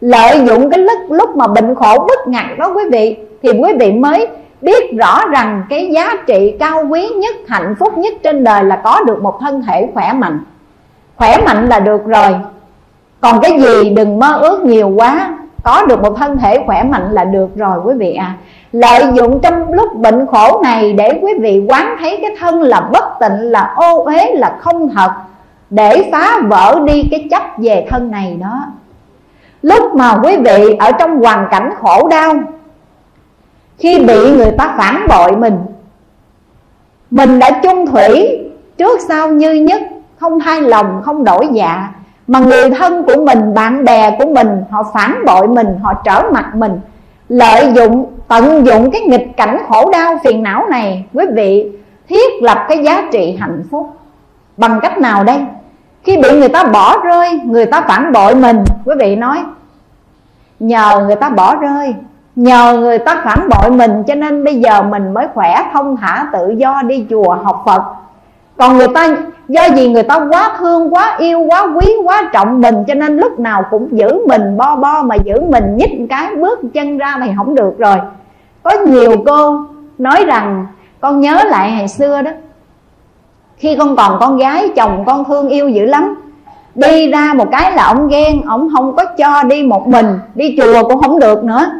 [0.00, 3.72] lợi dụng cái lúc lúc mà bệnh khổ bất ngặt đó quý vị, thì quý
[3.78, 4.28] vị mới
[4.60, 8.76] biết rõ rằng cái giá trị cao quý nhất, hạnh phúc nhất trên đời là
[8.84, 10.40] có được một thân thể khỏe mạnh.
[11.16, 12.36] Khỏe mạnh là được rồi.
[13.20, 17.10] Còn cái gì đừng mơ ước nhiều quá, có được một thân thể khỏe mạnh
[17.10, 18.34] là được rồi quý vị à.
[18.72, 22.80] Lợi dụng trong lúc bệnh khổ này để quý vị quán thấy cái thân là
[22.80, 25.10] bất tịnh, là ô uế, là không thật
[25.70, 28.64] để phá vỡ đi cái chấp về thân này đó
[29.62, 32.34] lúc mà quý vị ở trong hoàn cảnh khổ đau,
[33.78, 35.58] khi bị người ta phản bội mình
[37.10, 38.38] mình đã chung thủy
[38.78, 39.82] trước sau như nhất,
[40.16, 41.88] không thay lòng, không đổi dạ.
[42.26, 46.22] Mà người thân của mình, bạn bè của mình, họ phản bội mình, họ trở
[46.32, 46.80] mặt mình,
[47.28, 51.72] lợi dụng, tận dụng cái nghịch cảnh khổ đau phiền não này, quý vị
[52.08, 53.90] thiết lập cái giá trị hạnh phúc.
[54.56, 55.38] Bằng cách nào đây?
[56.08, 58.64] Khi bị người ta bỏ rơi, người ta phản bội mình.
[58.84, 59.38] Quý vị nói,
[60.60, 61.94] nhờ người ta bỏ rơi,
[62.36, 66.26] nhờ người ta phản bội mình, cho nên bây giờ mình mới khỏe, thông thả
[66.32, 67.82] tự do, đi chùa học phật.
[68.56, 69.16] Còn người ta,
[69.48, 73.16] do gì người ta quá thương, quá yêu, quá quý, quá trọng mình, cho nên
[73.16, 77.18] lúc nào cũng giữ mình, bo bo mà giữ mình, nhích cái, bước chân ra
[77.24, 77.96] thì không được rồi.
[78.62, 79.60] Có nhiều cô
[79.98, 80.66] nói rằng,
[81.00, 82.30] con nhớ lại ngày xưa đó
[83.58, 86.14] khi con còn con gái, chồng con thương yêu dữ lắm.
[86.74, 90.56] Đi ra một cái là ông ghen, ông không có cho đi một mình, đi
[90.58, 91.70] chùa cũng không được nữa.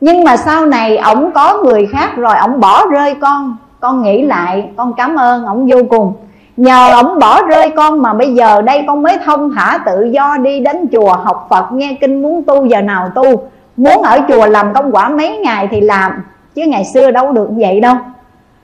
[0.00, 3.56] Nhưng mà sau này ông có người khác rồi ông bỏ rơi con.
[3.80, 6.12] Con nghĩ lại, con cảm ơn ông vô cùng.
[6.56, 10.36] Nhờ ông bỏ rơi con mà bây giờ đây con mới thông thả tự do
[10.36, 13.42] đi đến chùa học phật, nghe kinh muốn tu, giờ nào tu?
[13.76, 16.12] Muốn ở chùa làm công quả mấy ngày thì làm,
[16.54, 17.94] chứ ngày xưa đâu được vậy đâu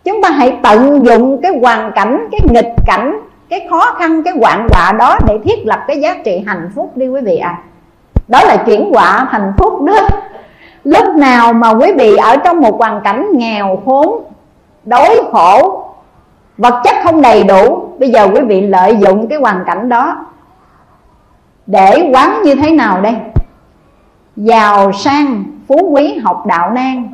[0.04, 4.34] chúng ta hãy tận dụng cái hoàn cảnh, cái nghịch cảnh, cái khó khăn, cái
[4.40, 7.48] hoạn quạ đó để thiết lập cái giá trị hạnh phúc đi quý vị ạ.
[7.48, 7.62] À.
[8.28, 9.94] đó là chuyển quả hạnh phúc đó.
[10.84, 14.22] Lúc nào mà quý vị ở trong một hoàn cảnh nghèo khốn,
[14.84, 15.84] đói khổ,
[16.58, 20.16] vật chất không đầy đủ, bây giờ quý vị lợi dụng cái hoàn cảnh đó
[21.66, 23.14] để quán như thế nào đây?
[24.36, 27.08] Giàu sang, phú quý, học đạo nan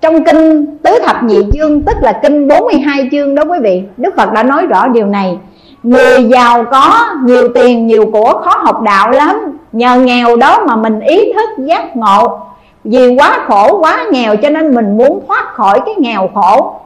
[0.00, 4.14] trong kinh tứ thập nhị chương, tức là kinh 42 chương đó quý vị, Đức
[4.16, 5.38] Phật đã nói rõ điều này.
[5.82, 9.58] Người giàu có, nhiều tiền, nhiều của, khó học đạo lắm.
[9.72, 12.40] Nhờ nghèo đó mà mình ý thức giác ngộ.
[12.84, 16.80] Vì quá khổ, quá nghèo cho nên mình muốn thoát khỏi cái nghèo khổ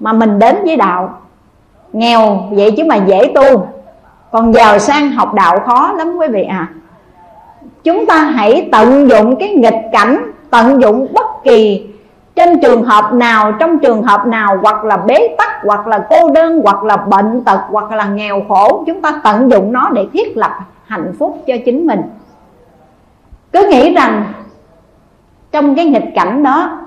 [0.00, 1.18] Mà mình đến với đạo.
[1.92, 3.66] Nghèo vậy chứ mà dễ tu.
[4.32, 6.68] Còn giàu sang học đạo khó lắm quý vị à.
[7.84, 11.86] Chúng ta hãy tận dụng cái nghịch cảnh, Tận dụng bất kỳ
[12.36, 16.30] trên trường hợp nào, trong trường hợp nào, hoặc là bế tắc, hoặc là cô
[16.30, 20.06] đơn, hoặc là bệnh tật, hoặc là nghèo khổ, chúng ta tận dụng nó để
[20.12, 20.50] thiết lập
[20.86, 22.02] hạnh phúc cho chính mình.
[23.52, 24.24] Cứ nghĩ rằng
[25.52, 26.78] trong cái nghịch cảnh đó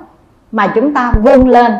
[0.52, 1.74] mà chúng ta vươn lên,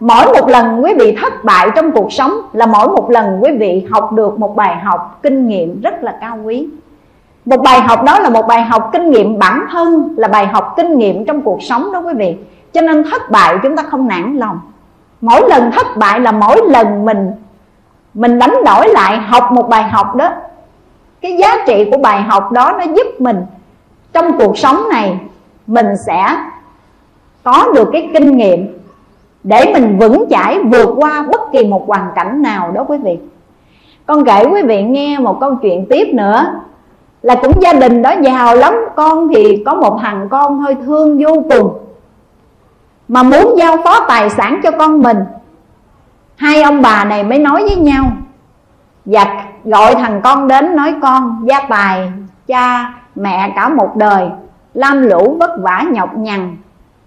[0.00, 3.50] mỗi một lần quý vị thất bại trong cuộc sống là mỗi một lần quý
[3.58, 6.68] vị học được một bài học kinh nghiệm rất là cao quý.
[7.44, 10.74] Một bài học đó là một bài học kinh nghiệm bản thân, là bài học
[10.76, 12.36] kinh nghiệm trong cuộc sống đó quý vị
[12.72, 14.60] cho nên thất bại chúng ta không nản lòng.
[15.20, 17.32] Mỗi lần thất bại là mỗi lần mình
[18.14, 20.30] mình đánh đổi lại học một bài học đó.
[21.20, 23.46] Cái giá trị của bài học đó nó giúp mình
[24.12, 25.20] trong cuộc sống này,
[25.66, 26.36] mình sẽ
[27.44, 28.78] có được cái kinh nghiệm
[29.42, 33.18] để mình vững chãi vượt qua bất kỳ một hoàn cảnh nào đó quý vị.
[34.06, 36.46] Con kể quý vị nghe một câu chuyện tiếp nữa,
[37.22, 41.18] là cũng gia đình đó giàu lắm, con thì có một thằng con thôi thương
[41.24, 41.78] vô cùng
[43.08, 45.18] mà muốn giao phó tài sản cho con mình,
[46.36, 48.04] hai ông bà này mới nói với nhau.
[49.04, 52.12] Và gọi thằng con đến nói, con, gia tài,
[52.46, 54.28] cha, mẹ cả một đời,
[54.74, 56.56] lam lũ vất vả nhọc nhằn,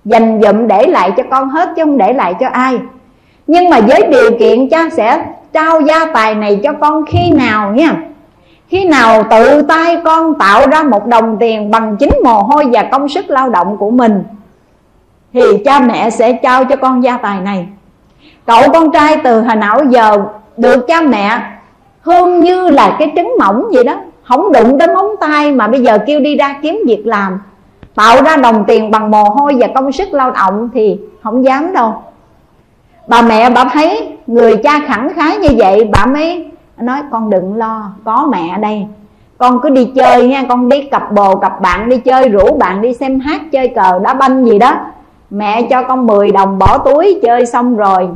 [0.05, 2.79] dành dụm để lại cho con hết chứ không để lại cho ai.
[3.47, 7.71] Nhưng mà với điều kiện cha sẽ trao gia tài này cho con khi nào
[7.71, 7.95] nha
[8.71, 12.83] khi nào tự tay con tạo ra một đồng tiền bằng chính mồ hôi và
[12.91, 14.23] công sức lao động của mình?
[15.33, 17.67] Thì cha mẹ sẽ trao cho con gia tài này.
[18.45, 20.17] Cậu con trai từ hồi nào giờ
[20.57, 21.39] được cha mẹ
[22.01, 23.95] hơn như là cái trứng mỏng vậy đó.
[24.23, 27.41] Không đụng tới móng tay mà bây giờ kêu đi ra kiếm việc làm.
[27.95, 31.73] Tạo ra đồng tiền bằng mồ hôi và công sức lao động thì không dám
[31.73, 32.03] đâu.
[33.07, 36.47] Bà mẹ bà thấy người cha khẳng khái như vậy, bà mới
[36.77, 38.85] nói, con đừng lo, có mẹ đây.
[39.37, 42.81] Con cứ đi chơi nha, con đi cặp bồ cặp bạn, đi chơi rủ bạn,
[42.81, 44.75] đi xem hát, chơi cờ, đá banh gì đó
[45.31, 48.09] mẹ cho con 10 đồng bỏ túi, chơi xong rồi.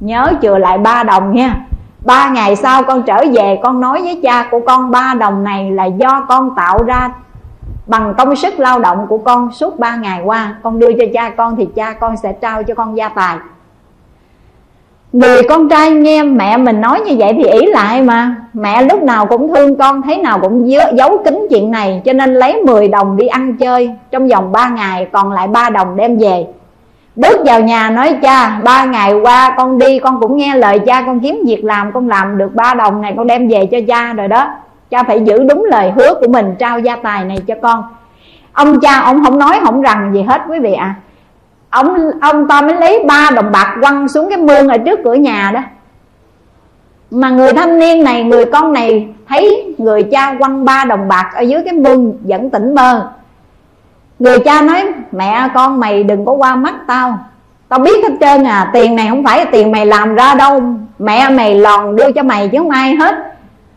[0.00, 1.56] Nhớ chừa lại ba đồng nha.
[2.04, 5.70] Ba ngày sau con trở về, con nói với cha của con, ba đồng này
[5.70, 7.10] là do con tạo ra
[7.86, 10.54] bằng công sức lao động của con suốt ba ngày qua.
[10.62, 13.36] Con đưa cho cha con, thì cha con sẽ trao cho con gia tài.
[15.12, 18.34] Người con trai nghe mẹ mình nói như vậy thì ý lại mà.
[18.52, 22.34] Mẹ lúc nào cũng thương con Thế nào cũng giấu kín chuyện này, Cho nên
[22.34, 23.90] lấy 10 đồng đi ăn chơi.
[24.10, 26.46] Trong vòng 3 ngày, còn lại 3 đồng đem về.
[27.16, 31.02] Bước vào nhà nói, cha, ba ngày qua con đi, con cũng nghe lời cha,
[31.06, 34.12] Con kiếm việc làm, con làm được ba đồng này, Con đem về cho cha
[34.12, 34.48] rồi đó.
[34.90, 37.82] Cha phải giữ đúng lời hứa của mình, Trao gia tài này cho con.
[38.52, 40.94] Ông cha, ông không nói, không rằng gì hết quý vị ạ.
[40.98, 41.11] à
[41.72, 45.14] ông ông ta mới lấy ba đồng bạc quăng xuống cái mương ở trước cửa
[45.14, 45.60] nhà đó.
[47.10, 51.30] Mà người thanh niên này, người con này thấy người cha quăng ba đồng bạc
[51.34, 53.06] ở dưới cái mương vẫn tỉnh bơ.
[54.18, 57.18] Người cha nói, mẹ con mày đừng có qua mắt tao.
[57.68, 60.62] Tao biết hết trơn à tiền này không phải là tiền mày làm ra đâu.
[60.98, 63.14] Mẹ mày lòn đưa cho mày chứ không ai hết.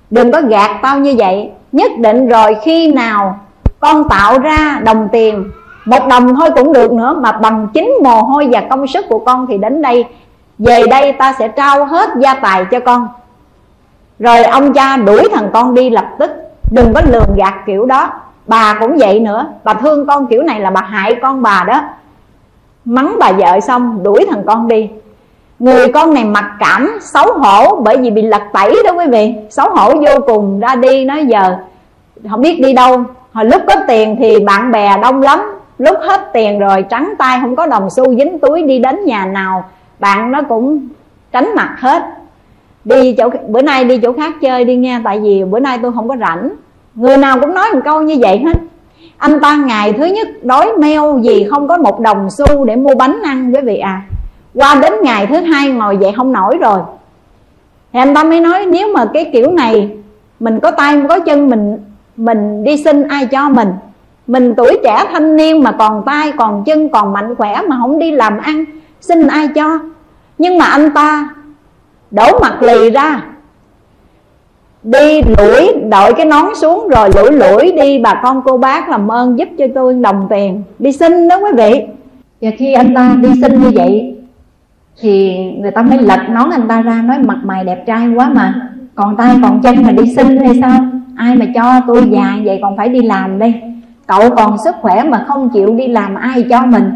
[0.10, 1.52] Đừng có gạt tao như vậy.
[1.72, 3.40] Nhất định rồi khi nào
[3.80, 5.52] con tạo ra đồng tiền
[5.86, 9.20] một đồng thôi cũng được nữa, mà bằng chính mồ hôi và công sức của
[9.20, 10.06] con thì đến đây,
[10.60, 13.07] về đây ta sẽ trao hết gia tài cho con.
[14.20, 16.32] Rồi ông cha đuổi thằng con đi lập tức.
[16.72, 18.10] Đừng có lường gạt kiểu đó.
[18.48, 19.45] Bà cũng vậy nữa.
[19.64, 21.82] Bà thương con kiểu này là bà hại con bà đó.
[22.86, 24.90] Mắng bà vợ xong, đuổi thằng con đi.
[25.60, 29.34] Người con này mặc cảm, xấu hổ bởi vì bị lật tẩy đó quý vị.
[29.49, 31.57] Xấu hổ vô cùng, ra đi nói giờ.
[32.30, 33.03] Không biết đi đâu.
[33.34, 37.40] Hồi lúc có tiền thì bạn bè đông lắm lúc hết tiền rồi, trắng tay,
[37.42, 39.70] không có đồng xu, dính túi, đi đến nhà nào,
[40.00, 40.88] bạn nó cũng
[41.32, 42.04] tránh mặt hết.
[42.86, 45.92] Đi chỗ bữa nay đi chỗ khác chơi đi nghe tại vì bữa nay tôi
[45.96, 46.50] không có rảnh.
[46.96, 48.58] Người nào cũng nói một câu như vậy hết.
[49.18, 52.96] Anh ta ngày thứ nhất đói meo gì không có một đồng xu để mua
[52.96, 54.02] bánh ăn, quý vị à.
[54.54, 56.80] Qua đến ngày thứ hai ngồi dậy không nổi rồi.
[57.94, 59.90] Thì anh ta mới nói, nếu mà cái kiểu này,
[60.40, 61.78] mình có tay, có chân, mình
[62.16, 63.70] mình đi xin ai cho mình?
[64.28, 68.00] Mình tuổi trẻ thanh niên mà còn tay, còn chân, còn mạnh khỏe mà không
[68.00, 68.66] đi làm ăn,
[69.02, 69.80] xin ai cho?
[70.38, 71.30] Nhưng mà anh ta
[72.12, 73.22] đổ mặt lì ra.
[74.84, 79.08] Đi lủi, đội cái nón xuống rồi lủi lủi đi, bà con cô bác làm
[79.08, 80.64] ơn giúp cho tôi đồng tiền.
[80.80, 81.82] Đi xin đó quý vị.
[82.42, 84.16] Và khi anh ta đi xin như vậy,
[85.02, 88.30] thì người ta mới lật nón anh ta ra, nói, mặt mày đẹp trai quá
[88.30, 90.80] mà, còn tay còn chân mà đi xin hay sao?
[91.18, 93.54] Ai mà cho tôi già vậy còn phải đi làm đây?
[94.07, 96.94] Cậu còn sức khỏe mà không chịu đi làm ai cho mình.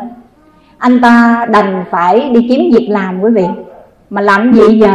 [0.78, 3.46] Anh ta đành phải đi kiếm việc làm quý vị.
[4.10, 4.92] Mà làm gì giờ?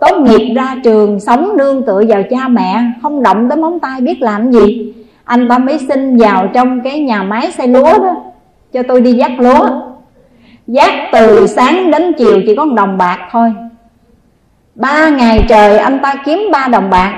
[0.00, 4.00] Tốt nghiệp ra trường, sống nương tựa vào cha mẹ, không động tới móng tay
[4.00, 4.94] biết làm gì.
[5.24, 8.16] Anh ta mới xin vào trong cái nhà máy xây lúa đó,
[8.72, 9.68] cho tôi đi dắt lúa.
[10.66, 13.52] Dắt từ sáng đến chiều chỉ có một đồng bạc thôi.
[14.74, 17.12] Ba ngày trời anh ta kiếm ba đồng bạc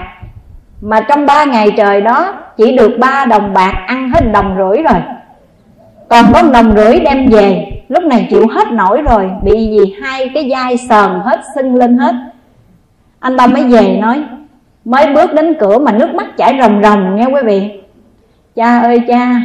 [0.81, 4.83] mà trong ba ngày trời đó, chỉ được ba đồng bạc ăn hết đồng rưỡi
[4.83, 5.03] rồi.
[6.09, 10.29] Còn có đồng rưỡi đem về, lúc này chịu hết nổi rồi, bị gì hai
[10.35, 12.15] cái dai sờn hết, sưng lên hết.
[13.21, 14.25] Anh ta mới về nói,
[14.85, 17.81] mới bước đến cửa mà nước mắt chảy ròng ròng, nghe quý vị.
[18.57, 19.41] Cha ơi cha,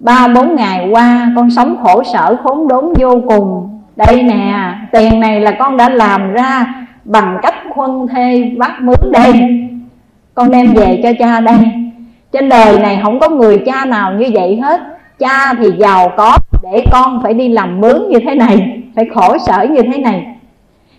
[0.00, 3.68] ba bốn ngày qua con sống khổ sở, khốn đốn vô cùng.
[3.96, 6.74] Đây nè, tiền này là con đã làm ra
[7.04, 9.32] bằng cách khuân thê bắt mướn đây
[10.34, 11.56] con đem về cho cha đây.
[12.32, 14.80] Trên đời này không có người cha nào như vậy hết.
[15.18, 19.38] Cha thì giàu có, để con phải đi làm mướn như thế này, phải khổ
[19.38, 20.26] sở như thế này.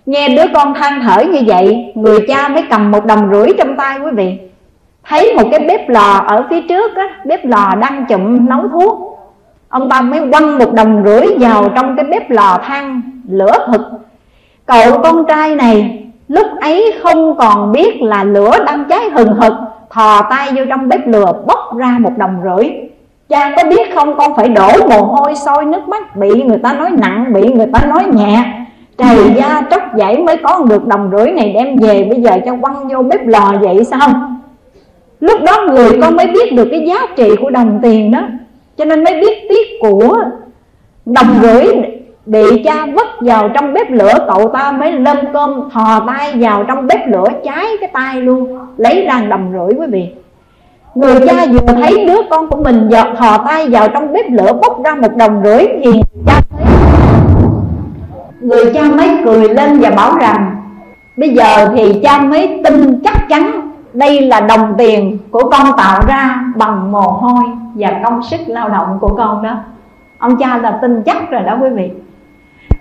[0.06, 3.78] Nghe đứa con than thở như vậy, người cha mới cầm một đồng rưỡi trong
[3.78, 4.38] tay quý vị.
[5.04, 9.20] Thấy một cái bếp lò ở phía trước á, bếp lò đang chụm nấu thuốc.
[9.70, 13.82] Ông ta mới quăng một đồng rưỡi vào trong cái bếp lò than lửa hực.
[14.66, 19.54] Cậu con trai này lúc ấy không còn biết là lửa đang cháy hừng hực,
[19.90, 22.70] thò tay vô trong bếp lửa bốc ra một đồng rưỡi.
[23.30, 26.74] Cha có biết không, con phải đổ mồ hôi sôi nước mắt, bị người ta
[26.74, 28.45] nói nặng, bị người ta nói nhẹ.
[28.98, 32.56] Trầy da tróc dãy mới có được đồng rưỡi này đem về, bây giờ cho
[32.62, 34.10] quăng vô bếp lò vậy sao?
[35.20, 38.20] Lúc đó người con mới biết được cái giá trị của đồng tiền đó.
[38.78, 40.18] Cho nên mới biết tiếc của
[41.06, 41.66] đồng rưỡi
[42.26, 46.64] bị cha vứt vào trong bếp lửa, cậu ta mới lâm cơm thò tay vào
[46.64, 48.60] trong bếp lửa cháy cái tay luôn.
[48.78, 50.12] Lấy ra đồng rưỡi quý vị.
[50.95, 54.84] Người cha vừa thấy đứa con của mình thò tay vào trong bếp lửa, bốc
[54.84, 56.66] ra một đồng rưỡi thì cha thấy
[58.41, 60.56] người cha mới cười lên và bảo rằng,
[61.18, 66.02] bây giờ thì cha mới tin chắc chắn đây là đồng tiền của con tạo
[66.08, 67.44] ra bằng mồ hôi
[67.76, 69.56] và công sức lao động của con đó.
[70.18, 71.91] Ông cha là tin chắc rồi đó quý vị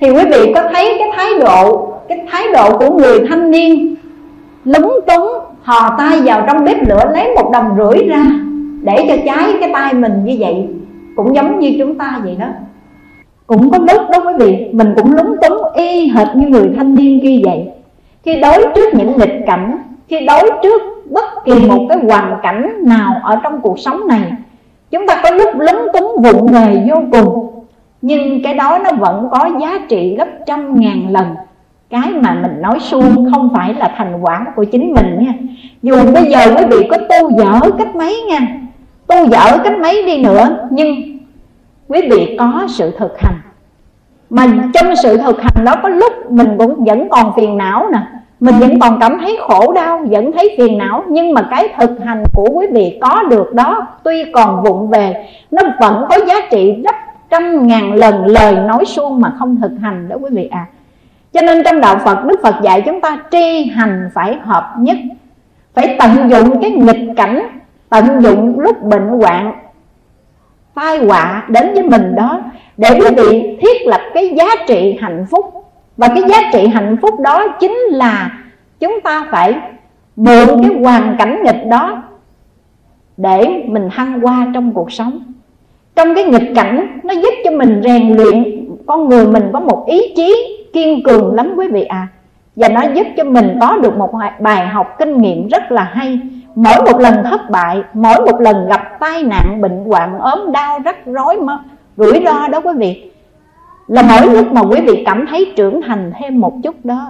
[0.02, 3.94] thì quý vị có thấy cái thái độ, cái thái độ của người thanh niên
[4.64, 5.28] lúng túng,
[5.62, 8.24] hò tay vào trong bếp lửa lấy một đồng rưỡi ra
[8.82, 10.66] để cho cháy cái tay mình như vậy?
[11.16, 12.46] Cũng giống như chúng ta vậy đó.
[13.46, 16.94] Cũng có lúc đó quý vị, mình cũng lúng túng, y hệt như người thanh
[16.94, 17.64] niên kia vậy.
[18.22, 22.72] Khi đối trước những nghịch cảnh, khi đối trước bất kỳ một cái hoàn cảnh
[22.84, 24.32] nào ở trong cuộc sống này,
[24.90, 27.51] chúng ta có lúc lúng túng, vụng về vô cùng
[28.02, 31.26] nhưng cái đó nó vẫn có giá trị gấp trăm ngàn lần.
[31.90, 35.32] Cái mà mình nói suông không phải là thành quả của chính mình nha.
[35.82, 38.40] Dù bây giờ quý vị có tu dở cách mấy nha.
[39.06, 40.94] Tu dở cách mấy đi nữa, nhưng
[41.88, 43.36] quý vị có sự thực hành.
[44.30, 47.98] Mà trong sự thực hành đó có lúc mình cũng vẫn còn phiền não nè.
[48.40, 51.04] Mình vẫn còn cảm thấy khổ đau, vẫn thấy phiền não.
[51.08, 55.26] Nhưng mà cái thực hành của quý vị có được đó, tuy còn vụng về,
[55.50, 56.94] nó vẫn có giá trị rất
[57.32, 60.66] trăm ngàn lần lời nói suông mà không thực hành đó quý vị à
[61.32, 64.96] cho nên trong đạo Phật, Đức Phật dạy chúng ta tri hành phải hợp nhất,
[65.74, 67.42] phải tận dụng cái nghịch cảnh,
[67.88, 69.52] tận dụng lúc bệnh hoạn,
[70.74, 72.40] tai họa đến với mình đó
[72.76, 75.44] để quý vị thiết lập cái giá trị hạnh phúc.
[75.96, 78.30] Và cái giá trị hạnh phúc đó chính là
[78.80, 79.60] chúng ta phải
[80.16, 82.02] mượn cái hoàn cảnh nghịch đó
[83.16, 85.32] để mình thăng hoa trong cuộc sống
[85.94, 89.84] trong cái nghịch cảnh, nó giúp cho mình rèn luyện, con người mình có một
[89.86, 92.08] ý chí kiên cường lắm quý vị à
[92.56, 96.20] và nó giúp cho mình có được một bài học kinh nghiệm rất là hay.
[96.54, 100.78] Mỗi một lần thất bại, mỗi một lần gặp tai nạn, bệnh hoạn, ốm đau,
[100.84, 101.58] rắc rối mà
[101.96, 103.10] rủi ro đó quý vị,
[103.86, 107.08] là mỗi lúc mà quý vị cảm thấy trưởng thành thêm một chút đó.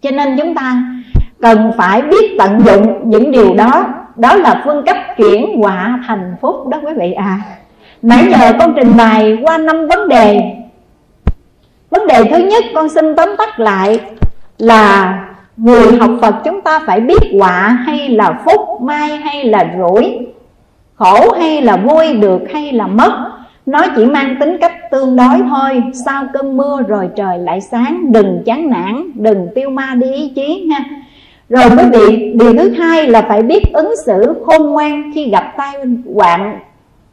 [0.00, 0.82] Cho nên chúng ta
[1.40, 3.86] cần phải biết tận dụng những điều đó.
[4.16, 7.40] Đó là phương cách chuyển họa thành phúc đó quý vị à
[8.02, 10.40] nãy giờ con trình bày qua năm vấn đề.
[11.90, 14.00] Vấn đề thứ nhất con xin tóm tắt lại
[14.58, 15.18] là
[15.56, 20.18] người học Phật chúng ta phải biết quả hay là phúc mai hay là rủi
[20.94, 23.12] khổ hay là vui được hay là mất.
[23.66, 25.82] Nó chỉ mang tính cách tương đối thôi.
[26.06, 30.32] Sau cơn mưa rồi trời lại sáng Đừng chán nản, đừng tiêu ma đi ý
[30.36, 30.84] chí nha.
[31.48, 35.54] Rồi quý vị, điều thứ hai là phải biết ứng xử khôn ngoan Khi gặp
[35.56, 35.74] tai
[36.14, 36.58] hoạn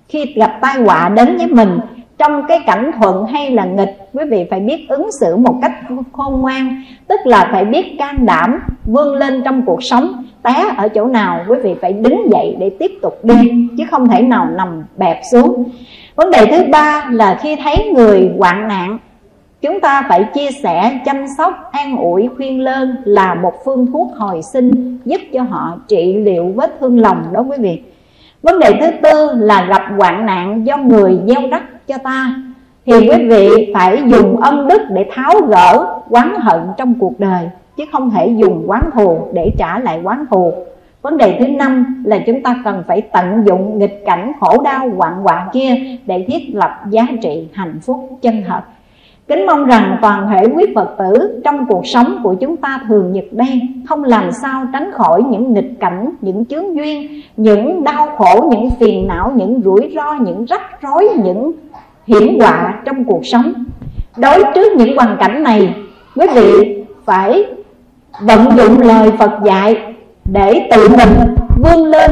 [0.09, 1.79] khi gặp tai họa đến với mình
[2.17, 5.71] Trong cái cảnh thuận hay là nghịch Quý vị phải biết ứng xử một cách
[6.11, 10.87] khôn ngoan Tức là phải biết can đảm vươn lên trong cuộc sống Té ở
[10.87, 14.47] chỗ nào quý vị phải đứng dậy để tiếp tục đi Chứ không thể nào
[14.57, 15.63] nằm bẹp xuống.
[16.15, 18.97] Vấn đề thứ ba là khi thấy người hoạn nạn
[19.61, 24.07] Chúng ta phải chia sẻ, chăm sóc, an ủi, khuyên lơn Là một phương thuốc
[24.17, 27.81] hồi sinh Giúp cho họ trị liệu vết thương lòng đó quý vị.
[28.41, 32.35] Vấn đề thứ tư là gặp hoạn nạn do người gieo rắc cho ta
[32.85, 37.49] Thì quý vị phải dùng ân đức để tháo gỡ quán hận trong cuộc đời,
[37.77, 40.53] Chứ không thể dùng quán thù để trả lại quán thù
[41.05, 44.89] Vấn đề thứ năm là chúng ta cần phải tận dụng nghịch cảnh khổ đau
[44.97, 45.75] hoạn họa kia
[46.05, 48.61] để thiết lập giá trị hạnh phúc chân thật.
[49.27, 53.11] Kính mong rằng toàn thể quý Phật tử trong cuộc sống của chúng ta thường
[53.11, 58.07] nhật đen không làm sao tránh khỏi những nghịch cảnh, những chướng duyên, những đau
[58.17, 61.51] khổ, những phiền não, những rủi ro, những rắc rối, những
[62.07, 63.53] hiểm họa trong cuộc sống.
[64.17, 65.73] đối trước những hoàn cảnh này
[66.15, 67.45] quý vị phải
[68.21, 69.93] vận dụng lời Phật dạy
[70.25, 72.11] để tự mình vươn lên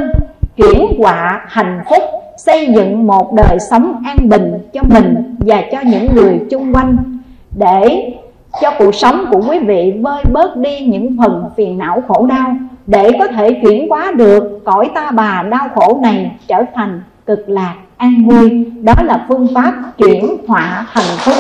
[0.58, 2.04] chuyển họa hạnh phúc,
[2.38, 6.98] xây dựng một đời sống an bình cho mình và cho những người chung quanh.
[7.58, 8.14] Để
[8.62, 12.56] cho cuộc sống của quý vị vơi bớt đi những phần phiền não khổ đau,
[12.88, 17.50] để có thể chuyển hóa được cõi ta bà đau khổ này trở thành cực
[17.50, 18.66] lạc an vui.
[18.82, 21.36] Đó là phương pháp chuyển họa thành phúc.